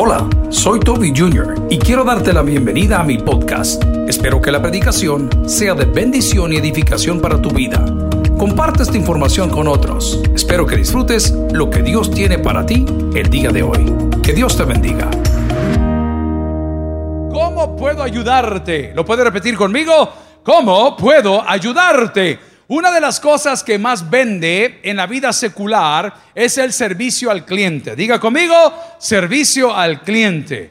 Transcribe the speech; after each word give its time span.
Hola, 0.00 0.28
soy 0.50 0.78
Toby 0.78 1.12
Jr. 1.12 1.66
y 1.70 1.76
quiero 1.76 2.04
darte 2.04 2.32
la 2.32 2.42
bienvenida 2.42 3.00
a 3.00 3.02
mi 3.02 3.18
podcast. 3.18 3.82
Espero 4.06 4.40
que 4.40 4.52
la 4.52 4.62
predicación 4.62 5.28
sea 5.48 5.74
de 5.74 5.86
bendición 5.86 6.52
y 6.52 6.56
edificación 6.56 7.20
para 7.20 7.42
tu 7.42 7.50
vida. 7.50 7.84
Comparte 8.38 8.84
esta 8.84 8.96
información 8.96 9.50
con 9.50 9.66
otros. 9.66 10.22
Espero 10.32 10.66
que 10.66 10.76
disfrutes 10.76 11.32
lo 11.52 11.68
que 11.68 11.82
Dios 11.82 12.12
tiene 12.12 12.38
para 12.38 12.64
ti 12.64 12.86
el 13.12 13.28
día 13.28 13.50
de 13.50 13.64
hoy. 13.64 13.92
Que 14.22 14.32
Dios 14.32 14.56
te 14.56 14.62
bendiga. 14.62 15.10
¿Cómo 17.32 17.74
puedo 17.76 18.00
ayudarte? 18.00 18.92
¿Lo 18.94 19.04
puede 19.04 19.24
repetir 19.24 19.56
conmigo? 19.56 20.12
¿Cómo 20.44 20.96
puedo 20.96 21.42
ayudarte? 21.44 22.38
Una 22.70 22.92
de 22.92 23.00
las 23.00 23.18
cosas 23.18 23.64
que 23.64 23.78
más 23.78 24.10
vende 24.10 24.80
en 24.82 24.98
la 24.98 25.06
vida 25.06 25.32
secular 25.32 26.14
es 26.34 26.58
el 26.58 26.74
servicio 26.74 27.30
al 27.30 27.46
cliente. 27.46 27.96
Diga 27.96 28.20
conmigo, 28.20 28.54
servicio 28.98 29.74
al 29.74 30.02
cliente. 30.02 30.70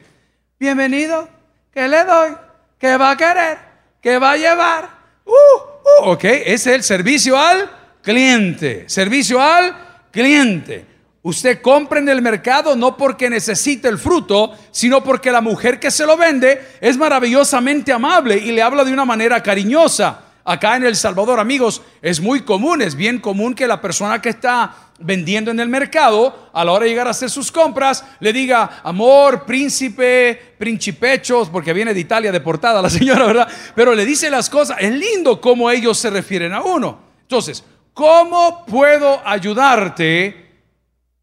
Bienvenido, 0.60 1.28
¿qué 1.74 1.88
le 1.88 2.04
doy? 2.04 2.30
¿Qué 2.78 2.96
va 2.96 3.10
a 3.10 3.16
querer? 3.16 3.58
¿Qué 4.00 4.16
va 4.16 4.30
a 4.30 4.36
llevar? 4.36 4.88
Uh, 5.24 5.30
uh, 5.32 6.10
ok, 6.12 6.22
es 6.22 6.68
el 6.68 6.84
servicio 6.84 7.36
al 7.36 7.68
cliente. 8.00 8.84
Servicio 8.88 9.42
al 9.42 10.06
cliente. 10.12 10.86
Usted 11.22 11.60
compra 11.60 11.98
en 11.98 12.08
el 12.08 12.22
mercado 12.22 12.76
no 12.76 12.96
porque 12.96 13.28
necesite 13.28 13.88
el 13.88 13.98
fruto, 13.98 14.56
sino 14.70 15.02
porque 15.02 15.32
la 15.32 15.40
mujer 15.40 15.80
que 15.80 15.90
se 15.90 16.06
lo 16.06 16.16
vende 16.16 16.64
es 16.80 16.96
maravillosamente 16.96 17.92
amable 17.92 18.36
y 18.36 18.52
le 18.52 18.62
habla 18.62 18.84
de 18.84 18.92
una 18.92 19.04
manera 19.04 19.42
cariñosa. 19.42 20.27
Acá 20.50 20.76
en 20.76 20.84
El 20.84 20.96
Salvador, 20.96 21.38
amigos, 21.40 21.82
es 22.00 22.22
muy 22.22 22.40
común, 22.40 22.80
es 22.80 22.94
bien 22.94 23.18
común 23.18 23.54
que 23.54 23.66
la 23.66 23.82
persona 23.82 24.22
que 24.22 24.30
está 24.30 24.74
vendiendo 24.98 25.50
en 25.50 25.60
el 25.60 25.68
mercado, 25.68 26.48
a 26.54 26.64
la 26.64 26.72
hora 26.72 26.84
de 26.84 26.88
llegar 26.88 27.06
a 27.06 27.10
hacer 27.10 27.28
sus 27.28 27.52
compras, 27.52 28.02
le 28.18 28.32
diga, 28.32 28.80
amor, 28.82 29.44
príncipe, 29.44 30.54
principechos, 30.56 31.50
porque 31.50 31.74
viene 31.74 31.92
de 31.92 32.00
Italia 32.00 32.32
deportada 32.32 32.80
la 32.80 32.88
señora, 32.98 33.26
¿verdad? 33.26 33.48
Pero 33.74 33.94
le 33.94 34.06
dice 34.06 34.30
las 34.30 34.48
cosas, 34.48 34.78
es 34.80 34.90
lindo 34.90 35.38
cómo 35.38 35.70
ellos 35.70 35.98
se 35.98 36.08
refieren 36.08 36.54
a 36.54 36.62
uno. 36.62 36.98
Entonces, 37.20 37.62
¿cómo 37.92 38.64
puedo 38.64 39.20
ayudarte 39.28 40.62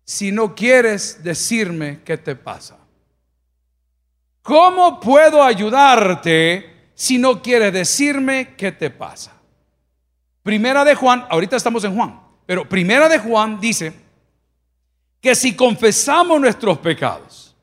si 0.03 0.31
no 0.31 0.53
quieres 0.53 1.23
decirme 1.23 2.01
qué 2.05 2.19
te 2.19 2.35
pasa? 2.35 2.77
¿Cómo 4.43 4.99
puedo 4.99 5.41
ayudarte? 5.41 6.74
Si 6.95 7.17
no 7.17 7.41
quieres 7.41 7.73
decirme 7.73 8.55
qué 8.57 8.71
te 8.71 8.89
pasa. 8.89 9.33
Primera 10.41 10.85
de 10.85 10.95
Juan, 10.95 11.25
ahorita 11.29 11.57
estamos 11.57 11.83
en 11.83 11.93
Juan, 11.93 12.19
pero 12.45 12.67
primera 12.67 13.09
de 13.09 13.19
Juan 13.19 13.59
dice 13.59 13.93
que 15.19 15.35
si 15.35 15.55
confesamos 15.55 16.39
nuestros 16.39 16.77
pecados, 16.79 17.55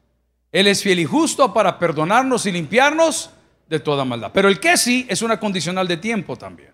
Él 0.52 0.66
es 0.66 0.82
fiel 0.82 1.00
y 1.00 1.04
justo 1.04 1.52
para 1.52 1.78
perdonarnos 1.78 2.44
y 2.46 2.52
limpiarnos 2.52 3.30
de 3.68 3.80
toda 3.80 4.04
maldad. 4.04 4.30
Pero 4.34 4.48
el 4.48 4.60
que 4.60 4.76
sí 4.76 5.06
es 5.08 5.22
una 5.22 5.40
condicional 5.40 5.88
de 5.88 5.96
tiempo 5.96 6.36
también. 6.36 6.72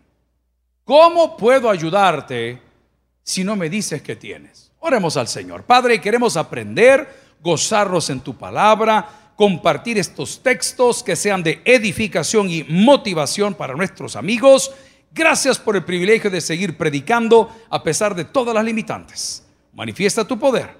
¿Cómo 0.84 1.36
puedo 1.36 1.70
ayudarte 1.70 2.60
si 3.22 3.44
no 3.44 3.54
me 3.54 3.68
dices 3.68 4.02
que 4.02 4.16
tienes? 4.16 4.72
Oremos 4.80 5.16
al 5.16 5.28
Señor. 5.28 5.64
Padre, 5.64 6.00
queremos 6.00 6.36
aprender, 6.36 7.06
gozarnos 7.40 8.08
en 8.10 8.20
tu 8.20 8.34
palabra 8.34 9.17
compartir 9.38 9.96
estos 9.98 10.42
textos 10.42 11.04
que 11.04 11.14
sean 11.14 11.44
de 11.44 11.62
edificación 11.64 12.50
y 12.50 12.64
motivación 12.64 13.54
para 13.54 13.72
nuestros 13.74 14.16
amigos. 14.16 14.72
Gracias 15.12 15.60
por 15.60 15.76
el 15.76 15.84
privilegio 15.84 16.28
de 16.28 16.40
seguir 16.40 16.76
predicando 16.76 17.48
a 17.70 17.80
pesar 17.80 18.16
de 18.16 18.24
todas 18.24 18.52
las 18.52 18.64
limitantes. 18.64 19.46
Manifiesta 19.74 20.24
tu 20.24 20.40
poder. 20.40 20.76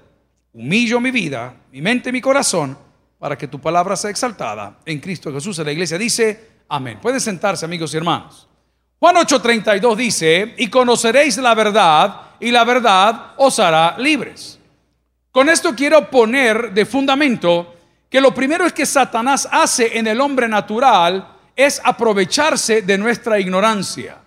Humillo 0.51 0.99
mi 0.99 1.09
vida, 1.09 1.55
mi 1.71 1.81
mente, 1.81 2.11
mi 2.11 2.19
corazón, 2.19 2.77
para 3.17 3.37
que 3.37 3.47
tu 3.47 3.61
palabra 3.61 3.95
sea 3.95 4.11
exaltada 4.11 4.79
en 4.85 4.99
Cristo 4.99 5.31
Jesús. 5.31 5.57
La 5.59 5.71
iglesia 5.71 5.97
dice, 5.97 6.47
amén. 6.67 6.99
Pueden 7.01 7.21
sentarse, 7.21 7.63
amigos 7.63 7.93
y 7.93 7.97
hermanos. 7.97 8.45
Juan 8.99 9.15
8:32 9.15 9.95
dice, 9.95 10.55
y 10.57 10.67
conoceréis 10.67 11.37
la 11.37 11.55
verdad, 11.55 12.23
y 12.41 12.51
la 12.51 12.65
verdad 12.65 13.35
os 13.37 13.57
hará 13.57 13.97
libres. 13.97 14.59
Con 15.31 15.47
esto 15.47 15.73
quiero 15.73 16.09
poner 16.09 16.73
de 16.73 16.85
fundamento 16.85 17.78
que 18.09 18.19
lo 18.19 18.33
primero 18.33 18.65
es 18.65 18.73
que 18.73 18.85
Satanás 18.85 19.47
hace 19.51 19.97
en 19.97 20.07
el 20.07 20.19
hombre 20.19 20.47
natural 20.47 21.35
es 21.55 21.79
aprovecharse 21.83 22.81
de 22.81 22.97
nuestra 22.97 23.39
ignorancia. 23.39 24.17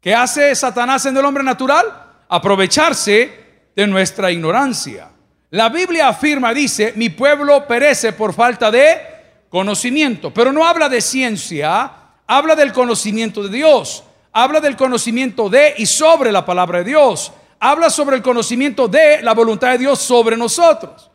¿Qué 0.00 0.14
hace 0.14 0.54
Satanás 0.54 1.06
en 1.06 1.16
el 1.16 1.24
hombre 1.24 1.42
natural? 1.42 1.86
Aprovecharse 2.28 3.44
de 3.74 3.86
nuestra 3.86 4.30
ignorancia. 4.30 5.08
La 5.50 5.68
Biblia 5.68 6.08
afirma, 6.08 6.52
dice, 6.52 6.92
mi 6.96 7.08
pueblo 7.08 7.66
perece 7.66 8.12
por 8.12 8.34
falta 8.34 8.70
de 8.70 9.00
conocimiento, 9.48 10.34
pero 10.34 10.52
no 10.52 10.66
habla 10.66 10.88
de 10.88 11.00
ciencia, 11.00 11.90
habla 12.26 12.56
del 12.56 12.72
conocimiento 12.72 13.42
de 13.44 13.56
Dios, 13.56 14.04
habla 14.32 14.60
del 14.60 14.76
conocimiento 14.76 15.48
de 15.48 15.74
y 15.78 15.86
sobre 15.86 16.32
la 16.32 16.44
palabra 16.44 16.78
de 16.78 16.84
Dios, 16.84 17.32
habla 17.60 17.88
sobre 17.88 18.16
el 18.16 18.22
conocimiento 18.22 18.88
de 18.88 19.22
la 19.22 19.32
voluntad 19.32 19.70
de 19.70 19.78
Dios 19.78 20.00
sobre 20.00 20.36
nosotros. 20.36 21.10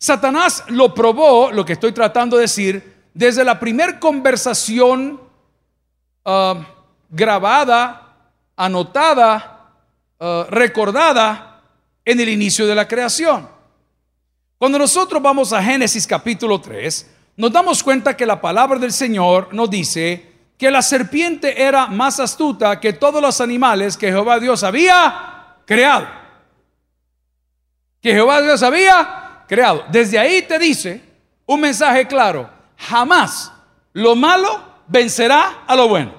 Satanás 0.00 0.64
lo 0.68 0.94
probó, 0.94 1.52
lo 1.52 1.62
que 1.62 1.74
estoy 1.74 1.92
tratando 1.92 2.38
de 2.38 2.42
decir, 2.42 3.02
desde 3.12 3.44
la 3.44 3.60
primera 3.60 4.00
conversación 4.00 5.20
ah, 6.24 6.54
grabada, 7.10 8.16
anotada, 8.56 9.74
ah, 10.18 10.46
recordada 10.48 11.60
en 12.02 12.18
el 12.18 12.30
inicio 12.30 12.66
de 12.66 12.74
la 12.74 12.88
creación. 12.88 13.46
Cuando 14.56 14.78
nosotros 14.78 15.20
vamos 15.20 15.52
a 15.52 15.62
Génesis 15.62 16.06
capítulo 16.06 16.58
3, 16.58 17.10
nos 17.36 17.52
damos 17.52 17.82
cuenta 17.82 18.16
que 18.16 18.24
la 18.24 18.40
palabra 18.40 18.78
del 18.78 18.92
Señor 18.92 19.52
nos 19.52 19.68
dice 19.68 20.32
que 20.56 20.70
la 20.70 20.80
serpiente 20.80 21.62
era 21.62 21.88
más 21.88 22.18
astuta 22.20 22.80
que 22.80 22.94
todos 22.94 23.20
los 23.20 23.38
animales 23.42 23.98
que 23.98 24.08
Jehová 24.08 24.40
Dios 24.40 24.64
había 24.64 25.56
creado. 25.66 26.06
Que 28.00 28.12
Jehová 28.12 28.40
Dios 28.40 28.62
había 28.62 29.19
creado. 29.50 29.84
Desde 29.90 30.16
ahí 30.16 30.42
te 30.42 30.60
dice 30.60 31.02
un 31.44 31.60
mensaje 31.60 32.06
claro, 32.06 32.48
jamás 32.76 33.50
lo 33.92 34.14
malo 34.14 34.62
vencerá 34.86 35.64
a 35.66 35.74
lo 35.74 35.88
bueno. 35.88 36.14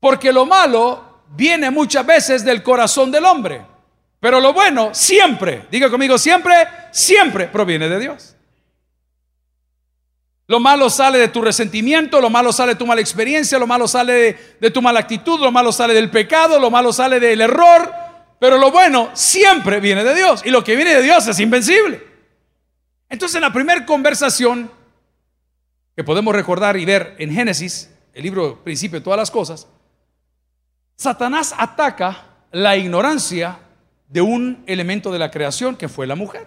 Porque 0.00 0.32
lo 0.32 0.46
malo 0.46 1.24
viene 1.36 1.70
muchas 1.70 2.06
veces 2.06 2.46
del 2.46 2.62
corazón 2.62 3.10
del 3.10 3.26
hombre, 3.26 3.60
pero 4.20 4.40
lo 4.40 4.54
bueno 4.54 4.94
siempre, 4.94 5.66
diga 5.70 5.90
conmigo, 5.90 6.16
siempre, 6.16 6.54
siempre 6.92 7.46
proviene 7.48 7.90
de 7.90 7.98
Dios. 7.98 8.34
Lo 10.46 10.60
malo 10.60 10.88
sale 10.88 11.18
de 11.18 11.28
tu 11.28 11.42
resentimiento, 11.42 12.22
lo 12.22 12.30
malo 12.30 12.54
sale 12.54 12.72
de 12.72 12.78
tu 12.78 12.86
mala 12.86 13.02
experiencia, 13.02 13.58
lo 13.58 13.66
malo 13.66 13.86
sale 13.86 14.12
de, 14.14 14.56
de, 14.62 14.70
tu 14.70 14.80
mala 14.80 15.00
actitud, 15.00 15.38
lo 15.38 15.52
malo 15.52 15.72
sale 15.72 15.92
del 15.92 16.10
pecado, 16.10 16.58
lo 16.58 16.70
malo 16.70 16.90
sale 16.90 17.20
del 17.20 17.42
error, 17.42 17.92
pero 18.38 18.58
lo 18.58 18.70
bueno 18.70 19.10
siempre 19.14 19.80
viene 19.80 20.04
de 20.04 20.14
Dios. 20.14 20.42
Y 20.44 20.50
lo 20.50 20.62
que 20.62 20.76
viene 20.76 20.94
de 20.94 21.02
Dios 21.02 21.26
es 21.26 21.40
invencible. 21.40 22.02
Entonces 23.08 23.36
en 23.36 23.42
la 23.42 23.52
primera 23.52 23.84
conversación 23.84 24.70
que 25.96 26.04
podemos 26.04 26.34
recordar 26.34 26.76
y 26.76 26.84
ver 26.84 27.16
en 27.18 27.32
Génesis, 27.32 27.90
el 28.14 28.22
libro 28.22 28.62
principio 28.62 29.00
de 29.00 29.04
todas 29.04 29.18
las 29.18 29.30
cosas, 29.30 29.66
Satanás 30.96 31.54
ataca 31.56 32.26
la 32.52 32.76
ignorancia 32.76 33.58
de 34.08 34.20
un 34.20 34.62
elemento 34.66 35.12
de 35.12 35.18
la 35.18 35.30
creación 35.30 35.76
que 35.76 35.88
fue 35.88 36.06
la 36.06 36.14
mujer. 36.14 36.46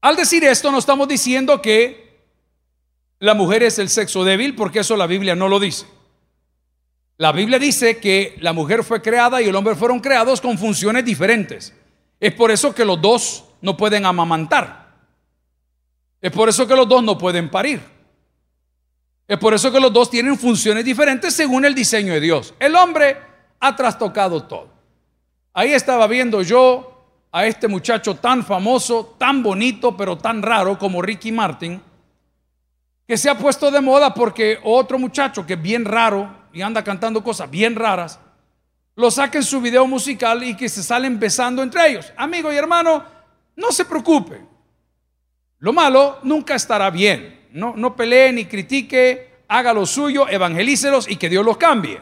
Al 0.00 0.16
decir 0.16 0.44
esto 0.44 0.70
no 0.70 0.78
estamos 0.78 1.08
diciendo 1.08 1.60
que 1.60 2.10
la 3.18 3.34
mujer 3.34 3.62
es 3.62 3.78
el 3.78 3.90
sexo 3.90 4.24
débil, 4.24 4.54
porque 4.54 4.80
eso 4.80 4.96
la 4.96 5.06
Biblia 5.06 5.34
no 5.34 5.48
lo 5.48 5.60
dice. 5.60 5.86
La 7.20 7.32
Biblia 7.32 7.58
dice 7.58 7.98
que 7.98 8.38
la 8.40 8.54
mujer 8.54 8.82
fue 8.82 9.02
creada 9.02 9.42
y 9.42 9.44
el 9.44 9.54
hombre 9.54 9.74
fueron 9.74 10.00
creados 10.00 10.40
con 10.40 10.56
funciones 10.56 11.04
diferentes. 11.04 11.74
Es 12.18 12.32
por 12.32 12.50
eso 12.50 12.74
que 12.74 12.82
los 12.82 12.98
dos 12.98 13.44
no 13.60 13.76
pueden 13.76 14.06
amamantar. 14.06 14.94
Es 16.18 16.32
por 16.32 16.48
eso 16.48 16.66
que 16.66 16.74
los 16.74 16.88
dos 16.88 17.04
no 17.04 17.18
pueden 17.18 17.50
parir. 17.50 17.78
Es 19.28 19.36
por 19.36 19.52
eso 19.52 19.70
que 19.70 19.78
los 19.78 19.92
dos 19.92 20.08
tienen 20.08 20.38
funciones 20.38 20.82
diferentes 20.82 21.34
según 21.34 21.66
el 21.66 21.74
diseño 21.74 22.14
de 22.14 22.20
Dios. 22.20 22.54
El 22.58 22.74
hombre 22.74 23.18
ha 23.60 23.76
trastocado 23.76 24.44
todo. 24.44 24.70
Ahí 25.52 25.74
estaba 25.74 26.06
viendo 26.06 26.40
yo 26.40 27.26
a 27.32 27.44
este 27.44 27.68
muchacho 27.68 28.14
tan 28.14 28.42
famoso, 28.46 29.14
tan 29.18 29.42
bonito, 29.42 29.94
pero 29.94 30.16
tan 30.16 30.40
raro 30.40 30.78
como 30.78 31.02
Ricky 31.02 31.32
Martin, 31.32 31.82
que 33.06 33.18
se 33.18 33.28
ha 33.28 33.36
puesto 33.36 33.70
de 33.70 33.82
moda 33.82 34.14
porque 34.14 34.58
otro 34.62 34.98
muchacho 34.98 35.44
que 35.44 35.52
es 35.52 35.60
bien 35.60 35.84
raro, 35.84 36.39
y 36.52 36.62
anda 36.62 36.82
cantando 36.84 37.22
cosas 37.22 37.50
bien 37.50 37.76
raras, 37.76 38.18
lo 38.96 39.10
saquen 39.10 39.42
su 39.42 39.60
video 39.60 39.86
musical 39.86 40.42
y 40.44 40.56
que 40.56 40.68
se 40.68 40.82
salen 40.82 41.18
besando 41.18 41.62
entre 41.62 41.88
ellos. 41.88 42.12
Amigo 42.16 42.52
y 42.52 42.56
hermano, 42.56 43.04
no 43.56 43.72
se 43.72 43.84
preocupe. 43.84 44.40
Lo 45.58 45.72
malo 45.72 46.18
nunca 46.22 46.54
estará 46.54 46.90
bien. 46.90 47.48
No, 47.52 47.74
no 47.76 47.96
pelee 47.96 48.32
ni 48.32 48.44
critique, 48.46 49.44
haga 49.48 49.72
lo 49.72 49.86
suyo, 49.86 50.28
evangelícelos 50.28 51.08
y 51.08 51.16
que 51.16 51.28
Dios 51.28 51.44
los 51.44 51.56
cambie. 51.56 52.00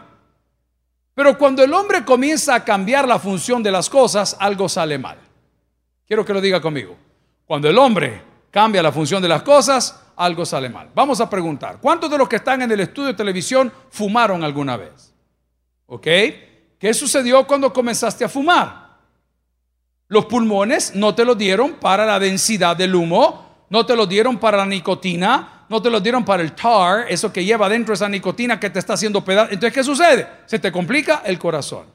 Pero 1.14 1.36
cuando 1.36 1.64
el 1.64 1.72
hombre 1.72 2.04
comienza 2.04 2.54
a 2.54 2.64
cambiar 2.64 3.08
la 3.08 3.18
función 3.18 3.62
de 3.62 3.72
las 3.72 3.90
cosas, 3.90 4.36
algo 4.38 4.68
sale 4.68 4.98
mal. 4.98 5.18
Quiero 6.06 6.24
que 6.24 6.32
lo 6.32 6.40
diga 6.40 6.60
conmigo. 6.60 6.96
Cuando 7.44 7.68
el 7.68 7.78
hombre 7.78 8.22
cambia 8.50 8.82
la 8.82 8.92
función 8.92 9.22
de 9.22 9.28
las 9.28 9.42
cosas, 9.42 10.00
algo 10.18 10.44
sale 10.44 10.68
mal. 10.68 10.90
Vamos 10.94 11.20
a 11.20 11.30
preguntar, 11.30 11.78
¿cuántos 11.80 12.10
de 12.10 12.18
los 12.18 12.28
que 12.28 12.36
están 12.36 12.60
en 12.62 12.72
el 12.72 12.80
estudio 12.80 13.08
de 13.08 13.14
televisión 13.14 13.72
fumaron 13.90 14.42
alguna 14.42 14.76
vez? 14.76 15.14
¿Ok? 15.86 16.06
¿Qué 16.78 16.92
sucedió 16.92 17.46
cuando 17.46 17.72
comenzaste 17.72 18.24
a 18.24 18.28
fumar? 18.28 18.88
Los 20.08 20.26
pulmones 20.26 20.94
no 20.94 21.14
te 21.14 21.24
lo 21.24 21.34
dieron 21.34 21.74
para 21.74 22.04
la 22.04 22.18
densidad 22.18 22.76
del 22.76 22.94
humo, 22.94 23.66
no 23.70 23.86
te 23.86 23.94
lo 23.94 24.06
dieron 24.06 24.38
para 24.38 24.56
la 24.56 24.66
nicotina, 24.66 25.66
no 25.68 25.82
te 25.82 25.90
lo 25.90 26.00
dieron 26.00 26.24
para 26.24 26.42
el 26.42 26.52
tar, 26.52 27.06
eso 27.08 27.32
que 27.32 27.44
lleva 27.44 27.68
dentro 27.68 27.94
esa 27.94 28.08
nicotina 28.08 28.58
que 28.58 28.70
te 28.70 28.78
está 28.78 28.94
haciendo 28.94 29.24
pedazos. 29.24 29.52
Entonces, 29.52 29.74
¿qué 29.74 29.84
sucede? 29.84 30.26
Se 30.46 30.58
te 30.58 30.72
complica 30.72 31.22
el 31.24 31.38
corazón. 31.38 31.86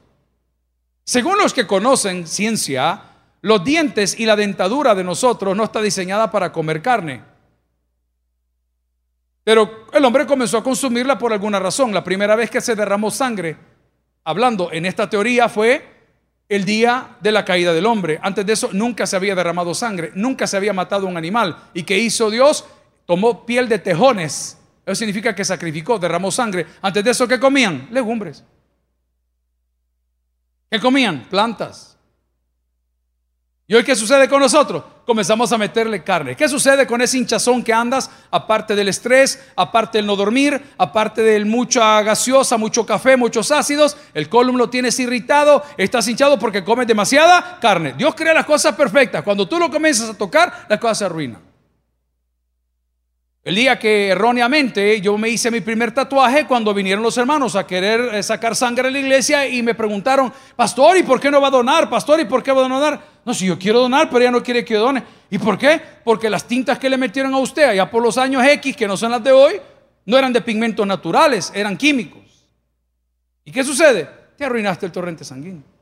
Según 1.04 1.36
los 1.38 1.52
que 1.52 1.66
conocen 1.66 2.26
ciencia, 2.26 3.02
los 3.42 3.62
dientes 3.64 4.18
y 4.18 4.24
la 4.24 4.36
dentadura 4.36 4.94
de 4.94 5.04
nosotros 5.04 5.54
no 5.56 5.64
está 5.64 5.82
diseñada 5.82 6.30
para 6.30 6.52
comer 6.52 6.80
carne. 6.80 7.33
Pero 9.44 9.86
el 9.92 10.04
hombre 10.04 10.26
comenzó 10.26 10.56
a 10.58 10.64
consumirla 10.64 11.18
por 11.18 11.32
alguna 11.32 11.60
razón. 11.60 11.92
La 11.92 12.02
primera 12.02 12.34
vez 12.34 12.50
que 12.50 12.62
se 12.62 12.74
derramó 12.74 13.10
sangre, 13.10 13.56
hablando 14.24 14.72
en 14.72 14.86
esta 14.86 15.08
teoría, 15.08 15.50
fue 15.50 15.86
el 16.48 16.64
día 16.64 17.16
de 17.20 17.30
la 17.30 17.44
caída 17.44 17.74
del 17.74 17.84
hombre. 17.84 18.18
Antes 18.22 18.46
de 18.46 18.54
eso 18.54 18.70
nunca 18.72 19.06
se 19.06 19.16
había 19.16 19.34
derramado 19.34 19.74
sangre, 19.74 20.12
nunca 20.14 20.46
se 20.46 20.56
había 20.56 20.72
matado 20.72 21.06
un 21.06 21.18
animal. 21.18 21.70
¿Y 21.74 21.82
qué 21.82 21.98
hizo 21.98 22.30
Dios? 22.30 22.64
Tomó 23.06 23.44
piel 23.44 23.68
de 23.68 23.78
tejones. 23.78 24.58
Eso 24.86 24.94
significa 24.94 25.34
que 25.34 25.44
sacrificó, 25.44 25.98
derramó 25.98 26.30
sangre. 26.30 26.66
Antes 26.80 27.04
de 27.04 27.10
eso, 27.10 27.28
¿qué 27.28 27.38
comían? 27.38 27.88
Legumbres. 27.90 28.42
¿Qué 30.70 30.80
comían? 30.80 31.26
Plantas. 31.28 31.98
¿Y 33.66 33.74
hoy 33.74 33.84
qué 33.84 33.94
sucede 33.94 34.28
con 34.28 34.40
nosotros? 34.40 34.84
Comenzamos 35.06 35.52
a 35.52 35.58
meterle 35.58 36.02
carne. 36.02 36.34
¿Qué 36.34 36.48
sucede 36.48 36.86
con 36.86 37.02
ese 37.02 37.18
hinchazón 37.18 37.62
que 37.62 37.72
andas? 37.72 38.10
Aparte 38.30 38.74
del 38.74 38.88
estrés, 38.88 39.38
aparte 39.54 39.98
del 39.98 40.06
no 40.06 40.16
dormir, 40.16 40.62
aparte 40.78 41.22
del 41.22 41.44
mucha 41.44 42.00
gaseosa, 42.02 42.56
mucho 42.56 42.86
café, 42.86 43.16
muchos 43.16 43.50
ácidos, 43.50 43.96
el 44.14 44.30
colon 44.30 44.56
lo 44.56 44.70
tienes 44.70 44.98
irritado, 44.98 45.62
estás 45.76 46.08
hinchado 46.08 46.38
porque 46.38 46.64
comes 46.64 46.86
demasiada 46.86 47.58
carne. 47.60 47.94
Dios 47.98 48.14
crea 48.14 48.32
las 48.32 48.46
cosas 48.46 48.74
perfectas. 48.74 49.22
Cuando 49.22 49.46
tú 49.46 49.58
lo 49.58 49.70
comienzas 49.70 50.08
a 50.08 50.14
tocar, 50.14 50.66
las 50.68 50.78
cosas 50.78 50.98
se 50.98 51.04
arruinan. 51.04 51.53
El 53.44 53.56
día 53.56 53.78
que 53.78 54.08
erróneamente 54.08 55.02
yo 55.02 55.18
me 55.18 55.28
hice 55.28 55.50
mi 55.50 55.60
primer 55.60 55.92
tatuaje 55.92 56.46
cuando 56.46 56.72
vinieron 56.72 57.04
los 57.04 57.18
hermanos 57.18 57.56
a 57.56 57.66
querer 57.66 58.14
eh, 58.14 58.22
sacar 58.22 58.56
sangre 58.56 58.88
en 58.88 58.94
la 58.94 59.00
iglesia 59.00 59.46
y 59.46 59.62
me 59.62 59.74
preguntaron, 59.74 60.32
pastor, 60.56 60.96
¿y 60.96 61.02
por 61.02 61.20
qué 61.20 61.30
no 61.30 61.42
va 61.42 61.48
a 61.48 61.50
donar? 61.50 61.90
Pastor, 61.90 62.20
¿y 62.20 62.24
por 62.24 62.42
qué 62.42 62.52
va 62.52 62.64
a 62.64 62.68
donar? 62.68 63.00
No, 63.22 63.34
si 63.34 63.44
yo 63.44 63.58
quiero 63.58 63.80
donar, 63.80 64.08
pero 64.08 64.20
ella 64.22 64.30
no 64.30 64.42
quiere 64.42 64.64
que 64.64 64.72
yo 64.72 64.80
done. 64.80 65.02
¿Y 65.28 65.36
por 65.36 65.58
qué? 65.58 65.78
Porque 66.02 66.30
las 66.30 66.48
tintas 66.48 66.78
que 66.78 66.88
le 66.88 66.96
metieron 66.96 67.34
a 67.34 67.38
usted 67.38 67.64
allá 67.64 67.90
por 67.90 68.02
los 68.02 68.16
años 68.16 68.42
X, 68.46 68.74
que 68.74 68.88
no 68.88 68.96
son 68.96 69.10
las 69.10 69.22
de 69.22 69.32
hoy, 69.32 69.60
no 70.06 70.16
eran 70.16 70.32
de 70.32 70.40
pigmentos 70.40 70.86
naturales, 70.86 71.52
eran 71.54 71.76
químicos. 71.76 72.22
¿Y 73.44 73.52
qué 73.52 73.62
sucede? 73.62 74.08
Te 74.38 74.46
arruinaste 74.46 74.86
el 74.86 74.92
torrente 74.92 75.22
sanguíneo. 75.22 75.73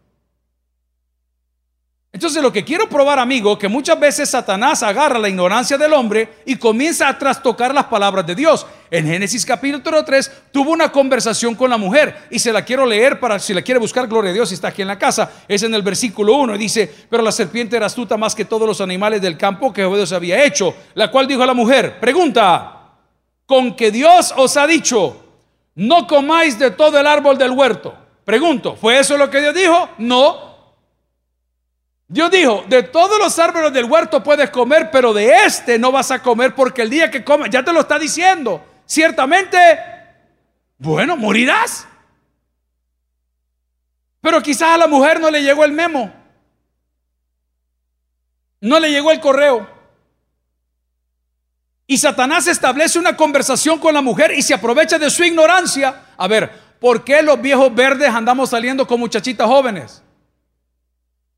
Entonces 2.14 2.42
lo 2.42 2.52
que 2.52 2.62
quiero 2.62 2.90
probar, 2.90 3.18
amigo, 3.18 3.58
que 3.58 3.68
muchas 3.68 3.98
veces 3.98 4.28
Satanás 4.28 4.82
agarra 4.82 5.18
la 5.18 5.30
ignorancia 5.30 5.78
del 5.78 5.94
hombre 5.94 6.28
y 6.44 6.56
comienza 6.56 7.08
a 7.08 7.18
trastocar 7.18 7.74
las 7.74 7.86
palabras 7.86 8.26
de 8.26 8.34
Dios. 8.34 8.66
En 8.90 9.06
Génesis 9.06 9.46
capítulo 9.46 10.04
3 10.04 10.30
tuvo 10.52 10.72
una 10.72 10.92
conversación 10.92 11.54
con 11.54 11.70
la 11.70 11.78
mujer 11.78 12.26
y 12.30 12.38
se 12.38 12.52
la 12.52 12.66
quiero 12.66 12.84
leer 12.84 13.18
para 13.18 13.38
si 13.38 13.54
la 13.54 13.62
quiere 13.62 13.80
buscar, 13.80 14.06
gloria 14.06 14.30
a 14.30 14.34
Dios, 14.34 14.50
si 14.50 14.56
está 14.56 14.68
aquí 14.68 14.82
en 14.82 14.88
la 14.88 14.98
casa. 14.98 15.32
Es 15.48 15.62
en 15.62 15.72
el 15.74 15.80
versículo 15.80 16.36
1 16.36 16.54
y 16.56 16.58
dice, 16.58 16.94
pero 17.08 17.22
la 17.22 17.32
serpiente 17.32 17.78
era 17.78 17.86
astuta 17.86 18.18
más 18.18 18.34
que 18.34 18.44
todos 18.44 18.68
los 18.68 18.82
animales 18.82 19.22
del 19.22 19.38
campo 19.38 19.72
que 19.72 19.82
Dios 19.82 20.12
había 20.12 20.44
hecho, 20.44 20.74
la 20.92 21.10
cual 21.10 21.26
dijo 21.26 21.42
a 21.42 21.46
la 21.46 21.54
mujer, 21.54 21.98
pregunta, 21.98 22.90
con 23.46 23.74
que 23.74 23.90
Dios 23.90 24.34
os 24.36 24.58
ha 24.58 24.66
dicho, 24.66 25.16
no 25.76 26.06
comáis 26.06 26.58
de 26.58 26.72
todo 26.72 27.00
el 27.00 27.06
árbol 27.06 27.38
del 27.38 27.52
huerto. 27.52 27.94
Pregunto, 28.22 28.76
¿fue 28.76 28.98
eso 28.98 29.16
lo 29.16 29.30
que 29.30 29.40
Dios 29.40 29.54
dijo? 29.54 29.88
No, 29.96 30.51
Dios 32.12 32.30
dijo, 32.30 32.62
de 32.68 32.82
todos 32.82 33.18
los 33.18 33.38
árboles 33.38 33.72
del 33.72 33.86
huerto 33.86 34.22
puedes 34.22 34.50
comer, 34.50 34.90
pero 34.90 35.14
de 35.14 35.32
este 35.46 35.78
no 35.78 35.90
vas 35.90 36.10
a 36.10 36.22
comer 36.22 36.54
porque 36.54 36.82
el 36.82 36.90
día 36.90 37.10
que 37.10 37.24
comes, 37.24 37.48
ya 37.48 37.64
te 37.64 37.72
lo 37.72 37.80
está 37.80 37.98
diciendo, 37.98 38.62
ciertamente, 38.84 39.58
bueno, 40.76 41.16
morirás. 41.16 41.88
Pero 44.20 44.42
quizás 44.42 44.68
a 44.68 44.76
la 44.76 44.86
mujer 44.86 45.20
no 45.20 45.30
le 45.30 45.42
llegó 45.42 45.64
el 45.64 45.72
memo, 45.72 46.12
no 48.60 48.78
le 48.78 48.90
llegó 48.90 49.10
el 49.10 49.18
correo. 49.18 49.66
Y 51.86 51.96
Satanás 51.96 52.46
establece 52.46 52.98
una 52.98 53.16
conversación 53.16 53.78
con 53.78 53.94
la 53.94 54.02
mujer 54.02 54.32
y 54.36 54.42
se 54.42 54.52
aprovecha 54.52 54.98
de 54.98 55.08
su 55.08 55.24
ignorancia. 55.24 56.08
A 56.18 56.28
ver, 56.28 56.52
¿por 56.78 57.04
qué 57.04 57.22
los 57.22 57.40
viejos 57.40 57.74
verdes 57.74 58.10
andamos 58.10 58.50
saliendo 58.50 58.86
con 58.86 59.00
muchachitas 59.00 59.46
jóvenes? 59.46 60.02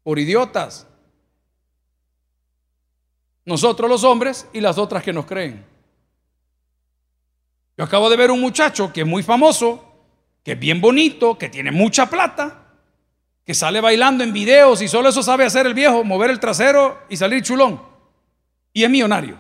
Por 0.05 0.19
idiotas. 0.21 0.87
Nosotros 3.45 3.91
los 3.91 4.05
hombres 4.05 4.47
y 4.53 4.61
las 4.61 4.79
otras 4.79 5.03
que 5.03 5.13
nos 5.13 5.27
creen. 5.27 5.67
Yo 7.77 7.85
acabo 7.85 8.09
de 8.09 8.17
ver 8.17 8.31
un 8.31 8.41
muchacho 8.41 8.93
que 8.93 9.01
es 9.01 9.07
muy 9.07 9.23
famoso, 9.23 9.93
que 10.45 10.53
es 10.53 10.59
bien 10.59 10.81
bonito, 10.81 11.37
que 11.37 11.49
tiene 11.49 11.73
mucha 11.73 12.09
plata, 12.09 12.69
que 13.45 13.53
sale 13.53 13.81
bailando 13.81 14.23
en 14.23 14.33
videos 14.33 14.81
y 14.81 14.89
solo 14.89 15.09
eso 15.09 15.23
sabe 15.23 15.45
hacer 15.45 15.67
el 15.67 15.75
viejo, 15.75 16.05
mover 16.05 16.31
el 16.31 16.39
trasero 16.39 17.03
y 17.09 17.17
salir 17.17 17.43
chulón. 17.43 17.83
Y 18.73 18.85
es 18.85 18.91
millonario. 18.91 19.39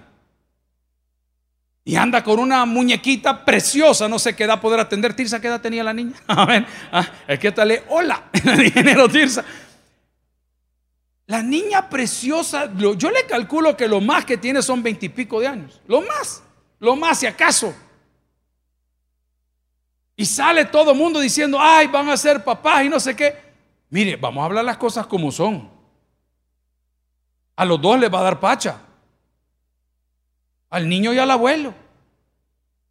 Y 1.86 1.96
anda 1.96 2.24
con 2.24 2.38
una 2.38 2.64
muñequita 2.64 3.44
preciosa, 3.44 4.08
no 4.08 4.18
sé 4.18 4.34
qué 4.34 4.44
edad 4.44 4.60
poder 4.60 4.80
atender. 4.80 5.14
Tirsa, 5.14 5.40
¿qué 5.40 5.48
edad 5.48 5.60
tenía 5.60 5.84
la 5.84 5.92
niña? 5.92 6.14
Amén. 6.26 6.66
Ah, 6.90 7.06
es 7.28 7.38
que 7.38 7.52
tal 7.52 7.82
hola, 7.88 8.24
dinero 8.74 9.08
Tirsa. 9.08 9.44
La 11.26 11.42
niña 11.42 11.88
preciosa, 11.88 12.70
yo 12.74 13.10
le 13.10 13.26
calculo 13.26 13.76
que 13.76 13.88
lo 13.88 14.00
más 14.00 14.24
que 14.24 14.36
tiene 14.36 14.60
son 14.60 14.82
veintipico 14.82 15.40
de 15.40 15.46
años. 15.46 15.80
Lo 15.86 16.02
más, 16.02 16.42
lo 16.78 16.96
más 16.96 17.18
si 17.18 17.26
acaso. 17.26 17.74
Y 20.16 20.26
sale 20.26 20.66
todo 20.66 20.92
el 20.92 20.98
mundo 20.98 21.18
diciendo, 21.20 21.58
ay, 21.60 21.86
van 21.86 22.08
a 22.10 22.16
ser 22.16 22.44
papás 22.44 22.84
y 22.84 22.88
no 22.88 23.00
sé 23.00 23.16
qué. 23.16 23.36
Mire, 23.88 24.16
vamos 24.16 24.42
a 24.42 24.44
hablar 24.44 24.64
las 24.64 24.76
cosas 24.76 25.06
como 25.06 25.32
son. 25.32 25.70
A 27.56 27.64
los 27.64 27.80
dos 27.80 27.98
les 27.98 28.12
va 28.12 28.20
a 28.20 28.24
dar 28.24 28.38
pacha. 28.38 28.80
Al 30.68 30.88
niño 30.88 31.12
y 31.12 31.18
al 31.18 31.30
abuelo. 31.30 31.74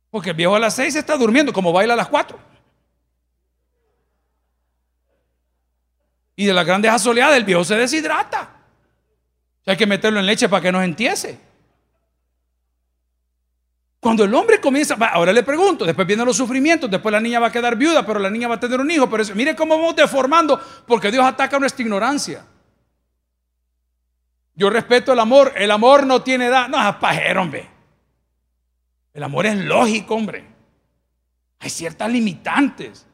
Porque 0.10 0.32
el 0.32 0.36
viejo 0.36 0.56
a 0.56 0.60
las 0.60 0.75
seis 0.75 0.96
está 0.96 1.18
durmiendo, 1.18 1.54
como 1.54 1.72
baila 1.72 1.94
a 1.94 1.98
las 1.98 2.08
cuatro. 2.08 2.40
Y 6.36 6.46
de 6.46 6.54
las 6.54 6.66
grandes 6.66 6.92
asoleadas 6.92 7.38
el 7.38 7.44
viejo 7.44 7.63
se 7.63 7.75
deshidrata. 7.75 8.50
hay 9.66 9.78
que 9.78 9.86
meterlo 9.86 10.20
en 10.20 10.25
leche 10.25 10.50
para 10.50 10.62
que 10.62 10.72
no 10.72 10.82
entiese. 10.82 11.40
Cuando 14.00 14.25
el 14.25 14.36
hombre 14.36 14.60
comienza, 14.60 14.96
ahora 14.96 15.32
le 15.32 15.44
pregunto, 15.44 15.86
después 15.86 16.06
vienen 16.06 16.25
los 16.25 16.36
sufrimientos, 16.36 16.92
después 16.92 17.12
la 17.13 17.22
niña 17.22 17.40
va 17.40 17.48
a 17.48 17.52
quedar 17.52 17.78
viuda, 17.78 18.06
pero 18.06 18.20
la 18.20 18.30
niña 18.30 18.50
va 18.50 18.56
a 18.56 18.60
tener 18.60 18.82
un 18.82 18.92
hijo. 18.92 19.10
Pero 19.10 19.24
mire 19.34 19.56
cómo 19.56 19.78
vamos 19.78 19.96
deformando, 19.96 20.60
porque 20.86 21.10
Dios 21.10 21.24
ataca 21.24 21.58
nuestra 21.58 21.84
ignorancia. 21.84 22.46
Yo 24.56 24.70
respeto 24.70 25.13
el 25.13 25.20
amor, 25.20 25.54
el 25.56 25.72
amor 25.72 26.06
no 26.06 26.22
tiene 26.22 26.48
edad, 26.48 26.68
no 26.68 26.78
es 26.78 27.38
hombre. 27.38 27.70
El 29.13 29.24
amor 29.24 29.46
es 29.46 29.58
lógico, 29.58 30.16
hombre. 30.16 30.46
Hay 31.60 31.70
ciertas 31.70 32.12
limitantes. 32.12 33.08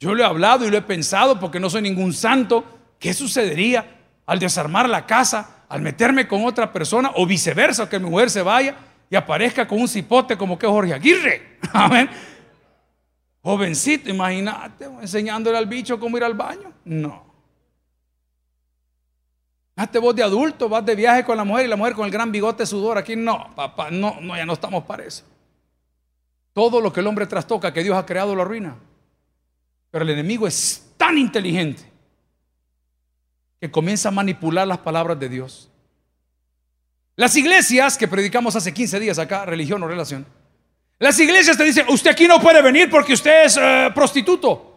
Yo 0.00 0.14
lo 0.14 0.22
he 0.22 0.26
hablado 0.26 0.66
y 0.66 0.70
lo 0.70 0.78
he 0.78 0.82
pensado 0.82 1.38
porque 1.38 1.60
no 1.60 1.68
soy 1.68 1.82
ningún 1.82 2.14
santo. 2.14 2.64
¿Qué 2.98 3.12
sucedería 3.12 3.98
al 4.24 4.38
desarmar 4.38 4.88
la 4.88 5.04
casa, 5.04 5.64
al 5.68 5.82
meterme 5.82 6.26
con 6.26 6.44
otra 6.46 6.72
persona 6.72 7.12
o 7.16 7.26
viceversa, 7.26 7.88
que 7.88 7.98
mi 7.98 8.08
mujer 8.08 8.30
se 8.30 8.40
vaya 8.40 8.76
y 9.10 9.16
aparezca 9.16 9.68
con 9.68 9.78
un 9.78 9.88
cipote 9.88 10.38
como 10.38 10.58
que 10.58 10.66
Jorge 10.66 10.94
Aguirre? 10.94 11.58
Amén. 11.74 12.08
Jovencito, 13.42 14.08
imagínate, 14.08 14.86
enseñándole 14.86 15.58
al 15.58 15.66
bicho 15.66 16.00
cómo 16.00 16.16
ir 16.16 16.24
al 16.24 16.34
baño. 16.34 16.72
No. 16.84 17.30
Hazte 19.76 19.98
vos 19.98 20.16
de 20.16 20.22
adulto, 20.22 20.68
vas 20.68 20.84
de 20.84 20.94
viaje 20.94 21.24
con 21.24 21.36
la 21.36 21.44
mujer 21.44 21.66
y 21.66 21.68
la 21.68 21.76
mujer 21.76 21.92
con 21.92 22.06
el 22.06 22.10
gran 22.10 22.32
bigote 22.32 22.64
sudor. 22.64 22.96
Aquí 22.96 23.16
no, 23.16 23.54
papá, 23.54 23.90
no, 23.90 24.18
no, 24.20 24.34
ya 24.34 24.46
no 24.46 24.54
estamos 24.54 24.84
para 24.84 25.04
eso. 25.04 25.24
Todo 26.54 26.80
lo 26.80 26.90
que 26.90 27.00
el 27.00 27.06
hombre 27.06 27.26
trastoca, 27.26 27.72
que 27.72 27.82
Dios 27.82 27.96
ha 27.96 28.06
creado, 28.06 28.34
lo 28.34 28.42
arruina. 28.42 28.76
Pero 29.90 30.04
el 30.04 30.10
enemigo 30.10 30.46
es 30.46 30.92
tan 30.96 31.18
inteligente 31.18 31.82
que 33.60 33.70
comienza 33.70 34.08
a 34.08 34.12
manipular 34.12 34.66
las 34.66 34.78
palabras 34.78 35.18
de 35.18 35.28
Dios. 35.28 35.70
Las 37.16 37.36
iglesias 37.36 37.98
que 37.98 38.08
predicamos 38.08 38.56
hace 38.56 38.72
15 38.72 39.00
días 39.00 39.18
acá, 39.18 39.44
religión 39.44 39.82
o 39.82 39.88
relación, 39.88 40.26
las 40.98 41.18
iglesias 41.18 41.56
te 41.56 41.64
dicen, 41.64 41.86
usted 41.88 42.10
aquí 42.10 42.28
no 42.28 42.40
puede 42.40 42.62
venir 42.62 42.90
porque 42.90 43.14
usted 43.14 43.44
es 43.44 43.58
eh, 43.60 43.90
prostituto. 43.94 44.70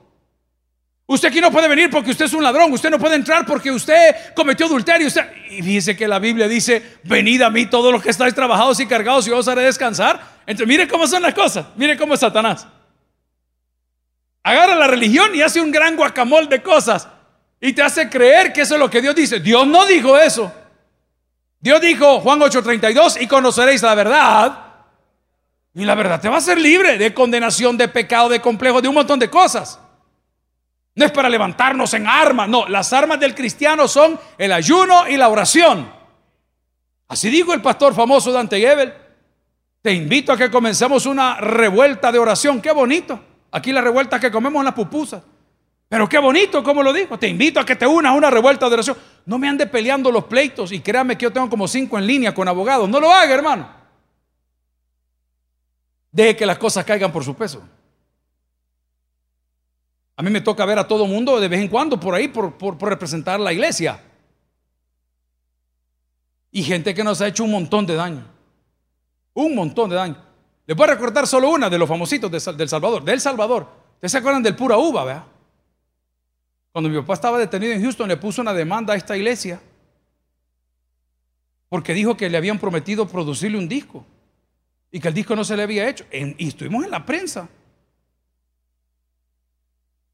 Usted 1.05 1.27
aquí 1.27 1.41
no 1.41 1.51
puede 1.51 1.67
venir 1.67 1.89
porque 1.89 2.11
usted 2.11 2.25
es 2.25 2.33
un 2.33 2.41
ladrón. 2.41 2.71
Usted 2.71 2.89
no 2.89 2.97
puede 2.97 3.15
entrar 3.15 3.45
porque 3.45 3.69
usted 3.69 4.33
cometió 4.33 4.65
adulterio. 4.65 5.07
Y 5.49 5.61
fíjese 5.61 5.97
que 5.97 6.07
la 6.07 6.19
Biblia 6.19 6.47
dice: 6.47 6.81
Venid 7.03 7.41
a 7.41 7.49
mí 7.49 7.65
todos 7.65 7.91
los 7.91 8.01
que 8.01 8.09
estáis 8.09 8.33
trabajados 8.33 8.79
y 8.79 8.87
cargados 8.87 9.27
y 9.27 9.31
os 9.31 9.47
haré 9.49 9.63
descansar. 9.63 10.21
Entonces, 10.45 10.67
mire 10.67 10.87
cómo 10.87 11.05
son 11.05 11.21
las 11.21 11.33
cosas. 11.33 11.65
Mire 11.75 11.97
cómo 11.97 12.13
es 12.13 12.21
Satanás. 12.21 12.65
Agarra 14.43 14.75
la 14.75 14.87
religión 14.87 15.33
y 15.33 15.41
hace 15.41 15.61
un 15.61 15.71
gran 15.71 15.95
guacamole 15.95 16.47
de 16.47 16.61
cosas. 16.61 17.07
Y 17.61 17.71
te 17.71 17.81
hace 17.81 18.09
creer 18.09 18.51
que 18.51 18.61
eso 18.61 18.75
es 18.75 18.79
lo 18.79 18.89
que 18.89 19.01
Dios 19.01 19.15
dice. 19.15 19.39
Dios 19.39 19.65
no 19.65 19.85
dijo 19.85 20.17
eso. 20.17 20.51
Dios 21.61 21.79
dijo, 21.79 22.19
Juan 22.19 22.41
8:32, 22.41 23.21
y 23.21 23.27
conoceréis 23.27 23.81
la 23.81 23.95
verdad. 23.95 24.57
Y 25.73 25.85
la 25.85 25.95
verdad 25.95 26.19
te 26.19 26.27
va 26.27 26.35
a 26.35 26.39
hacer 26.39 26.59
libre 26.59 26.97
de 26.97 27.13
condenación, 27.13 27.77
de 27.77 27.87
pecado, 27.87 28.27
de 28.27 28.41
complejo, 28.41 28.81
de 28.81 28.89
un 28.89 28.95
montón 28.95 29.17
de 29.17 29.29
cosas. 29.29 29.79
No 30.95 31.05
es 31.05 31.11
para 31.11 31.29
levantarnos 31.29 31.93
en 31.93 32.05
armas, 32.05 32.49
no, 32.49 32.67
las 32.67 32.91
armas 32.93 33.19
del 33.19 33.33
cristiano 33.33 33.87
son 33.87 34.19
el 34.37 34.51
ayuno 34.51 35.07
y 35.07 35.15
la 35.15 35.29
oración. 35.29 35.89
Así 37.07 37.29
dijo 37.29 37.53
el 37.53 37.61
pastor 37.61 37.95
famoso 37.95 38.31
Dante 38.31 38.59
Gebel. 38.59 38.93
Te 39.81 39.93
invito 39.93 40.33
a 40.33 40.37
que 40.37 40.51
comencemos 40.51 41.05
una 41.05 41.37
revuelta 41.37 42.11
de 42.11 42.19
oración. 42.19 42.61
Qué 42.61 42.71
bonito. 42.71 43.19
Aquí 43.53 43.71
la 43.71 43.81
revuelta 43.81 44.19
que 44.19 44.31
comemos 44.31 44.59
en 44.61 44.65
las 44.65 44.73
pupusas. 44.73 45.21
Pero 45.87 46.09
qué 46.09 46.17
bonito, 46.17 46.63
como 46.63 46.81
lo 46.81 46.91
dijo. 46.91 47.19
Te 47.19 47.27
invito 47.27 47.59
a 47.59 47.65
que 47.65 47.75
te 47.75 47.85
unas 47.85 48.11
a 48.11 48.15
una 48.15 48.31
revuelta 48.31 48.67
de 48.67 48.73
oración. 48.73 48.97
No 49.27 49.37
me 49.37 49.47
ande 49.47 49.67
peleando 49.67 50.11
los 50.11 50.23
pleitos 50.23 50.71
y 50.71 50.79
créame 50.79 51.15
que 51.15 51.23
yo 51.23 51.31
tengo 51.31 51.47
como 51.47 51.67
cinco 51.67 51.99
en 51.99 52.07
línea 52.07 52.33
con 52.33 52.47
abogados. 52.47 52.89
No 52.89 52.99
lo 52.99 53.11
haga, 53.11 53.31
hermano. 53.31 53.69
Deje 56.11 56.35
que 56.35 56.47
las 56.47 56.57
cosas 56.57 56.83
caigan 56.83 57.11
por 57.11 57.23
su 57.23 57.35
peso. 57.35 57.61
A 60.15 60.23
mí 60.23 60.31
me 60.31 60.41
toca 60.41 60.65
ver 60.65 60.79
a 60.79 60.87
todo 60.87 61.05
mundo 61.05 61.39
de 61.39 61.47
vez 61.47 61.61
en 61.61 61.67
cuando 61.67 61.99
por 61.99 62.15
ahí, 62.15 62.27
por, 62.27 62.81
representar 62.81 63.39
la 63.39 63.53
iglesia. 63.53 64.01
Y 66.51 66.63
gente 66.63 66.95
que 66.95 67.03
nos 67.03 67.21
ha 67.21 67.27
hecho 67.27 67.43
un 67.43 67.51
montón 67.51 67.85
de 67.85 67.93
daño. 67.93 68.25
Un 69.35 69.53
montón 69.53 69.91
de 69.91 69.95
daño. 69.95 70.32
Voy 70.67 70.83
a 70.83 70.93
recordar 70.93 71.27
solo 71.27 71.49
una 71.49 71.69
de 71.69 71.77
los 71.77 71.89
famositos 71.89 72.31
de, 72.31 72.53
del 72.53 72.69
Salvador. 72.69 73.03
Del 73.03 73.19
Salvador. 73.19 73.67
¿Ustedes 73.95 74.11
se 74.13 74.17
acuerdan 74.17 74.43
del 74.43 74.55
pura 74.55 74.77
uva, 74.77 75.03
verdad? 75.03 75.25
Cuando 76.71 76.89
mi 76.89 76.99
papá 76.99 77.13
estaba 77.13 77.37
detenido 77.37 77.73
en 77.73 77.81
Houston, 77.81 78.07
le 78.07 78.17
puso 78.17 78.41
una 78.41 78.53
demanda 78.53 78.93
a 78.93 78.97
esta 78.97 79.15
iglesia. 79.15 79.61
Porque 81.69 81.93
dijo 81.93 82.15
que 82.15 82.29
le 82.29 82.37
habían 82.37 82.59
prometido 82.59 83.07
producirle 83.07 83.57
un 83.57 83.67
disco. 83.67 84.05
Y 84.91 84.99
que 84.99 85.07
el 85.09 85.13
disco 85.13 85.35
no 85.35 85.43
se 85.43 85.57
le 85.57 85.63
había 85.63 85.87
hecho. 85.89 86.05
y 86.11 86.47
estuvimos 86.47 86.85
en 86.85 86.91
la 86.91 87.05
prensa. 87.05 87.49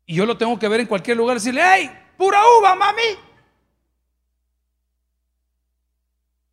Y 0.06 0.16
yo 0.16 0.26
lo 0.26 0.36
tengo 0.38 0.58
que 0.58 0.68
ver 0.68 0.80
en 0.80 0.88
cualquier 0.88 1.18
lugar 1.18 1.36
y 1.36 1.40
decirle, 1.40 1.62
¡hey! 1.64 1.92
¡Pura 2.18 2.40
uva, 2.60 2.74
mami! 2.74 3.02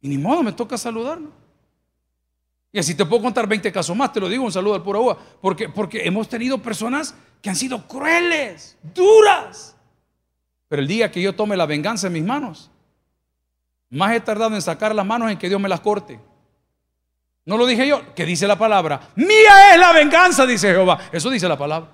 Y 0.02 0.08
ni 0.08 0.18
modo, 0.18 0.42
me 0.42 0.52
toca 0.52 0.76
saludarlo. 0.76 1.30
Y 2.76 2.78
así 2.78 2.94
te 2.94 3.06
puedo 3.06 3.22
contar 3.22 3.46
20 3.46 3.72
casos 3.72 3.96
más, 3.96 4.12
te 4.12 4.20
lo 4.20 4.28
digo, 4.28 4.44
un 4.44 4.52
saludo 4.52 4.74
al 4.74 4.82
pura 4.82 4.98
uva. 4.98 5.16
Porque, 5.40 5.66
porque 5.66 6.06
hemos 6.06 6.28
tenido 6.28 6.60
personas 6.60 7.14
que 7.40 7.48
han 7.48 7.56
sido 7.56 7.88
crueles, 7.88 8.76
duras. 8.94 9.74
Pero 10.68 10.82
el 10.82 10.86
día 10.86 11.10
que 11.10 11.22
yo 11.22 11.34
tome 11.34 11.56
la 11.56 11.64
venganza 11.64 12.08
en 12.08 12.12
mis 12.12 12.22
manos, 12.22 12.70
más 13.88 14.12
he 14.12 14.20
tardado 14.20 14.54
en 14.54 14.60
sacar 14.60 14.94
las 14.94 15.06
manos 15.06 15.30
en 15.30 15.38
que 15.38 15.48
Dios 15.48 15.58
me 15.58 15.70
las 15.70 15.80
corte. 15.80 16.20
No 17.46 17.56
lo 17.56 17.64
dije 17.64 17.88
yo, 17.88 18.14
que 18.14 18.26
dice 18.26 18.46
la 18.46 18.58
palabra. 18.58 19.08
Mía 19.14 19.72
es 19.72 19.80
la 19.80 19.94
venganza, 19.94 20.44
dice 20.44 20.68
Jehová. 20.68 20.98
Eso 21.10 21.30
dice 21.30 21.48
la 21.48 21.56
palabra. 21.56 21.90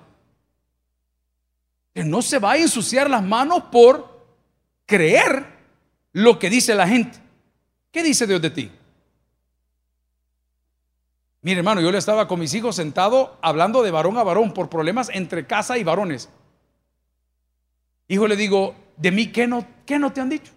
Que 1.93 2.03
no 2.03 2.21
se 2.21 2.39
va 2.39 2.51
a 2.51 2.57
ensuciar 2.57 3.09
las 3.09 3.23
manos 3.23 3.63
por 3.71 4.21
creer 4.85 5.45
lo 6.11 6.37
que 6.37 6.49
dice 6.49 6.75
la 6.75 6.89
gente. 6.89 7.19
¿Qué 7.89 8.03
dice 8.03 8.27
Dios 8.27 8.41
de 8.41 8.49
ti? 8.49 8.71
Mire, 11.43 11.57
hermano, 11.57 11.81
yo 11.81 11.91
le 11.91 11.97
estaba 11.97 12.27
con 12.27 12.39
mis 12.39 12.53
hijos 12.53 12.77
sentado 12.77 13.37
hablando 13.41 13.83
de 13.83 13.91
varón 13.91 14.17
a 14.17 14.23
varón 14.23 14.53
por 14.53 14.69
problemas 14.69 15.09
entre 15.13 15.45
casa 15.45 15.77
y 15.77 15.83
varones. 15.83 16.29
Hijo, 18.07 18.27
le 18.27 18.37
digo, 18.37 18.73
¿de 18.95 19.11
mí 19.11 19.27
qué 19.27 19.45
no, 19.45 19.67
qué 19.85 19.99
no 19.99 20.13
te 20.13 20.21
han 20.21 20.29
dicho? 20.29 20.53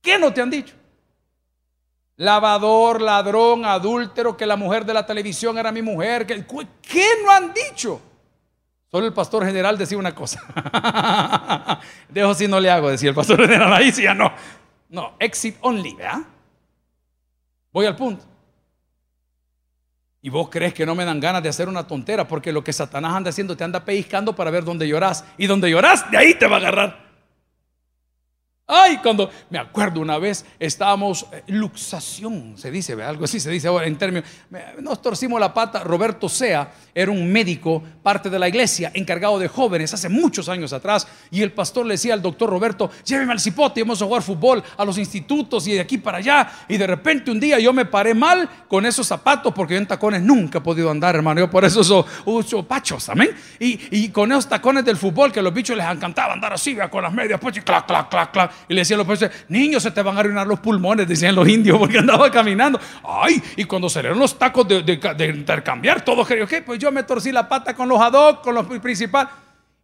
¿Qué 0.00 0.18
no 0.18 0.32
te 0.32 0.40
han 0.40 0.48
dicho? 0.48 0.74
Lavador, 2.16 3.02
ladrón, 3.02 3.66
adúltero, 3.66 4.38
que 4.38 4.46
la 4.46 4.56
mujer 4.56 4.86
de 4.86 4.94
la 4.94 5.04
televisión 5.04 5.58
era 5.58 5.70
mi 5.70 5.82
mujer. 5.82 6.26
Que, 6.26 6.46
¿Qué 6.80 7.06
no 7.22 7.30
han 7.30 7.52
dicho? 7.52 8.00
Solo 8.90 9.04
el 9.04 9.12
pastor 9.12 9.44
general 9.44 9.76
decía 9.76 9.98
una 9.98 10.14
cosa. 10.14 10.40
Dejo 12.08 12.32
si 12.34 12.48
no 12.48 12.58
le 12.58 12.70
hago, 12.70 12.88
decía 12.88 13.10
el 13.10 13.14
pastor 13.14 13.38
general. 13.42 13.70
Ahí 13.70 13.92
sí 13.92 14.04
ya 14.04 14.14
no. 14.14 14.32
No, 14.88 15.14
exit 15.18 15.56
only, 15.60 15.94
¿verdad? 15.94 16.20
Voy 17.70 17.84
al 17.84 17.96
punto. 17.96 18.24
Y 20.24 20.30
vos 20.30 20.48
crees 20.50 20.72
que 20.72 20.86
no 20.86 20.94
me 20.94 21.04
dan 21.04 21.20
ganas 21.20 21.42
de 21.42 21.50
hacer 21.50 21.68
una 21.68 21.86
tontera 21.86 22.26
porque 22.26 22.50
lo 22.50 22.64
que 22.64 22.72
Satanás 22.72 23.12
anda 23.12 23.28
haciendo 23.28 23.58
te 23.58 23.62
anda 23.62 23.84
pellizcando 23.84 24.34
para 24.34 24.50
ver 24.50 24.64
dónde 24.64 24.88
lloras. 24.88 25.22
Y 25.36 25.46
donde 25.46 25.68
lloras, 25.70 26.10
de 26.10 26.16
ahí 26.16 26.32
te 26.32 26.46
va 26.46 26.56
a 26.56 26.60
agarrar. 26.60 27.03
Ay, 28.66 28.96
cuando 29.02 29.30
me 29.50 29.58
acuerdo 29.58 30.00
una 30.00 30.16
vez 30.16 30.46
estábamos, 30.58 31.26
eh, 31.30 31.42
luxación, 31.48 32.54
se 32.56 32.70
dice, 32.70 32.94
algo 33.02 33.24
así 33.24 33.38
se 33.38 33.50
dice 33.50 33.68
ahora 33.68 33.86
en 33.86 33.98
términos, 33.98 34.26
nos 34.80 35.02
torcimos 35.02 35.38
la 35.38 35.52
pata. 35.52 35.84
Roberto 35.84 36.30
Sea 36.30 36.72
era 36.94 37.10
un 37.10 37.30
médico, 37.30 37.82
parte 38.02 38.30
de 38.30 38.38
la 38.38 38.48
iglesia, 38.48 38.90
encargado 38.94 39.38
de 39.38 39.48
jóvenes 39.48 39.92
hace 39.92 40.08
muchos 40.08 40.48
años 40.48 40.72
atrás. 40.72 41.06
Y 41.30 41.42
el 41.42 41.52
pastor 41.52 41.84
le 41.84 41.92
decía 41.92 42.14
al 42.14 42.22
doctor 42.22 42.48
Roberto: 42.48 42.90
Lléveme 43.04 43.32
al 43.32 43.40
cipote, 43.40 43.82
vamos 43.82 44.00
a 44.00 44.06
jugar 44.06 44.22
fútbol 44.22 44.62
a 44.78 44.84
los 44.86 44.96
institutos 44.96 45.66
y 45.66 45.72
de 45.72 45.80
aquí 45.80 45.98
para 45.98 46.16
allá. 46.16 46.50
Y 46.66 46.78
de 46.78 46.86
repente 46.86 47.30
un 47.30 47.40
día 47.40 47.58
yo 47.58 47.74
me 47.74 47.84
paré 47.84 48.14
mal 48.14 48.48
con 48.66 48.86
esos 48.86 49.06
zapatos, 49.06 49.52
porque 49.52 49.74
yo 49.74 49.78
en 49.78 49.86
tacones 49.86 50.22
nunca 50.22 50.60
he 50.60 50.62
podido 50.62 50.90
andar, 50.90 51.14
hermano. 51.14 51.38
Yo 51.38 51.50
por 51.50 51.66
eso 51.66 52.06
uso, 52.24 52.62
pachos, 52.66 53.10
amén. 53.10 53.28
Y, 53.58 54.08
con 54.08 54.32
esos 54.32 54.48
tacones 54.48 54.86
del 54.86 54.96
fútbol 54.96 55.30
que 55.30 55.42
los 55.42 55.52
bichos 55.52 55.76
les 55.76 55.86
encantaba 55.86 56.32
andar 56.32 56.54
así, 56.54 56.74
con 56.90 57.02
las 57.02 57.12
medias, 57.12 57.38
pues, 57.38 57.58
y 57.58 57.60
clac, 57.60 57.86
clac, 57.86 58.08
clac, 58.08 58.32
clac. 58.32 58.53
Y 58.68 58.74
le 58.74 58.80
decían 58.80 58.98
los 58.98 59.06
profesores, 59.06 59.44
niños, 59.48 59.82
se 59.82 59.90
te 59.90 60.02
van 60.02 60.16
a 60.16 60.20
arruinar 60.20 60.46
los 60.46 60.60
pulmones, 60.60 61.08
decían 61.08 61.34
los 61.34 61.48
indios, 61.48 61.78
porque 61.78 61.98
andaba 61.98 62.30
caminando. 62.30 62.80
Ay, 63.02 63.42
y 63.56 63.64
cuando 63.64 63.88
salieron 63.88 64.18
los 64.18 64.38
tacos 64.38 64.66
de, 64.68 65.34
intercambiar, 65.34 66.04
todos 66.04 66.26
creo 66.26 66.46
que 66.46 66.62
pues 66.62 66.78
yo 66.78 66.90
me 66.92 67.02
torcí 67.02 67.32
la 67.32 67.48
pata 67.48 67.74
con 67.74 67.88
los 67.88 68.00
ad 68.00 68.40
con 68.42 68.54
los 68.54 68.66
principales. 68.66 69.32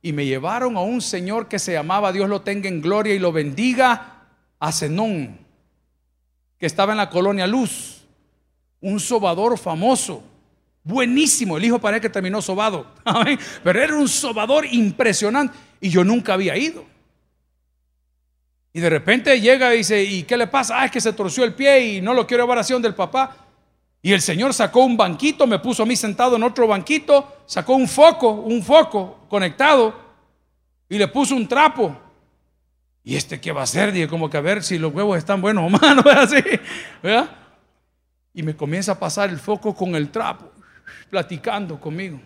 Y 0.03 0.13
me 0.13 0.25
llevaron 0.25 0.77
a 0.77 0.81
un 0.81 1.03
señor 1.03 1.47
que 1.47 1.59
se 1.59 1.73
llamaba, 1.73 2.13
Dios 2.13 2.29
lo 2.29 2.41
tenga 2.41 2.69
en 2.69 2.81
gloria 2.81 3.15
y 3.15 3.19
lo 3.19 3.33
bendiga, 3.33 4.21
a 4.61 4.73
Zenón, 4.73 5.39
que 6.59 6.67
estaba 6.67 6.93
en 6.93 6.99
la 6.99 7.09
colonia 7.09 7.47
Luz, 7.47 8.05
un 8.81 9.01
sobador 9.01 9.59
famoso. 9.59 10.23
Buenísimo, 10.85 11.57
el 11.57 11.65
hijo 11.65 11.79
parece 11.79 12.03
que 12.03 12.11
terminó 12.11 12.41
sobado, 12.41 12.87
pero 13.65 13.83
era 13.83 13.95
un 13.97 14.09
sobador 14.09 14.67
impresionante 14.67 15.55
y 15.81 15.89
yo 15.89 16.05
nunca 16.05 16.35
había 16.35 16.57
ido. 16.57 16.85
Y 18.73 18.81
de 18.81 18.91
repente 18.91 19.41
llega 19.41 19.75
y 19.75 19.79
dice, 19.79 20.03
¿y 20.03 20.23
qué 20.23 20.37
le 20.37 20.47
pasa? 20.47 20.81
Ah, 20.81 20.85
es 20.85 20.91
que 20.91 21.01
se 21.01 21.13
torció 21.13 21.45
el 21.45 21.55
pie 21.55 21.81
y 21.81 22.01
no 22.01 22.15
lo 22.15 22.27
quiero 22.27 22.47
oración 22.47 22.81
del 22.81 22.95
papá. 22.95 23.37
Y 24.03 24.13
el 24.13 24.23
Señor 24.23 24.55
sacó 24.55 24.85
un 24.85 24.97
banquito, 24.97 25.47
me 25.47 25.59
puso 25.59 25.83
a 25.83 25.87
mí 25.87 25.97
sentado 25.97 26.37
en 26.37 26.43
otro 26.43 26.67
banquito, 26.67 27.43
sacó 27.47 27.75
un 27.75 27.89
foco, 27.89 28.31
un 28.31 28.63
foco 28.63 29.27
conectado 29.29 29.95
y 30.89 30.97
le 30.97 31.09
puso 31.09 31.35
un 31.35 31.47
trapo. 31.47 31.97
¿Y 33.03 33.17
este 33.17 33.41
qué 33.41 33.53
va 33.53 33.63
a 33.63 33.65
hacer? 33.65 33.93
Dije, 33.93 34.09
como 34.09 34.31
que 34.31 34.37
a 34.37 34.41
ver 34.41 34.63
si 34.63 34.79
los 34.79 34.95
huevos 34.95 35.19
están 35.19 35.41
buenos 35.41 35.65
o 35.65 35.69
malos, 35.69 36.07
así, 36.07 36.43
¿verdad? 37.03 37.31
Y 38.33 38.43
me 38.43 38.57
comienza 38.57 38.93
a 38.93 38.99
pasar 38.99 39.31
el 39.31 39.39
foco 39.39 39.75
con 39.75 39.95
el 39.95 40.11
trapo, 40.11 40.51
platicando 41.11 41.81
conmigo. 41.81 42.21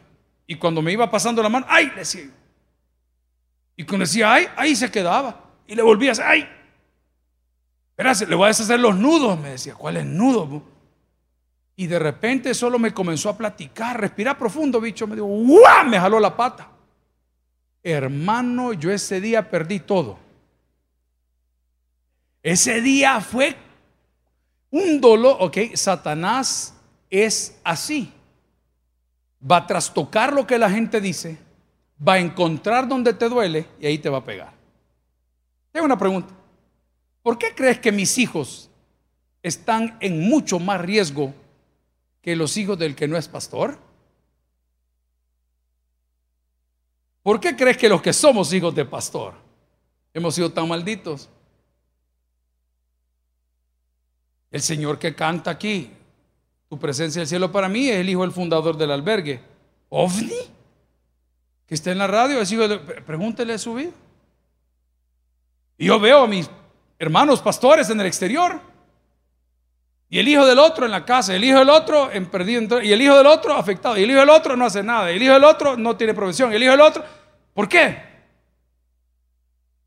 Y 0.47 0.57
cuando 0.57 0.83
me 0.83 0.93
iba 0.93 1.11
pasando 1.11 1.43
la 1.43 1.49
mano, 1.49 1.67
¡ay! 1.69 1.91
Decía. 1.97 2.29
Y 3.77 3.85
cuando 3.85 4.05
decía, 4.05 4.33
¡ay! 4.33 4.47
Ahí 4.57 4.77
se 4.77 4.91
quedaba. 4.91 5.44
Y 5.67 5.75
le 5.75 5.83
volví 5.83 6.09
a 6.09 6.13
hacer, 6.13 6.25
¡ay! 6.27 6.49
Espérate, 7.91 8.27
le 8.27 8.35
voy 8.35 8.47
a 8.47 8.49
deshacer 8.49 8.81
los 8.81 8.97
nudos. 8.97 9.39
Me 9.39 9.51
decía, 9.51 9.75
¿cuáles 9.75 10.05
nudos? 10.05 10.63
Y 11.77 11.87
de 11.87 11.99
repente 11.99 12.55
solo 12.55 12.79
me 12.79 12.93
comenzó 12.93 13.29
a 13.29 13.37
platicar, 13.37 14.01
respirar 14.01 14.39
profundo, 14.39 14.81
bicho. 14.81 15.07
Me 15.07 15.15
dijo, 15.15 15.27
¡guau! 15.27 15.87
Me 15.87 15.99
jaló 15.99 16.19
la 16.21 16.37
pata. 16.37 16.69
Hermano, 17.83 18.73
yo 18.73 18.91
ese 18.91 19.21
día 19.21 19.51
perdí 19.51 19.81
todo. 19.81 20.19
Ese 22.43 22.81
día 22.81 23.21
fue 23.21 23.57
un 24.71 25.01
dolor. 25.01 25.37
Ok, 25.41 25.59
Satanás 25.75 26.75
es 27.11 27.59
así. 27.63 28.13
Va 29.51 29.59
a 29.59 29.67
trastocar 29.67 30.33
lo 30.33 30.47
que 30.47 30.59
la 30.59 30.71
gente 30.71 31.01
dice, 31.01 31.39
va 32.07 32.15
a 32.15 32.19
encontrar 32.19 32.89
donde 32.89 33.13
te 33.13 33.29
duele 33.29 33.67
y 33.79 33.87
ahí 33.87 33.99
te 33.99 34.09
va 34.09 34.19
a 34.19 34.25
pegar. 34.25 34.54
Tengo 35.75 35.87
una 35.87 35.99
pregunta. 35.99 36.33
¿Por 37.21 37.37
qué 37.37 37.53
crees 37.53 37.81
que 37.81 37.91
mis 37.91 38.17
hijos 38.19 38.71
están 39.43 39.99
en 40.01 40.21
mucho 40.21 40.61
más 40.61 40.81
riesgo 40.81 41.35
que 42.23 42.37
los 42.37 42.57
hijos 42.57 42.79
del 42.79 42.95
que 42.95 43.09
no 43.09 43.17
es 43.17 43.27
pastor? 43.27 43.77
¿Por 47.25 47.41
qué 47.41 47.57
crees 47.57 47.77
que 47.77 47.89
los 47.89 48.01
que 48.01 48.13
somos 48.13 48.53
hijos 48.53 48.73
de 48.73 48.85
pastor 48.85 49.35
hemos 50.13 50.37
sido 50.37 50.53
tan 50.53 50.69
malditos? 50.69 51.29
El 54.53 54.63
Señor 54.63 54.97
que 54.97 55.13
canta 55.13 55.51
aquí, 55.51 55.91
tu 56.69 56.79
presencia 56.79 57.19
del 57.19 57.29
cielo 57.29 57.51
para 57.51 57.69
mí, 57.69 57.89
es 57.89 57.97
el 57.97 58.09
hijo 58.09 58.23
del 58.23 58.31
fundador 58.31 58.77
del 58.77 58.93
albergue. 58.93 59.41
¿OVNI? 59.89 60.39
Que 61.67 61.75
está 61.75 61.91
en 61.91 61.99
la 61.99 62.07
radio, 62.07 62.41
es 62.41 62.53
hijo 62.53 62.69
de... 62.69 62.79
Pregúntele 62.79 63.55
a 63.55 63.59
su 63.59 63.75
vida. 63.75 63.91
Y 65.79 65.87
yo 65.87 65.99
veo 65.99 66.23
a 66.23 66.27
mis 66.27 66.49
hermanos 66.99 67.43
pastores 67.43 67.91
en 67.91 68.01
el 68.01 68.07
exterior. 68.07 68.61
Y 70.09 70.19
el 70.19 70.29
hijo 70.29 70.47
del 70.47 70.59
otro 70.59 70.85
en 70.85 70.93
la 70.93 71.05
casa, 71.05 71.35
el 71.35 71.43
hijo 71.43 71.59
del 71.59 71.71
otro 71.71 72.11
en 72.13 72.27
perdido, 72.27 72.81
y 72.81 72.93
el 72.93 73.03
hijo 73.03 73.17
del 73.17 73.27
otro 73.27 73.55
afectado, 73.55 73.99
y 73.99 74.05
el 74.05 74.11
hijo 74.11 74.21
del 74.21 74.31
otro 74.31 74.57
no 74.57 74.67
hace 74.67 74.83
nada, 74.83 75.11
y 75.11 75.17
el 75.17 75.23
hijo 75.23 75.33
del 75.33 75.45
otro 75.45 75.77
no 75.77 75.97
tiene 75.97 76.15
provisión, 76.15 76.53
y 76.53 76.57
el 76.57 76.63
hijo 76.63 76.73
del 76.73 76.83
otro, 76.83 77.05
¿por 77.53 77.69
qué? 77.69 77.99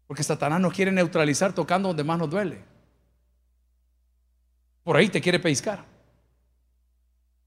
Porque 0.06 0.24
Satanás 0.24 0.60
nos 0.60 0.74
quiere 0.74 0.92
neutralizar 0.92 1.54
tocando 1.54 1.90
donde 1.90 2.04
más 2.04 2.18
nos 2.18 2.30
duele. 2.30 2.62
Por 4.84 4.98
ahí 4.98 5.08
te 5.08 5.22
quiere 5.22 5.40
pescar. 5.40 5.84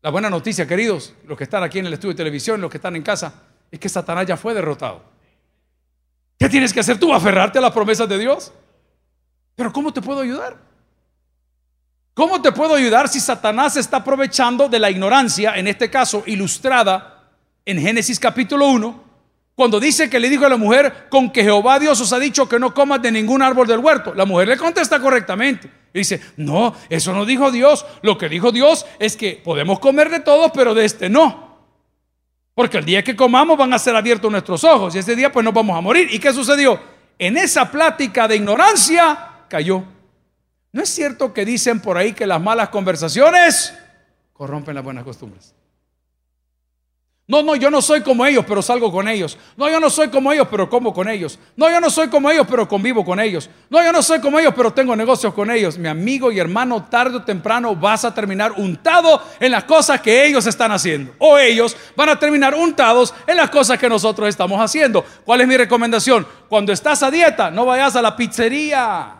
La 0.02 0.10
buena 0.10 0.30
noticia, 0.30 0.66
queridos, 0.66 1.12
los 1.26 1.36
que 1.36 1.44
están 1.44 1.62
aquí 1.62 1.78
en 1.78 1.86
el 1.86 1.92
estudio 1.92 2.14
de 2.14 2.18
televisión, 2.18 2.60
los 2.60 2.70
que 2.70 2.78
están 2.78 2.96
en 2.96 3.02
casa, 3.02 3.34
es 3.70 3.78
que 3.78 3.88
Satanás 3.88 4.26
ya 4.26 4.36
fue 4.36 4.54
derrotado. 4.54 5.02
¿Qué 6.40 6.48
tienes 6.48 6.72
que 6.72 6.80
hacer 6.80 6.98
tú? 6.98 7.12
¿Aferrarte 7.12 7.58
a 7.58 7.60
las 7.60 7.72
promesas 7.72 8.08
de 8.08 8.16
Dios? 8.16 8.50
Pero 9.56 9.70
¿cómo 9.74 9.92
te 9.92 10.00
puedo 10.00 10.22
ayudar? 10.22 10.56
¿Cómo 12.14 12.40
te 12.40 12.50
puedo 12.50 12.74
ayudar 12.74 13.10
si 13.10 13.20
Satanás 13.20 13.76
está 13.76 13.98
aprovechando 13.98 14.66
de 14.66 14.78
la 14.78 14.90
ignorancia, 14.90 15.56
en 15.56 15.66
este 15.66 15.90
caso 15.90 16.22
ilustrada 16.24 17.28
en 17.66 17.78
Génesis 17.78 18.18
capítulo 18.18 18.68
1, 18.68 19.04
cuando 19.54 19.78
dice 19.78 20.08
que 20.08 20.18
le 20.18 20.30
dijo 20.30 20.46
a 20.46 20.48
la 20.48 20.56
mujer, 20.56 21.08
con 21.10 21.30
que 21.30 21.42
Jehová 21.42 21.78
Dios 21.78 22.00
os 22.00 22.10
ha 22.14 22.18
dicho 22.18 22.48
que 22.48 22.58
no 22.58 22.72
comas 22.72 23.02
de 23.02 23.12
ningún 23.12 23.42
árbol 23.42 23.66
del 23.66 23.80
huerto? 23.80 24.14
La 24.14 24.24
mujer 24.24 24.48
le 24.48 24.56
contesta 24.56 24.98
correctamente. 24.98 25.70
Y 25.92 25.98
dice, 25.98 26.22
no, 26.38 26.74
eso 26.88 27.12
no 27.12 27.26
dijo 27.26 27.50
Dios. 27.50 27.84
Lo 28.00 28.16
que 28.16 28.30
dijo 28.30 28.50
Dios 28.50 28.86
es 28.98 29.14
que 29.14 29.38
podemos 29.44 29.78
comer 29.78 30.08
de 30.08 30.20
todos, 30.20 30.52
pero 30.54 30.72
de 30.72 30.86
este 30.86 31.10
no. 31.10 31.49
Porque 32.60 32.76
el 32.76 32.84
día 32.84 33.02
que 33.02 33.16
comamos 33.16 33.56
van 33.56 33.72
a 33.72 33.78
ser 33.78 33.96
abiertos 33.96 34.30
nuestros 34.30 34.64
ojos 34.64 34.94
y 34.94 34.98
ese 34.98 35.16
día 35.16 35.32
pues 35.32 35.42
nos 35.42 35.54
vamos 35.54 35.74
a 35.74 35.80
morir. 35.80 36.08
¿Y 36.12 36.18
qué 36.18 36.30
sucedió? 36.30 36.78
En 37.18 37.38
esa 37.38 37.70
plática 37.70 38.28
de 38.28 38.36
ignorancia 38.36 39.46
cayó. 39.48 39.82
¿No 40.70 40.82
es 40.82 40.90
cierto 40.90 41.32
que 41.32 41.46
dicen 41.46 41.80
por 41.80 41.96
ahí 41.96 42.12
que 42.12 42.26
las 42.26 42.38
malas 42.38 42.68
conversaciones 42.68 43.72
corrompen 44.34 44.74
las 44.74 44.84
buenas 44.84 45.04
costumbres? 45.04 45.54
No, 47.30 47.44
no, 47.44 47.54
yo 47.54 47.70
no 47.70 47.80
soy 47.80 48.00
como 48.00 48.26
ellos, 48.26 48.44
pero 48.44 48.60
salgo 48.60 48.90
con 48.90 49.06
ellos. 49.06 49.38
No, 49.56 49.70
yo 49.70 49.78
no 49.78 49.88
soy 49.88 50.08
como 50.08 50.32
ellos, 50.32 50.48
pero 50.50 50.68
como 50.68 50.92
con 50.92 51.08
ellos. 51.08 51.38
No, 51.54 51.70
yo 51.70 51.80
no 51.80 51.88
soy 51.88 52.08
como 52.08 52.28
ellos, 52.28 52.44
pero 52.50 52.66
convivo 52.66 53.04
con 53.04 53.20
ellos. 53.20 53.48
No, 53.68 53.80
yo 53.80 53.92
no 53.92 54.02
soy 54.02 54.18
como 54.18 54.40
ellos, 54.40 54.52
pero 54.56 54.72
tengo 54.72 54.96
negocios 54.96 55.32
con 55.32 55.48
ellos. 55.48 55.78
Mi 55.78 55.86
amigo 55.86 56.32
y 56.32 56.40
hermano, 56.40 56.88
tarde 56.90 57.18
o 57.18 57.22
temprano 57.22 57.76
vas 57.76 58.04
a 58.04 58.12
terminar 58.12 58.50
untado 58.56 59.22
en 59.38 59.52
las 59.52 59.62
cosas 59.62 60.00
que 60.00 60.26
ellos 60.26 60.44
están 60.44 60.72
haciendo. 60.72 61.14
O 61.18 61.38
ellos 61.38 61.76
van 61.94 62.08
a 62.08 62.18
terminar 62.18 62.52
untados 62.52 63.14
en 63.28 63.36
las 63.36 63.48
cosas 63.48 63.78
que 63.78 63.88
nosotros 63.88 64.28
estamos 64.28 64.60
haciendo. 64.60 65.04
¿Cuál 65.24 65.42
es 65.42 65.46
mi 65.46 65.56
recomendación? 65.56 66.26
Cuando 66.48 66.72
estás 66.72 67.00
a 67.04 67.12
dieta, 67.12 67.48
no 67.48 67.64
vayas 67.64 67.94
a 67.94 68.02
la 68.02 68.16
pizzería. 68.16 69.14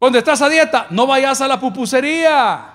Cuando 0.00 0.18
estás 0.18 0.42
a 0.42 0.48
dieta, 0.48 0.88
no 0.90 1.06
vayas 1.06 1.40
a 1.40 1.46
la 1.46 1.60
pupusería. 1.60 2.73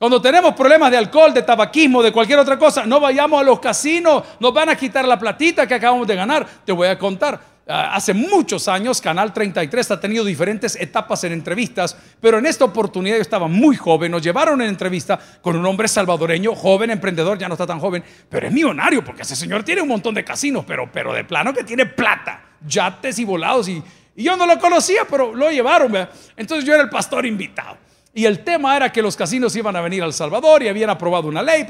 Cuando 0.00 0.22
tenemos 0.22 0.54
problemas 0.54 0.90
de 0.90 0.96
alcohol, 0.96 1.34
de 1.34 1.42
tabaquismo, 1.42 2.02
de 2.02 2.10
cualquier 2.10 2.38
otra 2.38 2.58
cosa, 2.58 2.86
no 2.86 3.00
vayamos 3.00 3.38
a 3.38 3.44
los 3.44 3.60
casinos, 3.60 4.24
nos 4.40 4.54
van 4.54 4.70
a 4.70 4.74
quitar 4.74 5.06
la 5.06 5.18
platita 5.18 5.66
que 5.66 5.74
acabamos 5.74 6.06
de 6.08 6.16
ganar. 6.16 6.48
Te 6.64 6.72
voy 6.72 6.88
a 6.88 6.98
contar. 6.98 7.38
Ah, 7.68 7.94
hace 7.94 8.14
muchos 8.14 8.66
años, 8.66 8.98
Canal 8.98 9.34
33 9.34 9.90
ha 9.90 10.00
tenido 10.00 10.24
diferentes 10.24 10.74
etapas 10.76 11.22
en 11.24 11.32
entrevistas, 11.32 11.94
pero 12.18 12.38
en 12.38 12.46
esta 12.46 12.64
oportunidad 12.64 13.16
yo 13.16 13.20
estaba 13.20 13.46
muy 13.46 13.76
joven. 13.76 14.12
Nos 14.12 14.22
llevaron 14.22 14.62
en 14.62 14.68
entrevista 14.68 15.18
con 15.42 15.54
un 15.54 15.66
hombre 15.66 15.86
salvadoreño, 15.86 16.54
joven, 16.54 16.88
emprendedor, 16.88 17.36
ya 17.36 17.48
no 17.48 17.52
está 17.52 17.66
tan 17.66 17.78
joven, 17.78 18.02
pero 18.30 18.46
es 18.46 18.52
millonario 18.54 19.04
porque 19.04 19.20
ese 19.20 19.36
señor 19.36 19.64
tiene 19.64 19.82
un 19.82 19.88
montón 19.88 20.14
de 20.14 20.24
casinos, 20.24 20.64
pero, 20.66 20.90
pero 20.90 21.12
de 21.12 21.24
plano 21.24 21.52
que 21.52 21.62
tiene 21.62 21.84
plata, 21.84 22.42
yates 22.66 23.18
y 23.18 23.26
volados 23.26 23.68
y, 23.68 23.82
y 24.16 24.22
yo 24.22 24.34
no 24.38 24.46
lo 24.46 24.58
conocía, 24.58 25.02
pero 25.10 25.34
lo 25.34 25.50
llevaron. 25.50 25.94
Entonces 26.38 26.64
yo 26.64 26.72
era 26.72 26.84
el 26.84 26.88
pastor 26.88 27.26
invitado. 27.26 27.89
Y 28.12 28.24
el 28.24 28.42
tema 28.42 28.76
era 28.76 28.90
que 28.90 29.02
los 29.02 29.16
casinos 29.16 29.54
iban 29.54 29.76
a 29.76 29.80
venir 29.80 30.02
al 30.02 30.12
Salvador 30.12 30.62
y 30.62 30.68
habían 30.68 30.90
aprobado 30.90 31.28
una 31.28 31.42
ley. 31.42 31.64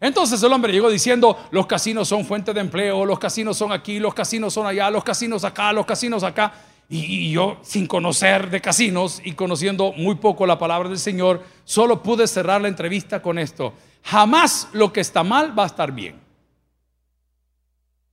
Entonces 0.00 0.42
el 0.42 0.52
hombre 0.52 0.72
llegó 0.72 0.88
diciendo, 0.90 1.48
los 1.50 1.66
casinos 1.66 2.08
son 2.08 2.24
fuente 2.24 2.52
de 2.52 2.60
empleo, 2.60 3.04
los 3.04 3.18
casinos 3.18 3.56
son 3.56 3.72
aquí, 3.72 3.98
los 3.98 4.14
casinos 4.14 4.54
son 4.54 4.66
allá, 4.66 4.90
los 4.90 5.04
casinos 5.04 5.44
acá, 5.44 5.72
los 5.72 5.86
casinos 5.86 6.22
acá. 6.22 6.52
Y, 6.88 7.32
yo, 7.32 7.58
sin 7.62 7.86
conocer 7.86 8.50
de 8.50 8.60
casinos 8.60 9.20
y 9.24 9.32
conociendo 9.32 9.92
muy 9.92 10.16
poco 10.16 10.46
la 10.46 10.58
palabra 10.58 10.88
del 10.88 10.98
Señor, 10.98 11.42
solo 11.64 12.02
pude 12.02 12.26
cerrar 12.26 12.60
la 12.60 12.68
entrevista 12.68 13.22
con 13.22 13.38
esto. 13.38 13.72
Jamás 14.02 14.68
lo 14.72 14.92
que 14.92 15.00
está 15.00 15.22
mal 15.22 15.58
va 15.58 15.64
a 15.64 15.66
estar 15.66 15.92
bien. 15.92 16.20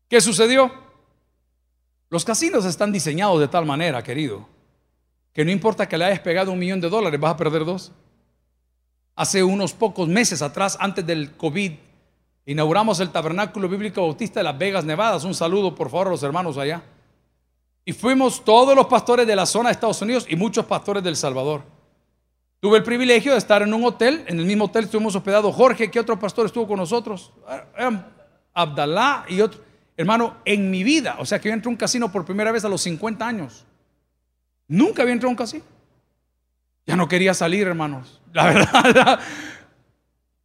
¿Qué 0.07 0.21
sucedió? 0.21 0.71
Los 2.09 2.25
casinos 2.25 2.65
están 2.65 2.91
diseñados 2.91 3.39
de 3.39 3.47
tal 3.47 3.65
manera, 3.65 4.01
querido, 4.03 4.47
que 5.33 5.45
no 5.45 5.51
importa 5.51 5.87
que 5.87 5.97
le 5.97 6.05
hayas 6.05 6.19
pegado 6.19 6.51
un 6.51 6.59
millón 6.59 6.81
de 6.81 6.89
dólares, 6.89 7.19
vas 7.19 7.33
a 7.33 7.37
perder 7.37 7.65
dos. 7.65 7.91
Hace 9.15 9.43
unos 9.43 9.73
pocos 9.73 10.07
meses 10.07 10.41
atrás, 10.41 10.77
antes 10.79 11.05
del 11.05 11.31
COVID, 11.37 11.71
inauguramos 12.45 12.99
el 12.99 13.09
Tabernáculo 13.09 13.69
Bíblico 13.69 14.01
Bautista 14.01 14.39
de 14.39 14.45
Las 14.45 14.57
Vegas, 14.57 14.83
Nevadas. 14.83 15.23
Un 15.23 15.33
saludo, 15.33 15.75
por 15.75 15.89
favor, 15.89 16.07
a 16.07 16.11
los 16.11 16.23
hermanos 16.23 16.57
allá. 16.57 16.81
Y 17.85 17.93
fuimos 17.93 18.43
todos 18.43 18.75
los 18.75 18.87
pastores 18.87 19.25
de 19.25 19.35
la 19.35 19.45
zona 19.45 19.69
de 19.69 19.73
Estados 19.73 20.01
Unidos 20.01 20.25
y 20.29 20.35
muchos 20.35 20.65
pastores 20.65 21.03
del 21.03 21.15
Salvador. 21.15 21.63
Tuve 22.59 22.77
el 22.77 22.83
privilegio 22.83 23.31
de 23.31 23.39
estar 23.39 23.63
en 23.63 23.73
un 23.73 23.83
hotel, 23.83 24.23
en 24.27 24.39
el 24.39 24.45
mismo 24.45 24.65
hotel 24.65 24.83
estuvimos 24.83 25.15
hospedados 25.15 25.55
Jorge, 25.55 25.89
¿qué 25.89 25.99
otro 25.99 26.19
pastor 26.19 26.45
estuvo 26.45 26.67
con 26.67 26.77
nosotros? 26.77 27.33
Abdalá 28.53 29.25
y 29.27 29.41
otro. 29.41 29.61
Hermano, 29.97 30.37
en 30.45 30.69
mi 30.69 30.83
vida, 30.83 31.15
o 31.19 31.25
sea 31.25 31.39
que 31.39 31.49
yo 31.49 31.53
entré 31.53 31.69
a 31.69 31.71
un 31.71 31.75
casino 31.75 32.11
por 32.11 32.23
primera 32.23 32.51
vez 32.51 32.63
a 32.63 32.69
los 32.69 32.81
50 32.81 33.27
años. 33.27 33.65
Nunca 34.71 35.01
había 35.01 35.11
entrado 35.11 35.31
un 35.31 35.35
casino. 35.35 35.65
Ya 36.87 36.95
no 36.95 37.05
quería 37.09 37.33
salir, 37.33 37.67
hermanos. 37.67 38.21
La 38.31 38.45
verdad, 38.53 39.19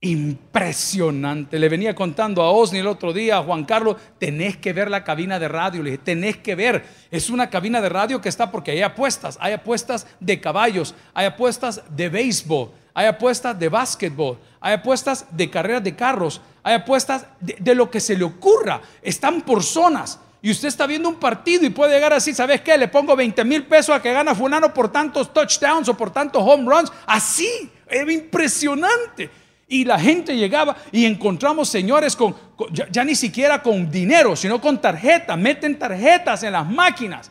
impresionante. 0.00 1.60
Le 1.60 1.68
venía 1.68 1.94
contando 1.94 2.42
a 2.42 2.50
Osni 2.50 2.80
el 2.80 2.88
otro 2.88 3.12
día, 3.12 3.36
a 3.36 3.44
Juan 3.44 3.64
Carlos, 3.64 3.98
tenés 4.18 4.56
que 4.56 4.72
ver 4.72 4.90
la 4.90 5.04
cabina 5.04 5.38
de 5.38 5.46
radio. 5.46 5.80
Le 5.80 5.92
dije, 5.92 6.02
tenés 6.02 6.38
que 6.38 6.56
ver. 6.56 6.84
Es 7.12 7.30
una 7.30 7.48
cabina 7.50 7.80
de 7.80 7.88
radio 7.88 8.20
que 8.20 8.28
está 8.28 8.50
porque 8.50 8.72
hay 8.72 8.82
apuestas. 8.82 9.38
Hay 9.40 9.52
apuestas 9.52 10.08
de 10.18 10.40
caballos, 10.40 10.96
hay 11.14 11.26
apuestas 11.26 11.84
de 11.88 12.08
béisbol, 12.08 12.72
hay 12.94 13.06
apuestas 13.06 13.56
de 13.56 13.68
básquetbol, 13.68 14.40
hay 14.58 14.74
apuestas 14.74 15.26
de 15.30 15.48
carreras 15.48 15.84
de 15.84 15.94
carros, 15.94 16.40
hay 16.64 16.74
apuestas 16.74 17.26
de, 17.38 17.74
lo 17.76 17.88
que 17.92 18.00
se 18.00 18.16
le 18.16 18.24
ocurra. 18.24 18.80
Están 19.02 19.42
por 19.42 19.62
zonas. 19.62 20.18
Y 20.42 20.50
usted 20.50 20.68
está 20.68 20.86
viendo 20.86 21.08
un 21.08 21.16
partido 21.16 21.64
y 21.64 21.70
puede 21.70 21.94
llegar 21.94 22.12
así, 22.12 22.32
¿sabes 22.34 22.60
qué? 22.60 22.76
Le 22.78 22.88
pongo 22.88 23.16
20 23.16 23.44
mil 23.44 23.64
pesos 23.64 23.94
a 23.94 24.02
que 24.02 24.12
gana 24.12 24.34
fulano 24.34 24.72
por 24.72 24.92
tantos 24.92 25.32
touchdowns 25.32 25.88
o 25.88 25.96
por 25.96 26.10
tantos 26.10 26.42
home 26.44 26.70
runs. 26.70 26.92
Así, 27.06 27.70
era 27.88 28.12
impresionante. 28.12 29.30
Y 29.68 29.84
la 29.84 29.98
gente 29.98 30.36
llegaba 30.36 30.76
y 30.92 31.04
encontramos 31.06 31.68
señores 31.68 32.14
con, 32.14 32.36
ya, 32.70 33.04
ni 33.04 33.16
siquiera 33.16 33.62
con 33.62 33.90
dinero, 33.90 34.36
sino 34.36 34.60
con 34.60 34.80
tarjetas. 34.80 35.36
Meten 35.36 35.78
tarjetas 35.78 36.42
en 36.44 36.52
las 36.52 36.68
máquinas. 36.68 37.30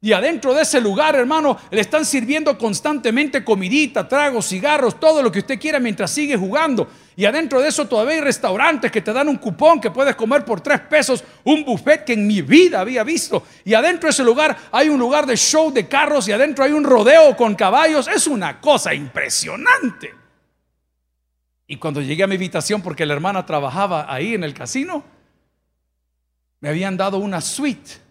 Y 0.00 0.12
adentro 0.12 0.54
de 0.54 0.62
ese 0.62 0.80
lugar, 0.80 1.16
hermano, 1.16 1.58
le 1.72 1.80
están 1.80 2.04
sirviendo 2.04 2.56
constantemente 2.56 3.42
comidita, 3.42 4.06
tragos, 4.06 4.46
cigarros, 4.48 5.00
todo 5.00 5.20
lo 5.22 5.32
que 5.32 5.40
usted 5.40 5.58
quiera 5.58 5.80
mientras 5.80 6.12
sigue 6.12 6.36
jugando. 6.36 6.88
Y 7.16 7.24
adentro 7.24 7.60
de 7.60 7.68
eso 7.68 7.88
todavía 7.88 8.14
hay 8.14 8.20
restaurantes 8.20 8.92
que 8.92 9.00
te 9.00 9.12
dan 9.12 9.28
un 9.28 9.38
cupón 9.38 9.80
que 9.80 9.90
puedes 9.90 10.14
comer 10.14 10.44
por 10.44 10.60
tres 10.60 10.78
pesos, 10.82 11.24
un 11.42 11.64
buffet 11.64 12.04
que 12.04 12.12
en 12.12 12.28
mi 12.28 12.42
vida 12.42 12.78
había 12.78 13.02
visto. 13.02 13.42
Y 13.64 13.74
adentro 13.74 14.06
de 14.06 14.12
ese 14.12 14.22
lugar 14.22 14.56
hay 14.70 14.88
un 14.88 15.00
lugar 15.00 15.26
de 15.26 15.36
show 15.36 15.72
de 15.72 15.88
carros 15.88 16.28
y 16.28 16.32
adentro 16.32 16.64
hay 16.64 16.70
un 16.70 16.84
rodeo 16.84 17.36
con 17.36 17.56
caballos. 17.56 18.06
Es 18.06 18.28
una 18.28 18.60
cosa 18.60 18.94
impresionante. 18.94 20.14
Y 21.66 21.76
cuando 21.76 22.00
llegué 22.00 22.22
a 22.22 22.28
mi 22.28 22.36
habitación, 22.36 22.82
porque 22.82 23.04
la 23.04 23.14
hermana 23.14 23.44
trabajaba 23.44 24.06
ahí 24.08 24.34
en 24.34 24.44
el 24.44 24.54
casino, 24.54 25.02
me 26.60 26.68
habían 26.68 26.96
dado 26.96 27.18
una 27.18 27.40
suite 27.40 28.07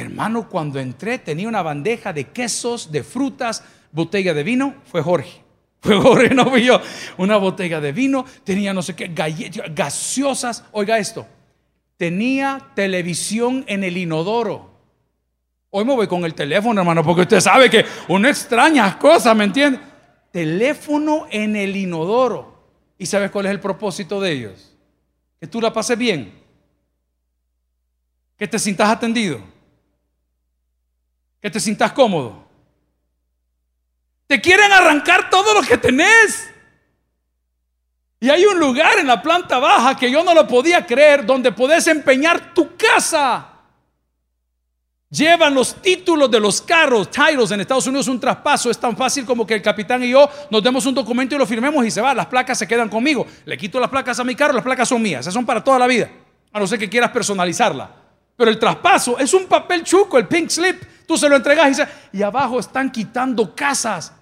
hermano, 0.00 0.48
cuando 0.48 0.78
entré 0.78 1.18
tenía 1.18 1.48
una 1.48 1.62
bandeja 1.62 2.12
de 2.12 2.24
quesos, 2.24 2.92
de 2.92 3.02
frutas, 3.02 3.64
botella 3.92 4.34
de 4.34 4.42
vino. 4.42 4.74
Fue 4.84 5.02
Jorge. 5.02 5.42
Fue 5.80 5.96
Jorge, 5.96 6.34
no 6.34 6.50
fui 6.50 6.64
yo. 6.64 6.80
Una 7.16 7.36
botella 7.36 7.80
de 7.80 7.92
vino, 7.92 8.24
tenía 8.44 8.74
no 8.74 8.82
sé 8.82 8.94
qué, 8.94 9.08
galletas, 9.08 9.74
gaseosas. 9.74 10.64
Oiga 10.72 10.98
esto, 10.98 11.26
tenía 11.96 12.72
televisión 12.74 13.64
en 13.68 13.84
el 13.84 13.96
inodoro. 13.96 14.70
Hoy 15.70 15.84
me 15.84 15.94
voy 15.94 16.06
con 16.06 16.24
el 16.24 16.34
teléfono, 16.34 16.80
hermano, 16.80 17.04
porque 17.04 17.22
usted 17.22 17.40
sabe 17.40 17.70
que 17.70 17.84
una 18.08 18.30
extraña 18.30 18.98
cosa, 18.98 19.34
¿me 19.34 19.44
entiende? 19.44 19.78
Teléfono 20.30 21.26
en 21.30 21.56
el 21.56 21.76
inodoro. 21.76 22.56
¿Y 22.98 23.06
sabes 23.06 23.30
cuál 23.30 23.46
es 23.46 23.52
el 23.52 23.60
propósito 23.60 24.20
de 24.20 24.32
ellos? 24.32 24.76
Que 25.38 25.46
tú 25.46 25.60
la 25.60 25.72
pases 25.72 25.98
bien. 25.98 26.32
Que 28.38 28.48
te 28.48 28.58
sientas 28.58 28.88
atendido. 28.88 29.55
Que 31.40 31.50
te 31.50 31.60
sientas 31.60 31.92
cómodo. 31.92 32.46
Te 34.26 34.40
quieren 34.40 34.72
arrancar 34.72 35.30
todo 35.30 35.54
lo 35.54 35.62
que 35.66 35.78
tenés. 35.78 36.50
Y 38.18 38.30
hay 38.30 38.44
un 38.44 38.58
lugar 38.58 38.98
en 38.98 39.06
la 39.06 39.22
planta 39.22 39.58
baja 39.58 39.96
que 39.96 40.10
yo 40.10 40.24
no 40.24 40.34
lo 40.34 40.48
podía 40.48 40.84
creer, 40.86 41.24
donde 41.24 41.52
podés 41.52 41.86
empeñar 41.86 42.54
tu 42.54 42.76
casa. 42.76 43.52
Llevan 45.10 45.54
los 45.54 45.80
títulos 45.80 46.28
de 46.30 46.40
los 46.40 46.60
carros, 46.60 47.10
titles 47.10 47.50
en 47.52 47.60
Estados 47.60 47.86
Unidos, 47.86 48.08
un 48.08 48.18
traspaso 48.18 48.70
es 48.70 48.78
tan 48.78 48.96
fácil 48.96 49.24
como 49.24 49.46
que 49.46 49.54
el 49.54 49.62
capitán 49.62 50.02
y 50.02 50.10
yo 50.10 50.28
nos 50.50 50.62
demos 50.62 50.84
un 50.86 50.94
documento 50.94 51.36
y 51.36 51.38
lo 51.38 51.46
firmemos 51.46 51.86
y 51.86 51.90
se 51.92 52.00
va. 52.00 52.12
Las 52.12 52.26
placas 52.26 52.58
se 52.58 52.66
quedan 52.66 52.88
conmigo. 52.88 53.24
Le 53.44 53.56
quito 53.56 53.78
las 53.78 53.88
placas 53.88 54.18
a 54.18 54.24
mi 54.24 54.34
carro, 54.34 54.54
las 54.54 54.64
placas 54.64 54.88
son 54.88 55.00
mías, 55.00 55.20
esas 55.20 55.34
son 55.34 55.46
para 55.46 55.62
toda 55.62 55.78
la 55.78 55.86
vida. 55.86 56.10
A 56.52 56.58
no 56.58 56.66
ser 56.66 56.78
que 56.78 56.88
quieras 56.88 57.12
personalizarla. 57.12 57.88
Pero 58.36 58.50
el 58.50 58.58
traspaso 58.58 59.18
es 59.18 59.32
un 59.32 59.46
papel 59.46 59.84
chuco, 59.84 60.18
el 60.18 60.26
pink 60.26 60.50
slip. 60.50 60.82
Tú 61.06 61.16
se 61.16 61.28
lo 61.28 61.36
entregas 61.36 61.82
y 62.12 62.22
abajo 62.22 62.58
están 62.58 62.90
quitando 62.90 63.54
casas. 63.54 64.12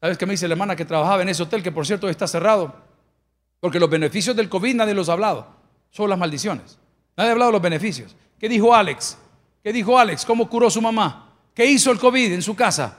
¿Sabes 0.00 0.16
qué 0.16 0.26
me 0.26 0.32
dice 0.32 0.48
la 0.48 0.54
hermana 0.54 0.76
que 0.76 0.84
trabajaba 0.84 1.22
en 1.22 1.28
ese 1.28 1.42
hotel, 1.42 1.62
que 1.62 1.72
por 1.72 1.86
cierto 1.86 2.08
está 2.08 2.26
cerrado? 2.26 2.74
Porque 3.60 3.80
los 3.80 3.90
beneficios 3.90 4.34
del 4.34 4.48
COVID 4.48 4.74
nadie 4.74 4.94
los 4.94 5.08
ha 5.08 5.12
hablado, 5.12 5.46
son 5.90 6.08
las 6.08 6.18
maldiciones. 6.18 6.78
Nadie 7.16 7.30
ha 7.30 7.32
hablado 7.32 7.50
de 7.50 7.54
los 7.54 7.62
beneficios. 7.62 8.16
¿Qué 8.38 8.48
dijo 8.48 8.74
Alex? 8.74 9.18
¿Qué 9.62 9.72
dijo 9.72 9.98
Alex? 9.98 10.24
¿Cómo 10.24 10.48
curó 10.48 10.70
su 10.70 10.80
mamá? 10.80 11.34
¿Qué 11.54 11.66
hizo 11.66 11.90
el 11.90 11.98
COVID 11.98 12.32
en 12.32 12.42
su 12.42 12.54
casa? 12.54 12.96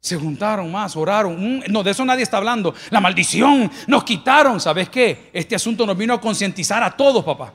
Se 0.00 0.16
juntaron 0.16 0.70
más, 0.70 0.96
oraron. 0.96 1.58
Mm, 1.58 1.62
no, 1.68 1.82
de 1.82 1.92
eso 1.92 2.04
nadie 2.04 2.24
está 2.24 2.38
hablando. 2.38 2.74
La 2.90 3.00
maldición, 3.00 3.70
nos 3.86 4.04
quitaron. 4.04 4.60
¿Sabes 4.60 4.88
qué? 4.88 5.30
Este 5.32 5.54
asunto 5.54 5.86
nos 5.86 5.96
vino 5.96 6.12
a 6.12 6.20
concientizar 6.20 6.82
a 6.82 6.96
todos, 6.96 7.24
papá. 7.24 7.54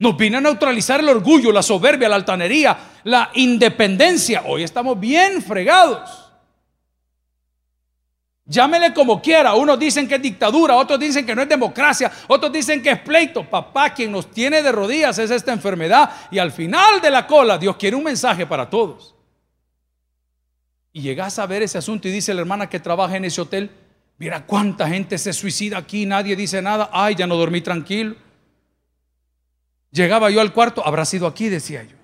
Nos 0.00 0.16
vino 0.16 0.38
a 0.38 0.40
neutralizar 0.40 1.00
el 1.00 1.10
orgullo, 1.10 1.52
la 1.52 1.62
soberbia, 1.62 2.08
la 2.08 2.16
altanería, 2.16 2.76
la 3.04 3.30
independencia. 3.34 4.42
Hoy 4.46 4.62
estamos 4.62 4.98
bien 4.98 5.42
fregados. 5.42 6.30
Llámele 8.46 8.94
como 8.94 9.20
quiera. 9.20 9.54
Unos 9.54 9.78
dicen 9.78 10.08
que 10.08 10.14
es 10.14 10.22
dictadura, 10.22 10.74
otros 10.76 10.98
dicen 10.98 11.26
que 11.26 11.34
no 11.34 11.42
es 11.42 11.48
democracia, 11.50 12.10
otros 12.28 12.50
dicen 12.50 12.82
que 12.82 12.92
es 12.92 12.98
pleito. 13.00 13.44
Papá, 13.44 13.92
quien 13.92 14.10
nos 14.10 14.30
tiene 14.30 14.62
de 14.62 14.72
rodillas 14.72 15.18
es 15.18 15.30
esta 15.30 15.52
enfermedad. 15.52 16.10
Y 16.30 16.38
al 16.38 16.50
final 16.50 17.02
de 17.02 17.10
la 17.10 17.26
cola, 17.26 17.58
Dios 17.58 17.76
quiere 17.76 17.94
un 17.94 18.04
mensaje 18.04 18.46
para 18.46 18.70
todos. 18.70 19.14
Y 20.94 21.02
llegas 21.02 21.38
a 21.38 21.44
ver 21.44 21.62
ese 21.62 21.76
asunto 21.76 22.08
y 22.08 22.10
dice 22.10 22.32
la 22.32 22.40
hermana 22.40 22.70
que 22.70 22.80
trabaja 22.80 23.18
en 23.18 23.26
ese 23.26 23.42
hotel, 23.42 23.70
mira 24.16 24.46
cuánta 24.46 24.88
gente 24.88 25.18
se 25.18 25.34
suicida 25.34 25.76
aquí, 25.76 26.06
nadie 26.06 26.34
dice 26.36 26.62
nada. 26.62 26.88
Ay, 26.90 27.16
ya 27.16 27.26
no 27.26 27.36
dormí 27.36 27.60
tranquilo. 27.60 28.16
Llegaba 29.90 30.30
yo 30.30 30.40
al 30.40 30.52
cuarto, 30.52 30.86
habrá 30.86 31.04
sido 31.04 31.26
aquí, 31.26 31.48
decía 31.48 31.82
yo. 31.82 31.96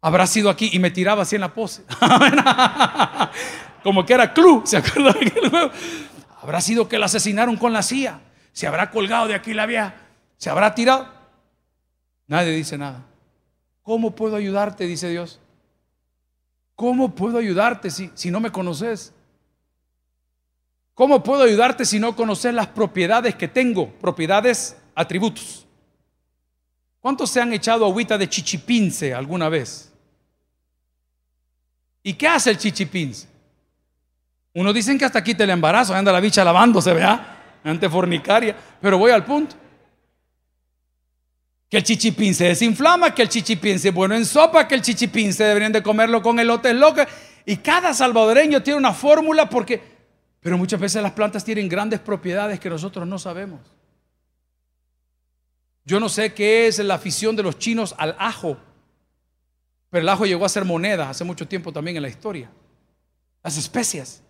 Habrá 0.00 0.26
sido 0.26 0.48
aquí 0.48 0.70
y 0.72 0.78
me 0.78 0.90
tiraba 0.90 1.22
así 1.22 1.34
en 1.34 1.42
la 1.42 1.52
pose. 1.52 1.82
como 3.82 4.06
que 4.06 4.14
era 4.14 4.32
club, 4.32 4.66
¿se 4.66 4.76
acuerdan? 4.76 5.14
Habrá 6.40 6.60
sido 6.60 6.88
que 6.88 6.98
la 6.98 7.06
asesinaron 7.06 7.56
con 7.56 7.72
la 7.72 7.82
CIA, 7.82 8.20
se 8.52 8.66
habrá 8.66 8.90
colgado 8.90 9.26
de 9.26 9.34
aquí 9.34 9.52
la 9.52 9.66
vieja, 9.66 9.94
se 10.36 10.48
habrá 10.48 10.74
tirado. 10.74 11.08
Nadie 12.26 12.52
dice 12.52 12.78
nada. 12.78 13.04
¿Cómo 13.82 14.14
puedo 14.14 14.36
ayudarte? 14.36 14.86
Dice 14.86 15.10
Dios. 15.10 15.40
¿Cómo 16.74 17.14
puedo 17.14 17.38
ayudarte 17.38 17.90
si, 17.90 18.10
si 18.14 18.30
no 18.30 18.38
me 18.38 18.52
conoces? 18.52 19.12
¿Cómo 20.94 21.22
puedo 21.22 21.42
ayudarte 21.42 21.84
si 21.84 21.98
no 21.98 22.16
conoces 22.16 22.54
las 22.54 22.68
propiedades 22.68 23.34
que 23.34 23.48
tengo? 23.48 23.90
Propiedades, 23.94 24.76
atributos. 24.94 25.67
¿Cuántos 27.00 27.30
se 27.30 27.40
han 27.40 27.52
echado 27.52 27.84
agüita 27.84 28.18
de 28.18 28.28
chichipince 28.28 29.14
alguna 29.14 29.48
vez? 29.48 29.92
¿Y 32.02 32.14
qué 32.14 32.26
hace 32.26 32.50
el 32.50 32.58
chichipince? 32.58 33.28
Uno 34.54 34.72
dicen 34.72 34.98
que 34.98 35.04
hasta 35.04 35.22
quita 35.22 35.44
el 35.44 35.50
embarazo, 35.50 35.94
anda 35.94 36.10
la 36.10 36.20
bicha 36.20 36.42
lavándose, 36.42 36.92
vea, 36.92 37.58
ante 37.62 37.88
fornicaria. 37.88 38.56
Pero 38.80 38.98
voy 38.98 39.12
al 39.12 39.24
punto. 39.24 39.54
Que 41.68 41.76
el 41.76 41.82
chichipín 41.84 42.34
se 42.34 42.46
desinflama, 42.46 43.14
que 43.14 43.22
el 43.22 43.28
chichipín 43.28 43.78
se 43.78 43.90
bueno 43.90 44.14
en 44.14 44.24
sopa, 44.24 44.66
que 44.66 44.74
el 44.74 44.82
chichipín 44.82 45.32
se 45.32 45.44
deberían 45.44 45.72
de 45.72 45.82
comerlo 45.82 46.22
con 46.22 46.40
elotes 46.40 46.74
locos. 46.74 47.06
Y 47.44 47.58
cada 47.58 47.94
salvadoreño 47.94 48.62
tiene 48.62 48.78
una 48.78 48.92
fórmula 48.92 49.48
porque, 49.48 49.80
pero 50.40 50.58
muchas 50.58 50.80
veces 50.80 51.02
las 51.02 51.12
plantas 51.12 51.44
tienen 51.44 51.68
grandes 51.68 52.00
propiedades 52.00 52.58
que 52.58 52.70
nosotros 52.70 53.06
no 53.06 53.18
sabemos. 53.18 53.60
Yo 55.88 55.98
no 55.98 56.10
sé 56.10 56.34
qué 56.34 56.66
es 56.66 56.78
la 56.80 56.96
afición 56.96 57.34
de 57.34 57.42
los 57.42 57.58
chinos 57.58 57.94
al 57.96 58.14
ajo, 58.18 58.58
pero 59.88 60.02
el 60.02 60.08
ajo 60.10 60.26
llegó 60.26 60.44
a 60.44 60.50
ser 60.50 60.66
moneda 60.66 61.08
hace 61.08 61.24
mucho 61.24 61.48
tiempo 61.48 61.72
también 61.72 61.96
en 61.96 62.02
la 62.02 62.10
historia. 62.10 62.50
Las 63.42 63.56
especias. 63.56 64.22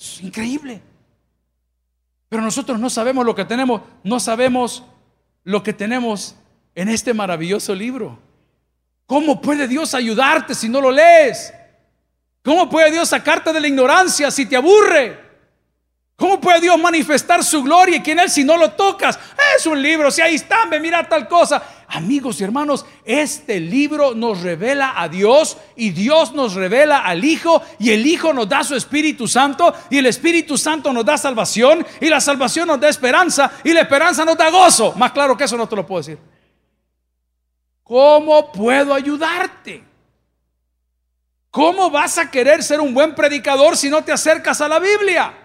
Es 0.00 0.22
increíble. 0.22 0.80
Pero 2.30 2.40
nosotros 2.40 2.80
no 2.80 2.88
sabemos 2.88 3.26
lo 3.26 3.34
que 3.34 3.44
tenemos, 3.44 3.82
no 4.02 4.18
sabemos 4.18 4.82
lo 5.42 5.62
que 5.62 5.74
tenemos 5.74 6.36
en 6.74 6.88
este 6.88 7.12
maravilloso 7.12 7.74
libro. 7.74 8.18
¿Cómo 9.04 9.42
puede 9.42 9.68
Dios 9.68 9.92
ayudarte 9.92 10.54
si 10.54 10.70
no 10.70 10.80
lo 10.80 10.90
lees? 10.90 11.52
¿Cómo 12.42 12.70
puede 12.70 12.90
Dios 12.90 13.10
sacarte 13.10 13.52
de 13.52 13.60
la 13.60 13.68
ignorancia 13.68 14.30
si 14.30 14.46
te 14.46 14.56
aburre? 14.56 15.20
¿Cómo 16.16 16.40
puede 16.40 16.60
Dios 16.60 16.78
manifestar 16.78 17.42
su 17.42 17.62
gloria 17.64 18.00
y 18.04 18.10
en 18.10 18.20
Él 18.20 18.30
si 18.30 18.44
no 18.44 18.56
lo 18.56 18.70
tocas? 18.72 19.18
Es 19.56 19.66
un 19.66 19.82
libro, 19.82 20.12
si 20.12 20.22
ahí 20.22 20.36
está, 20.36 20.64
me 20.66 20.78
mira 20.78 21.08
tal 21.08 21.26
cosa. 21.26 21.62
Amigos 21.88 22.40
y 22.40 22.44
hermanos, 22.44 22.86
este 23.04 23.58
libro 23.58 24.14
nos 24.14 24.42
revela 24.42 24.94
a 24.96 25.08
Dios 25.08 25.56
y 25.74 25.90
Dios 25.90 26.32
nos 26.32 26.54
revela 26.54 26.98
al 26.98 27.24
Hijo 27.24 27.60
y 27.80 27.90
el 27.90 28.06
Hijo 28.06 28.32
nos 28.32 28.48
da 28.48 28.62
su 28.62 28.76
Espíritu 28.76 29.26
Santo 29.26 29.74
y 29.90 29.98
el 29.98 30.06
Espíritu 30.06 30.56
Santo 30.56 30.92
nos 30.92 31.04
da 31.04 31.18
salvación 31.18 31.84
y 32.00 32.08
la 32.08 32.20
salvación 32.20 32.68
nos 32.68 32.78
da 32.78 32.88
esperanza 32.88 33.50
y 33.64 33.72
la 33.72 33.80
esperanza 33.80 34.24
nos 34.24 34.36
da 34.36 34.50
gozo. 34.50 34.92
Más 34.96 35.10
claro 35.10 35.36
que 35.36 35.44
eso 35.44 35.56
no 35.56 35.68
te 35.68 35.76
lo 35.76 35.84
puedo 35.84 36.00
decir. 36.00 36.18
¿Cómo 37.82 38.52
puedo 38.52 38.94
ayudarte? 38.94 39.84
¿Cómo 41.50 41.90
vas 41.90 42.18
a 42.18 42.30
querer 42.30 42.62
ser 42.62 42.80
un 42.80 42.94
buen 42.94 43.14
predicador 43.16 43.76
si 43.76 43.90
no 43.90 44.02
te 44.02 44.12
acercas 44.12 44.60
a 44.60 44.68
la 44.68 44.78
Biblia? 44.78 45.43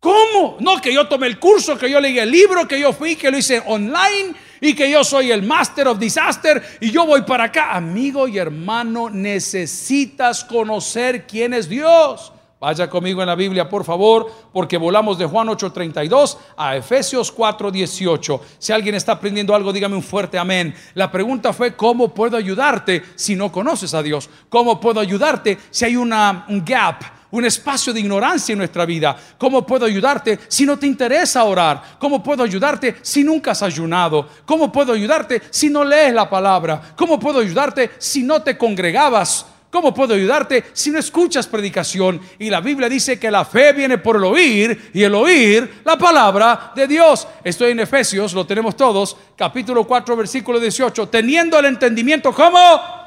¿Cómo? 0.00 0.56
No, 0.60 0.80
que 0.80 0.92
yo 0.92 1.08
tomé 1.08 1.26
el 1.26 1.38
curso, 1.38 1.76
que 1.76 1.90
yo 1.90 2.00
leí 2.00 2.18
el 2.18 2.30
libro, 2.30 2.68
que 2.68 2.78
yo 2.78 2.92
fui, 2.92 3.16
que 3.16 3.30
lo 3.30 3.38
hice 3.38 3.62
online 3.66 4.34
y 4.60 4.74
que 4.74 4.90
yo 4.90 5.04
soy 5.04 5.32
el 5.32 5.42
Master 5.42 5.88
of 5.88 5.98
Disaster 5.98 6.62
y 6.80 6.90
yo 6.90 7.06
voy 7.06 7.22
para 7.22 7.44
acá. 7.44 7.72
Amigo 7.72 8.28
y 8.28 8.38
hermano, 8.38 9.10
necesitas 9.10 10.44
conocer 10.44 11.26
quién 11.26 11.54
es 11.54 11.68
Dios. 11.68 12.32
Vaya 12.58 12.88
conmigo 12.88 13.20
en 13.20 13.28
la 13.28 13.34
Biblia, 13.34 13.68
por 13.68 13.84
favor, 13.84 14.32
porque 14.50 14.78
volamos 14.78 15.18
de 15.18 15.26
Juan 15.26 15.48
8:32 15.48 16.38
a 16.56 16.74
Efesios 16.74 17.30
4:18. 17.30 18.40
Si 18.58 18.72
alguien 18.72 18.94
está 18.94 19.12
aprendiendo 19.12 19.54
algo, 19.54 19.74
dígame 19.74 19.94
un 19.94 20.02
fuerte 20.02 20.38
amén. 20.38 20.74
La 20.94 21.12
pregunta 21.12 21.52
fue, 21.52 21.76
¿cómo 21.76 22.14
puedo 22.14 22.36
ayudarte 22.36 23.02
si 23.14 23.36
no 23.36 23.52
conoces 23.52 23.92
a 23.92 24.02
Dios? 24.02 24.30
¿Cómo 24.48 24.80
puedo 24.80 25.00
ayudarte 25.00 25.58
si 25.70 25.84
hay 25.84 25.96
una, 25.96 26.46
un 26.48 26.64
gap? 26.64 27.15
Un 27.30 27.44
espacio 27.44 27.92
de 27.92 28.00
ignorancia 28.00 28.52
en 28.52 28.58
nuestra 28.58 28.84
vida. 28.84 29.16
¿Cómo 29.38 29.66
puedo 29.66 29.86
ayudarte 29.86 30.38
si 30.48 30.64
no 30.64 30.78
te 30.78 30.86
interesa 30.86 31.44
orar? 31.44 31.82
¿Cómo 31.98 32.22
puedo 32.22 32.42
ayudarte 32.42 32.96
si 33.02 33.24
nunca 33.24 33.52
has 33.52 33.62
ayunado? 33.62 34.28
¿Cómo 34.44 34.70
puedo 34.70 34.92
ayudarte 34.92 35.42
si 35.50 35.68
no 35.68 35.84
lees 35.84 36.14
la 36.14 36.28
palabra? 36.28 36.94
¿Cómo 36.96 37.18
puedo 37.18 37.40
ayudarte 37.40 37.90
si 37.98 38.22
no 38.22 38.42
te 38.42 38.56
congregabas? 38.56 39.46
¿Cómo 39.70 39.92
puedo 39.92 40.14
ayudarte 40.14 40.64
si 40.72 40.90
no 40.90 40.98
escuchas 40.98 41.46
predicación? 41.46 42.20
Y 42.38 42.48
la 42.48 42.60
Biblia 42.60 42.88
dice 42.88 43.18
que 43.18 43.30
la 43.30 43.44
fe 43.44 43.72
viene 43.72 43.98
por 43.98 44.16
el 44.16 44.24
oír 44.24 44.90
y 44.94 45.02
el 45.02 45.14
oír 45.14 45.82
la 45.84 45.98
palabra 45.98 46.72
de 46.74 46.86
Dios. 46.86 47.26
Estoy 47.44 47.72
en 47.72 47.80
Efesios, 47.80 48.32
lo 48.32 48.46
tenemos 48.46 48.76
todos, 48.76 49.16
capítulo 49.36 49.86
4, 49.86 50.16
versículo 50.16 50.60
18. 50.60 51.08
Teniendo 51.08 51.58
el 51.58 51.66
entendimiento, 51.66 52.32
¿cómo? 52.32 53.05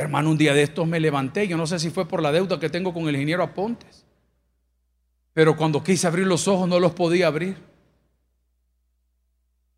Hermano, 0.00 0.30
un 0.30 0.38
día 0.38 0.54
de 0.54 0.62
estos 0.62 0.86
me 0.88 0.98
levanté, 0.98 1.46
yo 1.46 1.58
no 1.58 1.66
sé 1.66 1.78
si 1.78 1.90
fue 1.90 2.08
por 2.08 2.22
la 2.22 2.32
deuda 2.32 2.58
que 2.58 2.70
tengo 2.70 2.94
con 2.94 3.06
el 3.06 3.14
ingeniero 3.14 3.42
Apontes, 3.42 4.06
pero 5.34 5.56
cuando 5.56 5.84
quise 5.84 6.06
abrir 6.06 6.26
los 6.26 6.48
ojos 6.48 6.66
no 6.66 6.80
los 6.80 6.92
podía 6.92 7.26
abrir. 7.26 7.56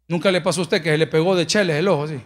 Nunca 0.06 0.30
le 0.30 0.40
pasó 0.40 0.60
a 0.60 0.62
usted 0.62 0.82
que 0.82 0.90
se 0.90 0.98
le 0.98 1.06
pegó 1.08 1.34
de 1.34 1.46
cheles 1.46 1.76
el 1.76 1.88
ojo 1.88 2.04
así. 2.04 2.20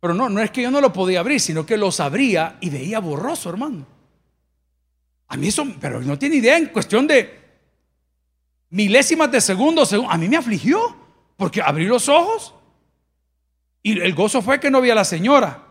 Pero 0.00 0.14
no, 0.14 0.28
no 0.28 0.40
es 0.40 0.50
que 0.52 0.62
yo 0.62 0.70
no 0.70 0.80
lo 0.80 0.92
podía 0.92 1.20
abrir, 1.20 1.40
sino 1.40 1.66
que 1.66 1.76
los 1.76 1.98
abría 1.98 2.56
y 2.60 2.70
veía 2.70 3.00
borroso, 3.00 3.50
hermano. 3.50 3.86
A 5.28 5.36
mí 5.36 5.48
eso, 5.48 5.66
pero 5.80 6.00
no 6.02 6.16
tiene 6.18 6.36
idea 6.36 6.56
en 6.56 6.66
cuestión 6.66 7.06
de 7.08 7.36
milésimas 8.70 9.32
de 9.32 9.40
segundo, 9.40 9.82
a 10.08 10.18
mí 10.18 10.28
me 10.28 10.36
afligió, 10.36 10.96
porque 11.36 11.62
abrí 11.62 11.86
los 11.86 12.08
ojos 12.08 12.54
y 13.82 13.98
el 14.00 14.14
gozo 14.14 14.42
fue 14.42 14.60
que 14.60 14.70
no 14.70 14.80
vi 14.80 14.90
a 14.90 14.94
la 14.94 15.04
señora. 15.04 15.65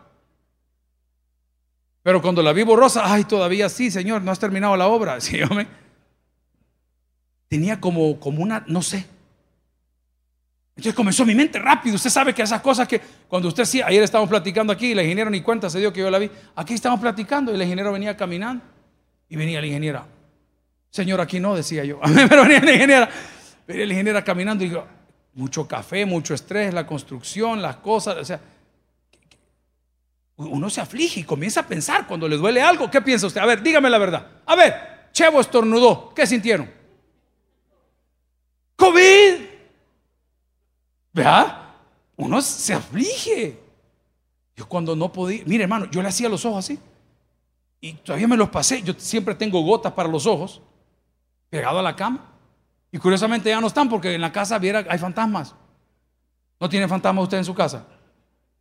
Pero 2.06 2.22
cuando 2.22 2.40
la 2.40 2.52
vi 2.52 2.62
borrosa, 2.62 3.02
ay, 3.04 3.24
todavía 3.24 3.68
sí, 3.68 3.90
Señor, 3.90 4.22
no 4.22 4.30
has 4.30 4.38
terminado 4.38 4.76
la 4.76 4.86
obra. 4.86 5.20
¿Sí, 5.20 5.40
tenía 7.48 7.80
como, 7.80 8.20
como 8.20 8.44
una, 8.44 8.62
no 8.68 8.80
sé. 8.80 9.04
Entonces 10.76 10.94
comenzó 10.94 11.26
mi 11.26 11.34
mente 11.34 11.58
rápido. 11.58 11.96
Usted 11.96 12.10
sabe 12.10 12.32
que 12.32 12.42
esas 12.42 12.60
cosas 12.60 12.86
que 12.86 13.00
cuando 13.26 13.48
usted 13.48 13.64
sí, 13.64 13.82
ayer 13.82 14.04
estábamos 14.04 14.30
platicando 14.30 14.72
aquí 14.72 14.86
y 14.86 14.92
el 14.92 15.00
ingeniero 15.00 15.30
ni 15.30 15.40
cuenta 15.40 15.68
se 15.68 15.80
dio 15.80 15.92
que 15.92 15.98
yo 15.98 16.08
la 16.08 16.20
vi. 16.20 16.30
Aquí 16.54 16.74
estábamos 16.74 17.00
platicando 17.00 17.50
y 17.50 17.56
el 17.56 17.62
ingeniero 17.62 17.90
venía 17.90 18.16
caminando 18.16 18.62
y 19.28 19.34
venía 19.34 19.60
la 19.60 19.66
ingeniera. 19.66 20.06
Señor, 20.90 21.20
aquí 21.20 21.40
no, 21.40 21.56
decía 21.56 21.84
yo. 21.84 21.98
Pero 22.28 22.42
venía 22.42 22.60
la 22.60 22.72
ingeniera. 22.72 23.10
Venía 23.66 23.84
la 23.84 23.92
ingeniera 23.92 24.22
caminando 24.22 24.62
y 24.62 24.68
digo, 24.68 24.86
mucho 25.34 25.66
café, 25.66 26.06
mucho 26.06 26.34
estrés, 26.34 26.72
la 26.72 26.86
construcción, 26.86 27.60
las 27.60 27.78
cosas. 27.78 28.16
O 28.16 28.24
sea, 28.24 28.38
uno 30.36 30.68
se 30.68 30.80
aflige 30.80 31.20
y 31.20 31.24
comienza 31.24 31.60
a 31.60 31.66
pensar 31.66 32.06
cuando 32.06 32.28
le 32.28 32.36
duele 32.36 32.60
algo. 32.60 32.90
¿Qué 32.90 33.00
piensa 33.00 33.26
usted? 33.26 33.40
A 33.40 33.46
ver, 33.46 33.62
dígame 33.62 33.88
la 33.88 33.98
verdad. 33.98 34.26
A 34.44 34.54
ver, 34.54 34.96
Chevo 35.12 35.40
estornudó. 35.40 36.12
¿Qué 36.14 36.26
sintieron? 36.26 36.70
COVID. 38.76 39.46
¿Verdad? 41.14 41.62
Uno 42.16 42.42
se 42.42 42.74
aflige. 42.74 43.58
Yo 44.54 44.68
cuando 44.68 44.94
no 44.94 45.10
podía, 45.10 45.42
mire 45.46 45.64
hermano, 45.64 45.86
yo 45.90 46.02
le 46.02 46.08
hacía 46.08 46.28
los 46.28 46.44
ojos 46.44 46.58
así. 46.58 46.78
Y 47.80 47.94
todavía 47.94 48.28
me 48.28 48.36
los 48.36 48.50
pasé. 48.50 48.82
Yo 48.82 48.92
siempre 48.98 49.34
tengo 49.34 49.62
gotas 49.62 49.92
para 49.92 50.08
los 50.08 50.26
ojos, 50.26 50.60
pegado 51.48 51.78
a 51.78 51.82
la 51.82 51.96
cama. 51.96 52.32
Y 52.92 52.98
curiosamente 52.98 53.48
ya 53.48 53.60
no 53.60 53.66
están 53.68 53.88
porque 53.88 54.14
en 54.14 54.20
la 54.20 54.32
casa 54.32 54.58
viera, 54.58 54.84
hay 54.88 54.98
fantasmas. 54.98 55.54
¿No 56.60 56.68
tiene 56.68 56.88
fantasmas 56.88 57.24
usted 57.24 57.38
en 57.38 57.44
su 57.44 57.54
casa? 57.54 57.86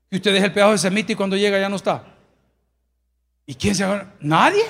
Y 0.09 0.17
usted 0.17 0.33
deja 0.33 0.45
el 0.45 0.53
pedazo 0.53 0.71
de 0.71 0.77
semita 0.77 1.11
y 1.11 1.15
cuando 1.15 1.35
llega 1.35 1.59
ya 1.59 1.69
no 1.69 1.75
está. 1.75 2.15
¿Y 3.45 3.55
quién 3.55 3.75
se 3.75 3.83
agarra? 3.83 4.13
Nadie. 4.19 4.63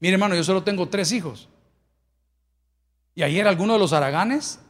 Mire, 0.00 0.14
hermano, 0.14 0.34
yo 0.34 0.44
solo 0.44 0.62
tengo 0.62 0.88
tres 0.88 1.12
hijos. 1.12 1.48
Y 3.14 3.22
ayer 3.22 3.46
algunos 3.46 3.76
de 3.76 3.80
los 3.80 3.92
araganes 3.92 4.60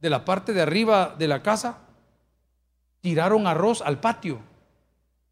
de 0.00 0.10
la 0.10 0.24
parte 0.24 0.52
de 0.52 0.62
arriba 0.62 1.14
de 1.18 1.28
la 1.28 1.42
casa 1.42 1.78
tiraron 3.00 3.46
arroz 3.46 3.82
al 3.82 4.00
patio. 4.00 4.40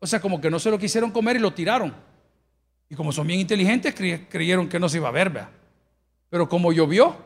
O 0.01 0.07
sea, 0.07 0.21
como 0.21 0.41
que 0.41 0.51
no 0.51 0.59
se 0.59 0.71
lo 0.71 0.79
quisieron 0.79 1.11
comer 1.11 1.37
y 1.37 1.41
lo 1.41 1.53
tiraron. 1.53 1.95
Y 2.89 2.95
como 2.95 3.13
son 3.13 3.27
bien 3.27 3.41
inteligentes, 3.41 3.95
creyeron 3.95 4.69
que 4.69 4.81
no 4.81 4.89
se 4.89 4.97
iba 4.97 5.09
a 5.09 5.13
ver, 5.13 5.31
¿verdad? 5.31 5.51
Pero 6.31 6.49
como 6.49 6.73
llovió, 6.73 7.17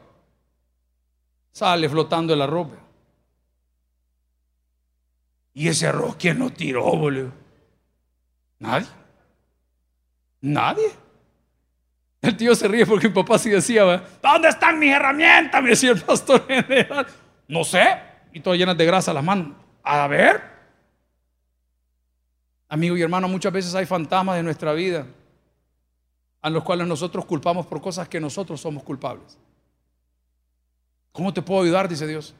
sale 1.53 1.89
flotando 1.89 2.35
el 2.35 2.43
arroz. 2.43 2.69
¿Y 5.55 5.69
ese 5.69 5.87
arroz 5.87 6.17
quién 6.17 6.38
lo 6.38 6.51
tiró, 6.51 6.85
boludo? 6.85 7.33
Nadie. 8.59 8.87
Nadie. 10.41 10.91
El 12.21 12.37
tío 12.37 12.55
se 12.55 12.69
ríe 12.69 12.87
porque 12.87 13.09
mi 13.09 13.15
papá 13.15 13.38
sí 13.38 13.51
decía, 13.51 14.05
¿dónde 14.23 14.49
están 14.49 14.79
mis 14.79 14.93
herramientas? 14.93 15.62
Me 15.62 15.71
decía 15.71 15.91
el 15.91 16.01
pastor 16.01 16.47
general. 16.49 17.07
No 17.49 17.65
sé. 17.65 17.99
Y 18.33 18.41
todas 18.41 18.59
llenas 18.59 18.77
de 18.77 18.87
grasa 18.87 19.12
las 19.12 19.25
manos. 19.25 19.57
A 19.83 20.07
ver. 20.07 20.41
Amigo 22.69 22.97
y 22.97 23.03
hermano, 23.03 23.29
muchas 23.29 23.53
veces 23.53 23.75
hay 23.75 23.85
fantasmas 23.85 24.37
de 24.37 24.43
nuestra 24.43 24.73
vida 24.73 25.07
a 26.41 26.51
los 26.51 26.65
cuales 26.65 26.87
nosotros 26.87 27.25
culpamos 27.25 27.67
por 27.67 27.81
cosas 27.81 28.09
que 28.09 28.19
nosotros 28.21 28.61
somos 28.61 28.83
culpables. 28.83 29.38
¿Cómo 31.12 31.33
te 31.35 31.43
puedo 31.43 31.62
ayudar? 31.62 31.88
Dice 31.88 32.07
Dios. 32.07 32.35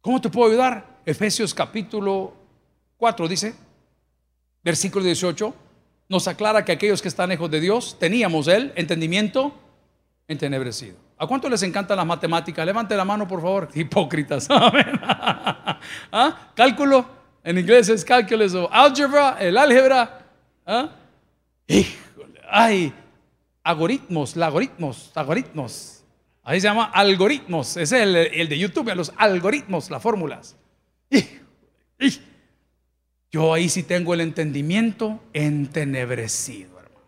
¿Cómo 0.00 0.20
te 0.20 0.28
puedo 0.28 0.50
ayudar? 0.50 1.00
Efesios 1.04 1.54
capítulo 1.54 2.34
4 2.96 3.28
dice, 3.28 3.54
versículo 4.62 5.04
18, 5.04 5.54
nos 6.08 6.28
aclara 6.28 6.64
que 6.64 6.72
aquellos 6.72 7.02
que 7.02 7.08
están 7.08 7.28
lejos 7.28 7.50
de 7.50 7.60
Dios 7.60 7.96
teníamos 7.98 8.48
el 8.48 8.72
entendimiento 8.76 9.52
entenebrecido. 10.28 10.96
¿A 11.18 11.26
cuánto 11.26 11.48
les 11.48 11.62
encantan 11.62 11.96
las 11.96 12.06
matemáticas? 12.06 12.66
Levante 12.66 12.96
la 12.96 13.04
mano, 13.04 13.26
por 13.26 13.40
favor. 13.40 13.68
Hipócritas. 13.74 14.48
¿Ah? 16.12 16.50
Cálculo, 16.54 17.06
en 17.42 17.58
inglés 17.58 17.88
es 17.88 18.04
cálculo 18.04 18.44
o 18.64 18.72
álgebra, 18.72 19.36
el 19.40 19.56
álgebra. 19.56 20.26
¿Ah? 20.66 20.90
Híjole, 21.66 22.40
ay, 22.50 22.92
algoritmos, 23.62 24.36
algoritmos, 24.36 25.12
algoritmos. 25.14 25.95
Ahí 26.46 26.60
se 26.60 26.68
llama 26.68 26.84
algoritmos. 26.84 27.76
Ese 27.76 28.04
es 28.04 28.32
el, 28.32 28.48
de 28.48 28.56
YouTube, 28.56 28.94
los 28.94 29.12
algoritmos, 29.16 29.90
las 29.90 30.00
fórmulas. 30.00 30.54
Yo 33.32 33.52
ahí 33.52 33.68
sí 33.68 33.82
tengo 33.82 34.14
el 34.14 34.20
entendimiento 34.20 35.18
entenebrecido, 35.32 36.78
hermano. 36.78 37.04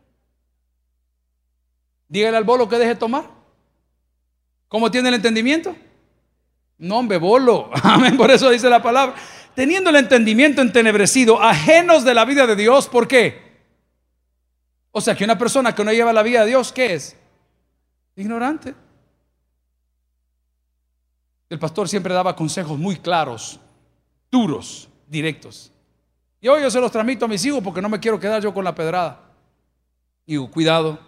Dígale 2.09 2.37
al 2.37 2.42
bolo 2.42 2.68
que 2.68 2.79
deje 2.79 2.96
tomar. 2.96 3.31
¿Cómo 4.66 4.90
tiene 4.90 5.09
el 5.09 5.14
entendimiento? 5.14 5.77
No, 6.77 6.98
hombre, 6.98 7.18
bolo. 7.18 7.70
Amén, 7.85 8.16
por 8.16 8.33
eso 8.33 8.51
dice 8.51 8.68
la 8.68 8.83
palabra. 8.83 9.14
Teniendo 9.55 9.90
el 9.90 9.96
entendimiento 9.96 10.62
entenebrecido, 10.62 11.40
ajenos 11.40 12.03
de 12.05 12.12
la 12.12 12.24
vida 12.24 12.44
de 12.48 12.57
Dios, 12.57 12.88
¿por 12.88 13.07
qué? 13.07 13.40
O 14.90 15.01
sea, 15.01 15.14
que 15.14 15.22
una 15.22 15.38
persona 15.38 15.77
que 15.77 15.85
no 15.85 15.92
lleva 15.92 16.12
la 16.12 16.24
vida 16.24 16.40
de 16.40 16.48
Dios, 16.48 16.72
¿qué 16.72 16.94
es? 16.94 17.16
Ignorante. 18.16 18.74
El 21.49 21.59
pastor 21.59 21.89
siempre 21.89 22.13
daba 22.13 22.37
consejos 22.37 22.79
muy 22.79 22.97
claros, 22.97 23.59
duros, 24.31 24.89
directos. 25.07 25.73
Y 26.41 26.49
hoy 26.49 26.63
yo 26.63 26.71
se 26.71 26.81
los 26.81 26.93
transmito 26.93 27.25
a 27.25 27.29
mis 27.29 27.45
hijos 27.45 27.63
porque 27.63 27.81
no 27.81 27.89
me 27.89 27.99
quiero 27.99 28.21
quedar 28.21 28.43
yo 28.43 28.53
con 28.53 28.65
la 28.65 28.75
pedrada. 28.75 29.21
Y 30.27 30.37
cuidado, 30.49 30.99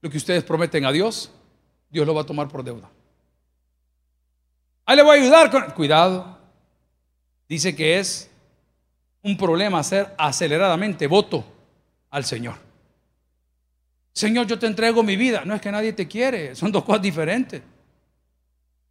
lo 0.00 0.10
que 0.10 0.16
ustedes 0.16 0.42
prometen 0.42 0.86
a 0.86 0.92
Dios, 0.92 1.30
Dios 1.90 2.06
lo 2.06 2.14
va 2.14 2.22
a 2.22 2.26
tomar 2.26 2.48
por 2.48 2.64
deuda. 2.64 2.90
Ahí 4.86 4.96
le 4.96 5.02
voy 5.02 5.18
a 5.18 5.20
ayudar 5.20 5.50
con... 5.50 5.62
Cuidado. 5.72 6.38
Dice 7.48 7.76
que 7.76 7.98
es 7.98 8.30
un 9.22 9.36
problema 9.36 9.80
hacer 9.80 10.14
aceleradamente 10.16 11.06
voto 11.06 11.44
al 12.10 12.24
Señor. 12.24 12.56
Señor, 14.12 14.46
yo 14.46 14.58
te 14.58 14.66
entrego 14.66 15.02
mi 15.02 15.16
vida. 15.16 15.44
No 15.44 15.54
es 15.54 15.60
que 15.60 15.70
nadie 15.70 15.92
te 15.92 16.08
quiere, 16.08 16.54
son 16.54 16.72
dos 16.72 16.84
cosas 16.84 17.02
diferentes. 17.02 17.62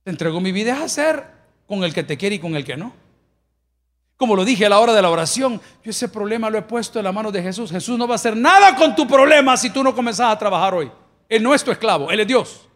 Te 0.05 0.11
entrego 0.11 0.39
mi 0.39 0.51
vida 0.51 0.73
es 0.73 0.81
hacer 0.81 1.23
con 1.65 1.83
el 1.83 1.91
que 1.91 2.03
te 2.03 2.15
quiere 2.15 2.35
y 2.35 2.39
con 2.39 2.55
el 2.55 2.63
que 2.63 2.77
no. 2.77 2.93
Como 4.17 4.35
lo 4.35 4.45
dije 4.45 4.67
a 4.67 4.69
la 4.69 4.79
hora 4.79 4.93
de 4.93 5.01
la 5.01 5.09
oración, 5.09 5.59
yo 5.83 5.89
ese 5.89 6.07
problema 6.07 6.47
lo 6.51 6.59
he 6.59 6.61
puesto 6.61 6.99
en 6.99 7.05
la 7.05 7.11
mano 7.11 7.31
de 7.31 7.41
Jesús. 7.41 7.71
Jesús 7.71 7.97
no 7.97 8.07
va 8.07 8.13
a 8.13 8.15
hacer 8.15 8.37
nada 8.37 8.75
con 8.75 8.95
tu 8.95 9.07
problema 9.07 9.57
si 9.57 9.71
tú 9.71 9.83
no 9.83 9.95
comenzás 9.95 10.31
a 10.31 10.37
trabajar 10.37 10.75
hoy. 10.75 10.91
Él 11.27 11.41
no 11.41 11.55
es 11.55 11.63
tu 11.63 11.71
esclavo, 11.71 12.11
Él 12.11 12.19
es 12.19 12.27
Dios. 12.27 12.67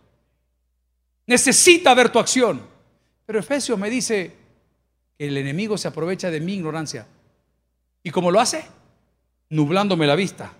Necesita 1.27 1.93
ver 1.93 2.09
tu 2.09 2.17
acción. 2.17 2.67
Pero 3.27 3.37
Efesios 3.37 3.77
me 3.77 3.91
dice 3.91 4.35
que 5.15 5.27
el 5.27 5.37
enemigo 5.37 5.77
se 5.77 5.87
aprovecha 5.87 6.31
de 6.31 6.39
mi 6.39 6.55
ignorancia. 6.55 7.05
¿Y 8.01 8.09
cómo 8.09 8.31
lo 8.31 8.39
hace? 8.39 8.65
Nublándome 9.49 10.07
la 10.07 10.15
vista. 10.15 10.51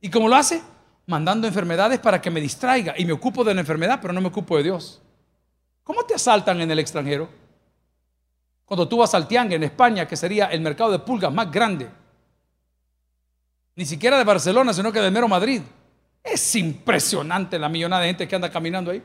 ¿Y 0.00 0.08
cómo 0.08 0.28
lo 0.28 0.36
hace? 0.36 0.62
Mandando 1.06 1.48
enfermedades 1.48 1.98
para 1.98 2.22
que 2.22 2.30
me 2.30 2.40
distraiga. 2.40 2.94
Y 2.96 3.04
me 3.06 3.12
ocupo 3.12 3.42
de 3.42 3.54
la 3.54 3.60
enfermedad, 3.60 3.98
pero 4.00 4.14
no 4.14 4.20
me 4.20 4.28
ocupo 4.28 4.56
de 4.56 4.62
Dios. 4.62 5.02
¿Cómo 5.82 6.04
te 6.04 6.14
asaltan 6.14 6.60
en 6.60 6.70
el 6.70 6.78
extranjero? 6.78 7.28
Cuando 8.64 8.88
tú 8.88 8.98
vas 8.98 9.14
al 9.14 9.26
Tiangue 9.26 9.56
en 9.56 9.64
España, 9.64 10.06
que 10.06 10.16
sería 10.16 10.46
el 10.46 10.60
mercado 10.60 10.92
de 10.92 11.00
pulgas 11.00 11.32
más 11.32 11.50
grande, 11.50 11.88
ni 13.74 13.84
siquiera 13.84 14.16
de 14.16 14.24
Barcelona, 14.24 14.72
sino 14.72 14.92
que 14.92 15.00
de 15.00 15.10
mero 15.10 15.28
Madrid. 15.28 15.62
Es 16.22 16.54
impresionante 16.54 17.58
la 17.58 17.68
millonada 17.68 18.02
de 18.02 18.08
gente 18.08 18.28
que 18.28 18.36
anda 18.36 18.50
caminando 18.50 18.90
ahí. 18.90 19.02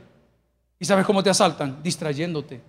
¿Y 0.79 0.85
sabes 0.85 1.05
cómo 1.05 1.23
te 1.23 1.29
asaltan? 1.29 1.81
Distrayéndote. 1.81 2.61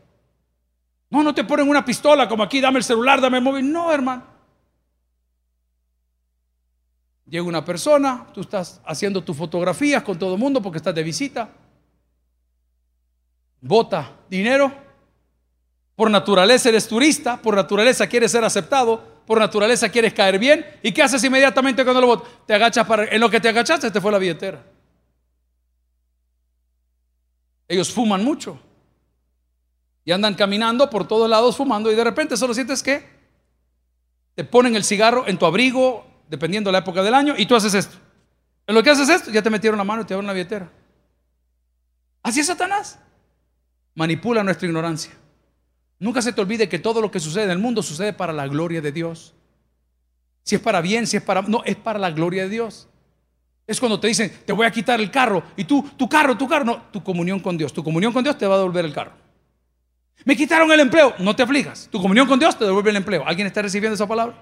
No, 1.11 1.23
no 1.23 1.35
te 1.35 1.45
ponen 1.45 1.69
una 1.69 1.85
pistola 1.85 2.29
como 2.29 2.43
aquí, 2.43 2.61
dame 2.61 2.79
el 2.79 2.85
celular, 2.85 3.21
dame 3.21 3.39
el 3.39 3.45
móvil. 3.45 3.71
No, 3.71 3.93
hermano. 3.93 4.25
Llega 7.27 7.45
una 7.45 7.63
persona, 7.63 8.27
tú 8.33 8.41
estás 8.41 8.81
haciendo 8.87 9.23
tus 9.23 9.37
fotografías 9.37 10.03
con 10.03 10.19
todo 10.19 10.33
el 10.33 10.41
mundo 10.41 10.63
porque 10.63 10.79
estás 10.79 10.95
de 10.95 11.03
visita 11.03 11.51
bota 13.61 14.17
dinero. 14.29 14.73
Por 15.97 16.11
naturaleza 16.11 16.69
eres 16.69 16.87
turista, 16.87 17.41
por 17.43 17.57
naturaleza 17.57 18.07
quieres 18.07 18.31
ser 18.31 18.45
aceptado, 18.45 19.03
por 19.27 19.39
naturaleza 19.39 19.89
quieres 19.89 20.15
caer 20.15 20.39
bien. 20.39 20.65
¿Y 20.83 20.93
qué 20.93 21.03
haces 21.03 21.23
inmediatamente 21.25 21.83
cuando 21.83 22.01
lo 22.01 22.07
botas? 22.07 22.29
Te 22.47 22.55
agachas 22.55 22.87
para... 22.87 23.05
En 23.07 23.21
lo 23.21 23.29
que 23.29 23.41
te 23.41 23.49
agachaste 23.49 23.91
te 23.91 24.01
fue 24.01 24.13
la 24.13 24.19
billetera. 24.19 24.65
Ellos 27.67 27.93
fuman 27.93 28.23
mucho. 28.23 28.61
Y 30.05 30.13
andan 30.13 30.35
caminando 30.35 30.89
por 30.89 31.07
todos 31.07 31.29
lados 31.29 31.57
fumando 31.57 31.91
y 31.93 31.95
de 31.95 32.05
repente 32.05 32.37
solo 32.37 32.55
sientes 32.55 32.83
que 32.83 33.05
te 34.35 34.45
ponen 34.45 34.77
el 34.77 34.85
cigarro 34.85 35.27
en 35.27 35.37
tu 35.37 35.45
abrigo, 35.45 36.07
dependiendo 36.29 36.69
de 36.69 36.73
la 36.73 36.79
época 36.79 37.03
del 37.03 37.13
año, 37.13 37.35
y 37.37 37.45
tú 37.45 37.57
haces 37.57 37.75
esto. 37.75 37.97
En 38.69 38.75
lo 38.75 38.83
que 38.83 38.91
haces 38.91 39.09
esto, 39.09 39.31
ya 39.31 39.43
te 39.43 39.51
metieron 39.51 39.77
la 39.77 39.85
mano 39.85 40.03
y 40.03 40.05
te 40.05 40.15
dieron 40.15 40.27
la 40.27 40.33
billetera. 40.33 40.71
Así 42.23 42.41
es 42.41 42.47
Satanás 42.47 43.01
manipula 43.99 44.45
nuestra 44.45 44.69
ignorancia. 44.69 45.11
Nunca 45.99 46.23
se 46.23 46.33
te 46.33 46.41
olvide 46.41 46.69
que 46.69 46.79
todo 46.79 47.01
lo 47.01 47.11
que 47.11 47.19
sucede 47.19 47.45
en 47.45 47.51
el 47.51 47.59
mundo 47.59 47.83
sucede 47.83 48.13
para 48.13 48.33
la 48.33 48.47
gloria 48.47 48.81
de 48.81 48.93
Dios. 48.93 49.35
Si 50.45 50.55
es 50.55 50.61
para 50.61 50.81
bien, 50.81 51.09
si 51.09 51.17
es 51.17 51.23
para... 51.23 51.43
No, 51.43 51.65
es 51.65 51.75
para 51.75 51.99
la 51.99 52.13
gloria 52.13 52.45
de 52.45 52.49
Dios. 52.49 52.87
Es 53.67 53.81
cuando 53.81 53.99
te 53.99 54.07
dicen, 54.07 54.33
te 54.47 54.53
voy 54.53 54.67
a 54.67 54.71
quitar 54.71 55.01
el 55.01 55.11
carro. 55.11 55.43
Y 55.57 55.65
tú, 55.65 55.85
tu 55.97 56.09
carro, 56.09 56.39
tu 56.39 56.47
carro. 56.47 56.65
No, 56.65 56.83
tu 56.93 57.03
comunión 57.03 57.41
con 57.41 57.59
Dios. 57.59 57.73
Tu 57.73 57.83
comunión 57.83 58.13
con 58.13 58.23
Dios 58.23 58.39
te 58.39 58.47
va 58.47 58.55
a 58.55 58.59
devolver 58.59 58.85
el 58.85 58.93
carro. 58.93 59.13
Me 60.25 60.37
quitaron 60.37 60.71
el 60.71 60.79
empleo. 60.79 61.15
No 61.19 61.35
te 61.35 61.43
aflijas. 61.43 61.89
Tu 61.91 62.01
comunión 62.01 62.29
con 62.29 62.39
Dios 62.39 62.57
te 62.57 62.65
devuelve 62.65 62.91
el 62.91 62.97
empleo. 62.97 63.27
¿Alguien 63.27 63.49
está 63.49 63.63
recibiendo 63.63 63.97
esa 63.97 64.07
palabra? 64.07 64.37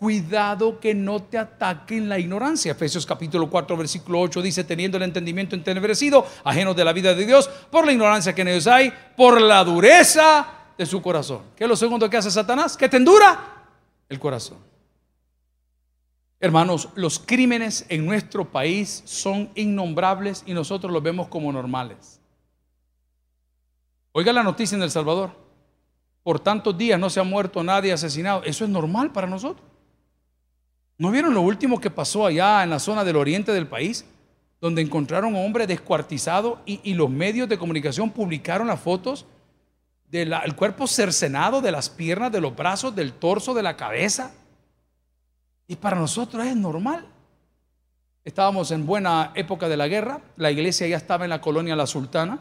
Cuidado 0.00 0.80
que 0.80 0.94
no 0.94 1.22
te 1.24 1.36
ataquen 1.36 2.08
la 2.08 2.18
ignorancia. 2.18 2.72
Efesios 2.72 3.04
capítulo 3.04 3.50
4, 3.50 3.76
versículo 3.76 4.18
8 4.22 4.40
dice, 4.40 4.64
teniendo 4.64 4.96
el 4.96 5.02
entendimiento 5.02 5.54
entenebrecido, 5.54 6.26
ajenos 6.42 6.74
de 6.74 6.86
la 6.86 6.94
vida 6.94 7.14
de 7.14 7.26
Dios, 7.26 7.48
por 7.70 7.84
la 7.84 7.92
ignorancia 7.92 8.34
que 8.34 8.40
en 8.40 8.48
ellos 8.48 8.66
hay, 8.66 8.90
por 9.14 9.42
la 9.42 9.62
dureza 9.62 10.46
de 10.78 10.86
su 10.86 11.02
corazón. 11.02 11.42
¿Qué 11.54 11.64
es 11.64 11.68
lo 11.68 11.76
segundo 11.76 12.08
que 12.08 12.16
hace 12.16 12.30
Satanás? 12.30 12.78
Que 12.78 12.88
te 12.88 12.96
endura 12.96 13.66
el 14.08 14.18
corazón. 14.18 14.56
Hermanos, 16.40 16.88
los 16.94 17.18
crímenes 17.18 17.84
en 17.90 18.06
nuestro 18.06 18.50
país 18.50 19.02
son 19.04 19.50
innombrables 19.54 20.44
y 20.46 20.54
nosotros 20.54 20.90
los 20.90 21.02
vemos 21.02 21.28
como 21.28 21.52
normales. 21.52 22.22
Oiga 24.12 24.32
la 24.32 24.42
noticia 24.42 24.76
en 24.76 24.82
El 24.82 24.90
Salvador. 24.90 25.32
Por 26.22 26.40
tantos 26.40 26.78
días 26.78 26.98
no 26.98 27.10
se 27.10 27.20
ha 27.20 27.22
muerto 27.22 27.62
nadie 27.62 27.92
asesinado. 27.92 28.42
Eso 28.44 28.64
es 28.64 28.70
normal 28.70 29.12
para 29.12 29.26
nosotros. 29.26 29.69
¿No 31.00 31.10
vieron 31.10 31.32
lo 31.32 31.40
último 31.40 31.80
que 31.80 31.88
pasó 31.88 32.26
allá 32.26 32.62
en 32.62 32.68
la 32.68 32.78
zona 32.78 33.04
del 33.04 33.16
oriente 33.16 33.52
del 33.52 33.66
país? 33.66 34.04
Donde 34.60 34.82
encontraron 34.82 35.34
a 35.34 35.38
un 35.38 35.46
hombre 35.46 35.66
descuartizado 35.66 36.60
y, 36.66 36.92
los 36.92 37.08
medios 37.08 37.48
de 37.48 37.56
comunicación 37.56 38.10
publicaron 38.10 38.66
las 38.66 38.80
fotos 38.80 39.24
del 40.10 40.30
cuerpo 40.56 40.86
cercenado 40.86 41.62
de 41.62 41.72
las 41.72 41.88
piernas, 41.88 42.30
de 42.30 42.42
los 42.42 42.54
brazos, 42.54 42.94
del 42.94 43.14
torso, 43.14 43.54
de 43.54 43.62
la 43.62 43.78
cabeza. 43.78 44.34
Y 45.66 45.76
para 45.76 45.96
nosotros 45.96 46.44
es 46.44 46.54
normal. 46.54 47.06
Estábamos 48.22 48.70
en 48.70 48.84
buena 48.84 49.32
época 49.34 49.70
de 49.70 49.78
la 49.78 49.88
guerra, 49.88 50.20
la 50.36 50.50
iglesia 50.50 50.86
ya 50.86 50.98
estaba 50.98 51.24
en 51.24 51.30
la 51.30 51.40
colonia 51.40 51.74
La 51.76 51.86
Sultana 51.86 52.40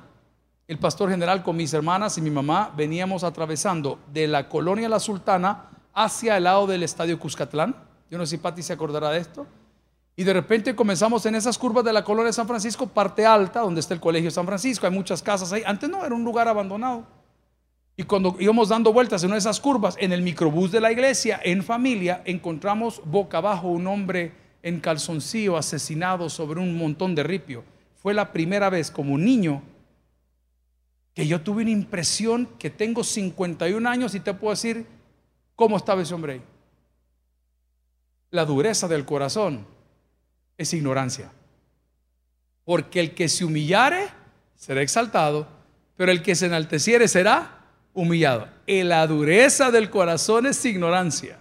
el 0.68 0.78
pastor 0.78 1.10
general 1.10 1.44
con 1.44 1.56
mis 1.56 1.74
hermanas 1.74 2.18
y 2.18 2.22
mi 2.22 2.30
mamá 2.30 2.72
veníamos 2.78 3.24
atravesando 3.24 3.98
de 4.14 4.28
la 4.28 4.50
colonia 4.50 4.88
La 4.88 5.00
Sultana 5.00 5.70
hacia 5.96 6.36
el 6.36 6.44
lado 6.44 6.68
del 6.68 6.84
estadio 6.84 7.18
Cuscatlán. 7.18 7.89
Yo 8.10 8.18
no 8.18 8.26
sé 8.26 8.32
si 8.32 8.38
Pati 8.38 8.64
se 8.64 8.74
acordará 8.74 9.12
de 9.12 9.20
esto. 9.20 9.46
Y 10.16 10.24
de 10.24 10.34
repente 10.34 10.76
comenzamos 10.76 11.26
en 11.26 11.36
esas 11.36 11.58
curvas 11.58 11.86
de 11.86 11.94
la 11.94 12.04
colonia 12.04 12.28
de 12.28 12.34
San 12.34 12.48
Francisco, 12.48 12.88
parte 12.88 13.26
alta, 13.26 13.62
donde 13.62 13.80
está 13.80 13.94
el 13.94 14.00
colegio 14.00 14.30
San 14.32 14.46
Francisco. 14.46 14.86
Hay 14.86 14.92
muchas 14.92 15.22
casas 15.22 15.54
ahí. 15.54 15.64
Antes 15.66 15.90
no, 15.90 16.06
era 16.06 16.14
un 16.14 16.26
lugar 16.26 16.48
abandonado. 16.48 17.06
Y 17.96 18.04
cuando 18.04 18.36
íbamos 18.40 18.70
dando 18.70 18.92
vueltas 18.92 19.24
en 19.24 19.28
una 19.28 19.36
de 19.36 19.40
esas 19.40 19.60
curvas, 19.60 19.96
en 20.00 20.12
el 20.12 20.22
microbús 20.22 20.72
de 20.72 20.82
la 20.82 20.92
iglesia, 20.92 21.40
en 21.44 21.64
familia, 21.64 22.22
encontramos 22.26 23.02
boca 23.06 23.38
abajo 23.38 23.68
un 23.68 23.88
hombre 23.88 24.34
en 24.64 24.80
calzoncillo 24.80 25.58
asesinado 25.58 26.30
sobre 26.30 26.60
un 26.60 26.78
montón 26.78 27.16
de 27.16 27.24
ripio. 27.24 27.64
Fue 27.96 28.14
la 28.14 28.32
primera 28.32 28.70
vez 28.70 28.92
como 28.92 29.18
niño 29.18 29.62
que 31.14 31.28
yo 31.28 31.42
tuve 31.42 31.64
una 31.64 31.72
impresión 31.72 32.48
que 32.58 32.70
tengo 32.70 33.04
51 33.04 33.90
años 33.90 34.16
y 34.16 34.22
te 34.22 34.34
puedo 34.34 34.52
decir 34.52 34.86
cómo 35.56 35.76
estaba 35.76 36.02
ese 36.02 36.14
hombre 36.14 36.34
ahí. 36.34 36.42
La 38.32 38.46
dureza 38.46 38.88
del 38.88 39.06
corazón 39.06 39.66
es 40.58 40.74
ignorancia. 40.74 41.32
Porque 42.64 43.00
el 43.00 43.16
que 43.16 43.30
se 43.30 43.46
humillare 43.46 44.10
será 44.56 44.82
exaltado, 44.82 45.48
pero 45.96 46.12
el 46.12 46.22
que 46.22 46.36
se 46.36 46.46
enalteciere 46.46 47.08
será 47.08 47.66
humillado. 47.94 48.48
Y 48.66 48.84
la 48.84 49.06
dureza 49.08 49.72
del 49.72 49.90
corazón 49.90 50.46
es 50.46 50.64
ignorancia. 50.66 51.40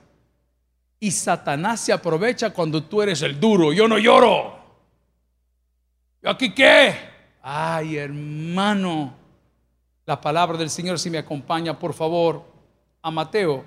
Y 1.01 1.11
Satanás 1.11 1.81
se 1.81 1.93
aprovecha 1.93 2.51
cuando 2.51 2.83
tú 2.83 3.03
eres 3.03 3.23
el 3.23 3.39
duro. 3.39 3.73
Yo 3.73 3.87
no 3.87 3.99
lloro. 3.99 4.59
¿Yo 6.23 6.31
aquí 6.31 6.53
qué? 6.53 6.95
Ay, 7.43 7.97
hermano 7.97 9.19
la 10.09 10.19
palabra 10.19 10.57
del 10.57 10.71
Señor 10.71 10.99
si 10.99 11.11
me 11.11 11.19
acompaña, 11.19 11.79
por 11.79 11.93
favor, 11.93 12.43
a 13.03 13.11
Mateo 13.11 13.63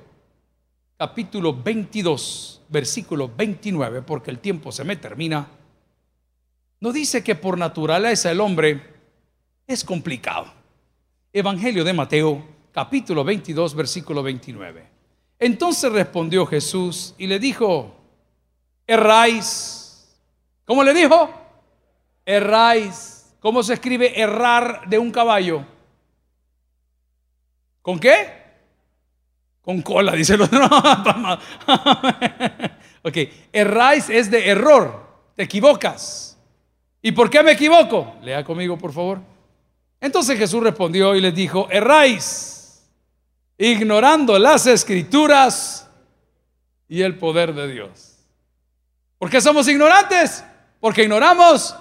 capítulo 1.01 1.51
22, 1.51 2.61
versículo 2.69 3.31
29, 3.35 4.03
porque 4.03 4.29
el 4.29 4.37
tiempo 4.37 4.71
se 4.71 4.83
me 4.83 4.97
termina. 4.97 5.47
No 6.79 6.91
dice 6.91 7.23
que 7.23 7.33
por 7.33 7.57
naturaleza 7.57 8.29
el 8.29 8.39
hombre 8.39 8.79
es 9.65 9.83
complicado. 9.83 10.53
Evangelio 11.33 11.83
de 11.83 11.93
Mateo, 11.93 12.45
capítulo 12.71 13.23
22, 13.23 13.73
versículo 13.73 14.21
29. 14.21 14.85
Entonces 15.39 15.91
respondió 15.91 16.45
Jesús 16.45 17.15
y 17.17 17.25
le 17.25 17.39
dijo, 17.39 17.95
erráis. 18.85 20.07
¿Cómo 20.65 20.83
le 20.83 20.93
dijo? 20.93 21.31
Erráis. 22.23 23.33
¿Cómo 23.39 23.63
se 23.63 23.73
escribe 23.73 24.21
errar 24.21 24.87
de 24.87 24.99
un 24.99 25.09
caballo? 25.09 25.65
¿Con 27.81 27.99
qué? 27.99 28.40
Cola, 29.79 30.13
dice 30.13 30.33
el 30.33 30.41
otro. 30.41 30.59
ok, 33.03 33.17
erráis 33.53 34.09
es 34.09 34.29
de 34.29 34.49
error, 34.49 35.07
te 35.35 35.43
equivocas. 35.43 36.37
¿Y 37.01 37.13
por 37.13 37.29
qué 37.29 37.41
me 37.41 37.53
equivoco? 37.53 38.15
Lea 38.21 38.43
conmigo, 38.43 38.77
por 38.77 38.91
favor. 38.91 39.21
Entonces 40.01 40.37
Jesús 40.37 40.63
respondió 40.63 41.15
y 41.15 41.21
les 41.21 41.33
dijo, 41.33 41.69
erráis, 41.71 42.51
ignorando 43.57 44.37
las 44.39 44.65
escrituras 44.65 45.89
y 46.87 47.03
el 47.03 47.17
poder 47.17 47.53
de 47.53 47.71
Dios. 47.71 48.17
¿Por 49.17 49.29
qué 49.29 49.39
somos 49.39 49.67
ignorantes? 49.67 50.43
Porque 50.79 51.03
ignoramos 51.03 51.75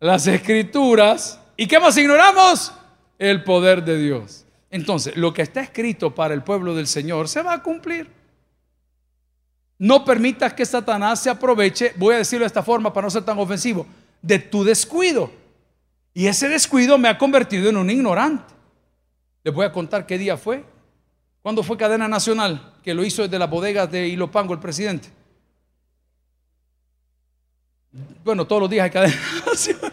las 0.00 0.26
escrituras. 0.26 1.38
¿Y 1.56 1.68
qué 1.68 1.78
más 1.78 1.96
ignoramos? 1.96 2.72
El 3.18 3.44
poder 3.44 3.84
de 3.84 3.98
Dios. 3.98 4.41
Entonces, 4.72 5.14
lo 5.18 5.34
que 5.34 5.42
está 5.42 5.60
escrito 5.60 6.14
para 6.14 6.32
el 6.32 6.42
pueblo 6.42 6.74
del 6.74 6.86
Señor 6.86 7.28
se 7.28 7.42
va 7.42 7.52
a 7.52 7.62
cumplir. 7.62 8.10
No 9.78 10.02
permitas 10.02 10.54
que 10.54 10.64
Satanás 10.64 11.20
se 11.22 11.28
aproveche, 11.28 11.92
voy 11.96 12.14
a 12.14 12.18
decirlo 12.18 12.44
de 12.44 12.46
esta 12.46 12.62
forma 12.62 12.90
para 12.90 13.06
no 13.06 13.10
ser 13.10 13.22
tan 13.22 13.38
ofensivo, 13.38 13.86
de 14.22 14.38
tu 14.38 14.64
descuido. 14.64 15.30
Y 16.14 16.26
ese 16.26 16.48
descuido 16.48 16.96
me 16.96 17.08
ha 17.08 17.18
convertido 17.18 17.68
en 17.68 17.76
un 17.76 17.90
ignorante. 17.90 18.54
Les 19.44 19.52
voy 19.52 19.66
a 19.66 19.72
contar 19.72 20.06
qué 20.06 20.16
día 20.16 20.38
fue. 20.38 20.64
¿Cuándo 21.42 21.62
fue 21.62 21.76
cadena 21.76 22.08
nacional? 22.08 22.72
Que 22.82 22.94
lo 22.94 23.04
hizo 23.04 23.22
desde 23.22 23.38
las 23.38 23.50
bodegas 23.50 23.92
de 23.92 24.08
Ilopango 24.08 24.54
el 24.54 24.60
presidente. 24.60 25.10
Bueno, 28.24 28.46
todos 28.46 28.62
los 28.62 28.70
días 28.70 28.84
hay 28.84 28.90
cadena 28.90 29.20
nacional. 29.46 29.92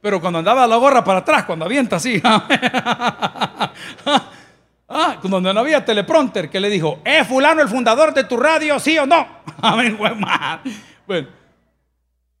Pero 0.00 0.20
cuando 0.20 0.40
andaba 0.40 0.66
la 0.66 0.76
gorra 0.76 1.04
para 1.04 1.20
atrás, 1.20 1.44
cuando 1.44 1.64
avienta 1.64 1.96
así. 1.96 2.20
ah, 4.88 5.18
cuando 5.20 5.40
no 5.52 5.60
había 5.60 5.84
teleprompter 5.84 6.50
que 6.50 6.60
le 6.60 6.70
dijo, 6.70 7.00
¿es 7.04 7.26
fulano 7.26 7.62
el 7.62 7.68
fundador 7.68 8.12
de 8.14 8.24
tu 8.24 8.36
radio, 8.36 8.78
sí 8.78 8.98
o 8.98 9.06
no? 9.06 9.26
bueno, 11.06 11.28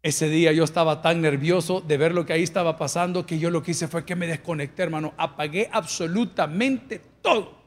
ese 0.02 0.28
día 0.28 0.52
yo 0.52 0.64
estaba 0.64 1.00
tan 1.00 1.22
nervioso 1.22 1.80
de 1.80 1.96
ver 1.96 2.12
lo 2.12 2.26
que 2.26 2.34
ahí 2.34 2.42
estaba 2.42 2.76
pasando 2.76 3.24
que 3.24 3.38
yo 3.38 3.50
lo 3.50 3.62
que 3.62 3.70
hice 3.70 3.88
fue 3.88 4.04
que 4.04 4.14
me 4.14 4.26
desconecté, 4.26 4.82
hermano. 4.82 5.14
Apagué 5.16 5.70
absolutamente 5.72 7.00
todo. 7.22 7.64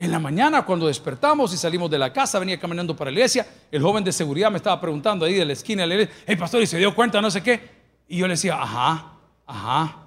En 0.00 0.10
la 0.10 0.18
mañana, 0.18 0.66
cuando 0.66 0.88
despertamos 0.88 1.54
y 1.54 1.56
salimos 1.56 1.88
de 1.90 1.98
la 1.98 2.12
casa, 2.12 2.40
venía 2.40 2.58
caminando 2.58 2.96
para 2.96 3.10
la 3.10 3.18
iglesia, 3.18 3.46
el 3.70 3.80
joven 3.80 4.02
de 4.02 4.12
seguridad 4.12 4.50
me 4.50 4.56
estaba 4.56 4.80
preguntando 4.80 5.24
ahí 5.24 5.34
de 5.34 5.44
la 5.44 5.52
esquina 5.52 5.82
de 5.82 5.86
la 5.86 5.94
iglesia, 5.94 6.14
hey 6.26 6.36
pastor, 6.36 6.60
y 6.60 6.66
se 6.66 6.76
dio 6.76 6.94
cuenta, 6.94 7.22
no 7.22 7.30
sé 7.30 7.42
qué. 7.42 7.70
Y 8.08 8.18
yo 8.18 8.26
le 8.26 8.34
decía, 8.34 8.60
ajá, 8.60 9.12
ajá, 9.46 10.03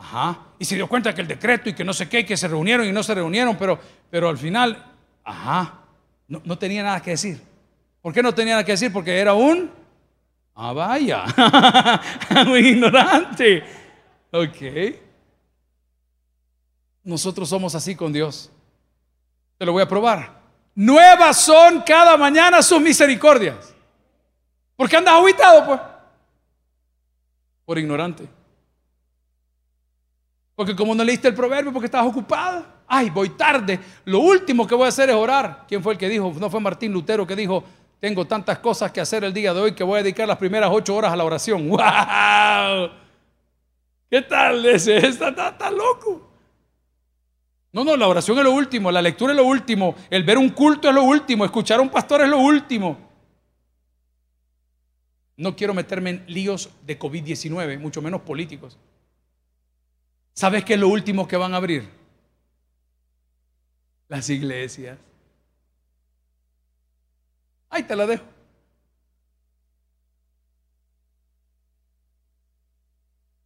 ajá. 0.00 0.38
Y 0.58 0.64
se 0.64 0.74
dio 0.74 0.88
cuenta 0.88 1.14
que 1.14 1.20
el 1.20 1.28
decreto 1.28 1.68
y 1.68 1.74
que 1.74 1.84
no 1.84 1.92
sé 1.92 2.08
qué, 2.08 2.24
que 2.24 2.36
se 2.36 2.48
reunieron 2.48 2.86
y 2.86 2.92
no 2.92 3.02
se 3.02 3.14
reunieron, 3.14 3.56
pero, 3.56 3.78
pero 4.10 4.28
al 4.28 4.38
final, 4.38 4.84
ajá, 5.22 5.80
no, 6.26 6.40
no 6.44 6.58
tenía 6.58 6.82
nada 6.82 7.00
que 7.00 7.10
decir. 7.10 7.40
¿Por 8.00 8.12
qué 8.12 8.22
no 8.22 8.34
tenía 8.34 8.54
nada 8.54 8.64
que 8.64 8.72
decir? 8.72 8.92
Porque 8.92 9.18
era 9.18 9.34
un, 9.34 9.70
ah, 10.54 10.72
vaya, 10.72 11.24
muy 12.46 12.68
ignorante. 12.68 13.62
Ok. 14.32 14.96
Nosotros 17.04 17.48
somos 17.48 17.74
así 17.74 17.94
con 17.94 18.12
Dios. 18.12 18.50
Te 19.58 19.66
lo 19.66 19.72
voy 19.72 19.82
a 19.82 19.88
probar. 19.88 20.40
Nuevas 20.74 21.36
son 21.36 21.82
cada 21.82 22.16
mañana 22.16 22.62
sus 22.62 22.80
misericordias. 22.80 23.74
¿Por 24.76 24.88
qué 24.88 24.96
andas 24.96 25.14
aguitado, 25.14 25.66
pues? 25.66 25.80
por 27.70 27.78
ignorante. 27.78 28.28
Porque 30.60 30.76
como 30.76 30.94
no 30.94 31.02
leíste 31.02 31.26
el 31.26 31.32
proverbio 31.34 31.72
porque 31.72 31.86
estabas 31.86 32.06
ocupado, 32.06 32.66
ay, 32.86 33.08
voy 33.08 33.30
tarde. 33.30 33.80
Lo 34.04 34.18
último 34.20 34.66
que 34.66 34.74
voy 34.74 34.84
a 34.84 34.88
hacer 34.88 35.08
es 35.08 35.16
orar. 35.16 35.64
¿Quién 35.66 35.82
fue 35.82 35.94
el 35.94 35.98
que 35.98 36.06
dijo? 36.06 36.34
No 36.38 36.50
fue 36.50 36.60
Martín 36.60 36.92
Lutero 36.92 37.26
que 37.26 37.34
dijo, 37.34 37.64
tengo 37.98 38.26
tantas 38.26 38.58
cosas 38.58 38.92
que 38.92 39.00
hacer 39.00 39.24
el 39.24 39.32
día 39.32 39.54
de 39.54 39.60
hoy 39.62 39.72
que 39.72 39.82
voy 39.82 40.00
a 40.00 40.02
dedicar 40.02 40.28
las 40.28 40.36
primeras 40.36 40.68
ocho 40.70 40.94
horas 40.94 41.14
a 41.14 41.16
la 41.16 41.24
oración. 41.24 41.66
¡Wow! 41.70 42.90
¿Qué 44.10 44.20
tal 44.20 44.66
ese? 44.66 44.98
Está, 45.06 45.30
está 45.30 45.70
loco. 45.70 46.30
No, 47.72 47.82
no, 47.82 47.96
la 47.96 48.06
oración 48.06 48.36
es 48.36 48.44
lo 48.44 48.52
último, 48.52 48.92
la 48.92 49.00
lectura 49.00 49.32
es 49.32 49.38
lo 49.38 49.46
último, 49.46 49.94
el 50.10 50.24
ver 50.24 50.36
un 50.36 50.50
culto 50.50 50.90
es 50.90 50.94
lo 50.94 51.04
último, 51.04 51.46
escuchar 51.46 51.78
a 51.78 51.82
un 51.82 51.88
pastor 51.88 52.20
es 52.20 52.28
lo 52.28 52.36
último. 52.36 52.98
No 55.38 55.56
quiero 55.56 55.72
meterme 55.72 56.10
en 56.10 56.24
líos 56.26 56.68
de 56.84 56.98
COVID-19, 56.98 57.78
mucho 57.78 58.02
menos 58.02 58.20
políticos. 58.20 58.76
¿Sabes 60.34 60.64
qué 60.64 60.74
es 60.74 60.80
lo 60.80 60.88
último 60.88 61.26
que 61.28 61.36
van 61.36 61.54
a 61.54 61.58
abrir? 61.58 61.88
Las 64.08 64.28
iglesias. 64.30 64.98
Ahí 67.68 67.82
te 67.84 67.94
la 67.94 68.06
dejo. 68.06 68.24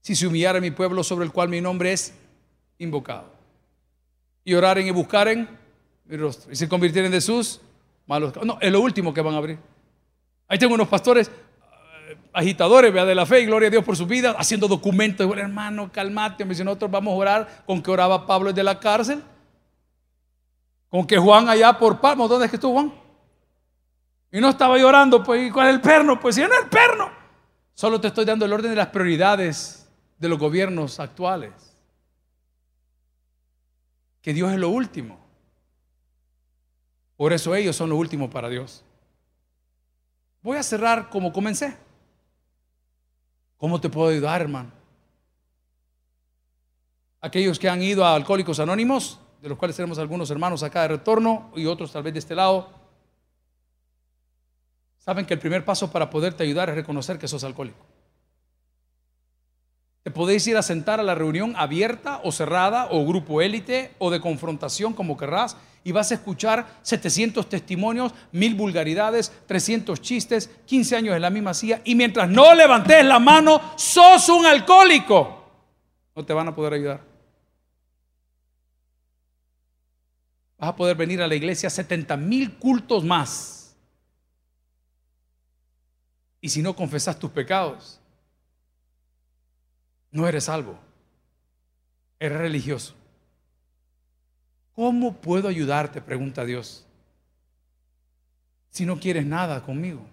Si 0.00 0.14
se 0.14 0.26
humillara 0.26 0.60
mi 0.60 0.70
pueblo 0.70 1.02
sobre 1.02 1.24
el 1.24 1.32
cual 1.32 1.48
mi 1.48 1.60
nombre 1.60 1.92
es 1.92 2.14
invocado. 2.78 3.32
Y 4.44 4.54
oraren 4.54 4.86
y 4.86 4.90
buscaren 4.90 5.48
mi 6.04 6.16
rostro. 6.16 6.52
Y 6.52 6.56
se 6.56 6.68
convirtieren 6.68 7.10
en 7.10 7.16
Jesús, 7.16 7.60
malos. 8.06 8.34
No, 8.44 8.58
es 8.60 8.70
lo 8.70 8.80
último 8.80 9.14
que 9.14 9.22
van 9.22 9.34
a 9.34 9.38
abrir. 9.38 9.58
Ahí 10.46 10.58
tengo 10.58 10.74
unos 10.74 10.88
pastores 10.88 11.30
agitadores 12.32 12.92
vea, 12.92 13.04
de 13.04 13.14
la 13.14 13.26
fe 13.26 13.40
y 13.40 13.46
gloria 13.46 13.68
a 13.68 13.70
Dios 13.70 13.84
por 13.84 13.96
su 13.96 14.06
vida, 14.06 14.34
haciendo 14.38 14.68
documentos. 14.68 15.26
Bueno, 15.26 15.42
hermano, 15.42 15.90
calmate. 15.92 16.44
Me 16.44 16.50
dice, 16.50 16.64
nosotros 16.64 16.90
vamos 16.90 17.12
a 17.12 17.16
orar 17.16 17.62
con 17.66 17.82
que 17.82 17.90
oraba 17.90 18.26
Pablo 18.26 18.50
desde 18.50 18.62
la 18.62 18.78
cárcel. 18.78 19.22
Con 20.88 21.06
que 21.06 21.18
Juan 21.18 21.48
allá 21.48 21.78
por 21.78 22.00
Palmo, 22.00 22.28
¿dónde 22.28 22.46
es 22.46 22.50
que 22.50 22.56
estuvo 22.56 22.74
Juan? 22.74 22.92
Y 24.30 24.40
no 24.40 24.48
estaba 24.48 24.76
llorando, 24.78 25.22
pues, 25.22 25.48
¿y 25.48 25.50
cuál 25.50 25.68
es 25.68 25.74
el 25.74 25.80
perno? 25.80 26.18
Pues, 26.18 26.34
si 26.34 26.40
no 26.40 26.48
es 26.48 26.62
el 26.64 26.68
perno. 26.68 27.10
Solo 27.74 28.00
te 28.00 28.08
estoy 28.08 28.24
dando 28.24 28.44
el 28.44 28.52
orden 28.52 28.70
de 28.70 28.76
las 28.76 28.88
prioridades 28.88 29.88
de 30.18 30.28
los 30.28 30.38
gobiernos 30.38 31.00
actuales. 31.00 31.52
Que 34.22 34.32
Dios 34.32 34.52
es 34.52 34.58
lo 34.58 34.70
último. 34.70 35.24
Por 37.16 37.32
eso 37.32 37.54
ellos 37.54 37.76
son 37.76 37.90
lo 37.90 37.96
último 37.96 38.30
para 38.30 38.48
Dios. 38.48 38.84
Voy 40.42 40.56
a 40.56 40.62
cerrar 40.62 41.10
como 41.10 41.32
comencé. 41.32 41.76
¿Cómo 43.64 43.80
te 43.80 43.88
puedo 43.88 44.10
ayudar, 44.10 44.42
hermano? 44.42 44.70
Aquellos 47.22 47.58
que 47.58 47.70
han 47.70 47.82
ido 47.82 48.04
a 48.04 48.14
Alcohólicos 48.14 48.60
Anónimos, 48.60 49.18
de 49.40 49.48
los 49.48 49.56
cuales 49.56 49.74
tenemos 49.74 49.98
algunos 49.98 50.30
hermanos 50.30 50.62
acá 50.62 50.82
de 50.82 50.88
retorno 50.88 51.50
y 51.56 51.64
otros 51.64 51.90
tal 51.90 52.02
vez 52.02 52.12
de 52.12 52.18
este 52.18 52.34
lado, 52.34 52.68
saben 54.98 55.24
que 55.24 55.32
el 55.32 55.40
primer 55.40 55.64
paso 55.64 55.90
para 55.90 56.10
poderte 56.10 56.42
ayudar 56.42 56.68
es 56.68 56.74
reconocer 56.74 57.18
que 57.18 57.26
sos 57.26 57.42
alcohólico. 57.42 57.86
Te 60.02 60.10
podéis 60.10 60.46
ir 60.46 60.58
a 60.58 60.62
sentar 60.62 61.00
a 61.00 61.02
la 61.02 61.14
reunión 61.14 61.54
abierta 61.56 62.20
o 62.22 62.32
cerrada 62.32 62.88
o 62.90 63.06
grupo 63.06 63.40
élite 63.40 63.94
o 63.98 64.10
de 64.10 64.20
confrontación 64.20 64.92
como 64.92 65.16
querrás 65.16 65.56
y 65.84 65.92
vas 65.92 66.10
a 66.10 66.14
escuchar 66.14 66.78
700 66.82 67.46
testimonios, 67.46 68.12
mil 68.32 68.54
vulgaridades, 68.54 69.30
300 69.46 70.00
chistes, 70.00 70.50
15 70.64 70.96
años 70.96 71.14
en 71.14 71.22
la 71.22 71.28
misma 71.28 71.52
silla 71.52 71.82
y 71.84 71.94
mientras 71.94 72.28
no 72.28 72.54
levantes 72.54 73.04
la 73.04 73.18
mano, 73.18 73.60
sos 73.76 74.30
un 74.30 74.46
alcohólico. 74.46 75.44
No 76.16 76.24
te 76.24 76.32
van 76.32 76.48
a 76.48 76.54
poder 76.54 76.72
ayudar. 76.72 77.02
Vas 80.56 80.70
a 80.70 80.76
poder 80.76 80.96
venir 80.96 81.20
a 81.20 81.26
la 81.26 81.34
iglesia 81.34 81.68
70 81.68 82.16
mil 82.16 82.54
cultos 82.54 83.04
más. 83.04 83.76
Y 86.40 86.48
si 86.48 86.62
no 86.62 86.74
confesas 86.74 87.18
tus 87.18 87.30
pecados, 87.30 88.00
no 90.10 90.26
eres 90.26 90.44
salvo. 90.44 90.78
Eres 92.18 92.38
religioso. 92.38 92.94
¿Cómo 94.74 95.14
puedo 95.14 95.48
ayudarte? 95.48 96.00
Pregunta 96.00 96.44
Dios. 96.44 96.84
Si 98.70 98.84
no 98.84 98.98
quieres 98.98 99.24
nada 99.24 99.62
conmigo. 99.62 100.04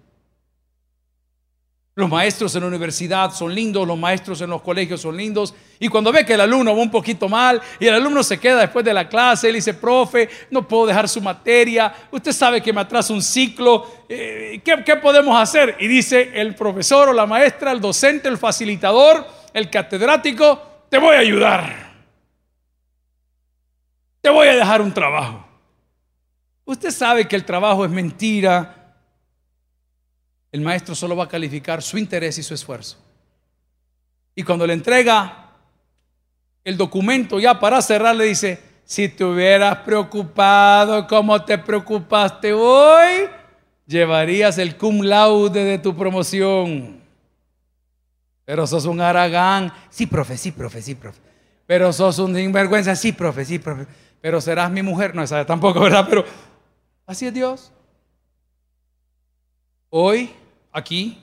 Los 1.94 2.10
maestros 2.10 2.56
en 2.56 2.62
la 2.62 2.68
universidad 2.68 3.34
son 3.34 3.54
lindos, 3.54 3.86
los 3.86 3.98
maestros 3.98 4.40
en 4.40 4.50
los 4.50 4.62
colegios 4.62 5.02
son 5.02 5.18
lindos. 5.18 5.54
Y 5.78 5.90
cuando 5.90 6.12
ve 6.12 6.26
que 6.26 6.36
el 6.36 6.42
alumno 6.42 6.74
va 6.74 6.82
un 6.82 6.90
poquito 6.90 7.28
mal 7.28 7.62
y 7.80 7.88
el 7.88 7.96
alumno 7.96 8.24
se 8.24 8.40
queda 8.40 8.62
después 8.62 8.86
de 8.86 8.94
la 8.94 9.10
clase, 9.10 9.50
él 9.50 9.56
dice, 9.56 9.74
profe, 9.74 10.30
no 10.52 10.66
puedo 10.66 10.86
dejar 10.86 11.10
su 11.10 11.20
materia, 11.22 11.94
usted 12.10 12.32
sabe 12.32 12.62
que 12.62 12.72
me 12.72 12.80
atrasa 12.80 13.12
un 13.12 13.22
ciclo, 13.22 13.86
eh, 14.08 14.62
¿qué, 14.64 14.84
¿qué 14.86 14.96
podemos 14.96 15.38
hacer? 15.38 15.76
Y 15.80 15.88
dice 15.88 16.32
el 16.34 16.56
profesor 16.56 17.10
o 17.10 17.14
la 17.14 17.26
maestra, 17.26 17.74
el 17.74 17.82
docente, 17.82 18.30
el 18.30 18.38
facilitador, 18.38 19.28
el 19.54 19.70
catedrático, 19.70 20.62
te 20.88 20.98
voy 20.98 21.16
a 21.18 21.20
ayudar. 21.20 21.91
Te 24.22 24.30
voy 24.30 24.48
a 24.48 24.56
dejar 24.56 24.82
un 24.82 24.94
trabajo. 24.94 25.46
Usted 26.64 26.92
sabe 26.92 27.28
que 27.28 27.36
el 27.36 27.44
trabajo 27.44 27.84
es 27.84 27.92
mentira. 27.92 28.96
El 30.52 30.62
maestro 30.62 30.94
solo 30.94 31.16
va 31.16 31.26
a 31.26 31.28
calificar 31.28 31.82
su 31.82 31.98
interés 31.98 32.38
y 32.38 32.44
su 32.44 32.54
esfuerzo. 32.54 32.98
Y 34.36 34.44
cuando 34.44 34.66
le 34.68 34.74
entrega 34.74 35.50
el 36.64 36.78
documento 36.78 37.40
ya 37.40 37.60
para 37.60 37.82
cerrar, 37.82 38.16
le 38.16 38.26
dice, 38.26 38.62
si 38.86 39.10
te 39.10 39.24
hubieras 39.24 39.78
preocupado 39.80 41.08
como 41.08 41.44
te 41.44 41.58
preocupaste 41.58 42.54
hoy, 42.54 43.28
llevarías 43.88 44.58
el 44.58 44.78
cum 44.78 45.02
laude 45.02 45.64
de 45.64 45.80
tu 45.80 45.96
promoción. 45.96 47.02
Pero 48.46 48.68
sos 48.68 48.86
un 48.86 49.02
aragán. 49.02 49.74
Sí, 49.90 50.06
profe, 50.06 50.38
sí, 50.38 50.52
profe, 50.52 50.82
sí, 50.82 50.96
profe. 50.96 51.20
Pero 51.66 51.92
sos 51.94 52.20
un 52.20 52.36
sinvergüenza. 52.36 52.96
Sí, 52.96 53.14
profe, 53.14 53.46
sí, 53.46 53.60
profe. 53.60 53.88
Pero 54.22 54.40
serás 54.40 54.72
mi 54.72 54.82
mujer. 54.82 55.16
No, 55.16 55.24
esa 55.24 55.46
tampoco, 55.46 55.80
¿verdad? 55.82 56.06
Pero 56.10 56.26
así 57.06 57.26
es 57.26 57.34
Dios. 57.34 57.72
Hoy, 59.90 60.32
aquí, 60.72 61.22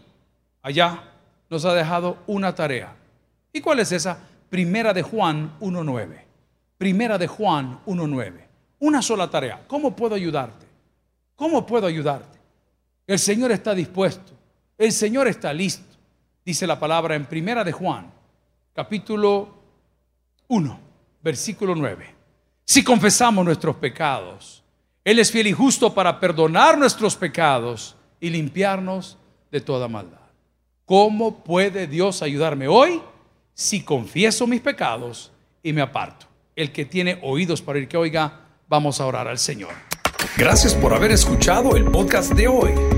allá, 0.61 1.03
nos 1.49 1.65
ha 1.65 1.73
dejado 1.73 2.19
una 2.27 2.55
tarea. 2.55 2.95
¿Y 3.53 3.61
cuál 3.61 3.81
es 3.81 3.93
esa? 3.93 4.19
Primera 4.51 4.93
de 4.93 5.03
Juan 5.03 5.57
1.9. 5.61 6.25
Primera 6.77 7.17
de 7.17 7.27
Juan 7.27 7.81
1.9. 7.87 8.33
Una 8.81 9.01
sola 9.01 9.31
tarea. 9.31 9.65
¿Cómo 9.67 9.97
puedo 9.97 10.15
ayudarte? 10.15 10.67
¿Cómo 11.37 11.65
puedo 11.65 11.87
ayudarte? 11.87 12.39
El 13.07 13.19
Señor 13.19 13.53
está 13.53 13.75
dispuesto. 13.75 14.33
El 14.77 14.93
Señor 14.93 15.29
está 15.29 15.53
listo 15.53 15.89
dice 16.49 16.67
la 16.67 16.81
palabra 16.81 17.15
en 17.15 17.27
Primera 17.27 17.63
de 17.63 17.73
Juan, 17.73 18.11
capítulo 18.73 19.55
1, 20.49 20.81
versículo 21.23 21.75
9. 21.75 22.18
Si 22.69 22.85
confesamos 22.85 23.47
nuestros 23.47 23.77
pecados, 23.77 24.63
Él 25.03 25.19
es 25.21 25.33
fiel 25.33 25.47
y 25.47 25.55
justo 25.55 25.95
para 25.95 26.21
perdonar 26.21 26.77
nuestros 26.77 27.17
pecados 27.17 27.97
y 28.21 28.29
limpiarnos 28.29 29.17
de 29.51 29.63
toda 29.63 29.89
maldad. 29.89 30.19
¿Cómo 30.85 31.43
puede 31.43 31.87
Dios 31.87 32.21
ayudarme 32.21 32.69
hoy 32.69 33.01
si 33.55 33.81
confieso 33.81 34.47
mis 34.47 34.61
pecados 34.61 35.33
y 35.63 35.73
me 35.73 35.81
aparto? 35.81 36.27
El 36.55 36.71
que 36.71 36.85
tiene 36.85 37.19
oídos 37.23 37.63
para 37.63 37.79
ir 37.79 37.89
que 37.89 37.97
oiga, 37.97 38.41
vamos 38.69 39.01
a 39.01 39.07
orar 39.07 39.29
al 39.29 39.39
Señor. 39.39 39.73
Gracias 40.37 40.75
por 40.75 40.93
haber 40.93 41.13
escuchado 41.13 41.75
el 41.75 41.85
podcast 41.85 42.33
de 42.35 42.49
hoy. 42.49 42.98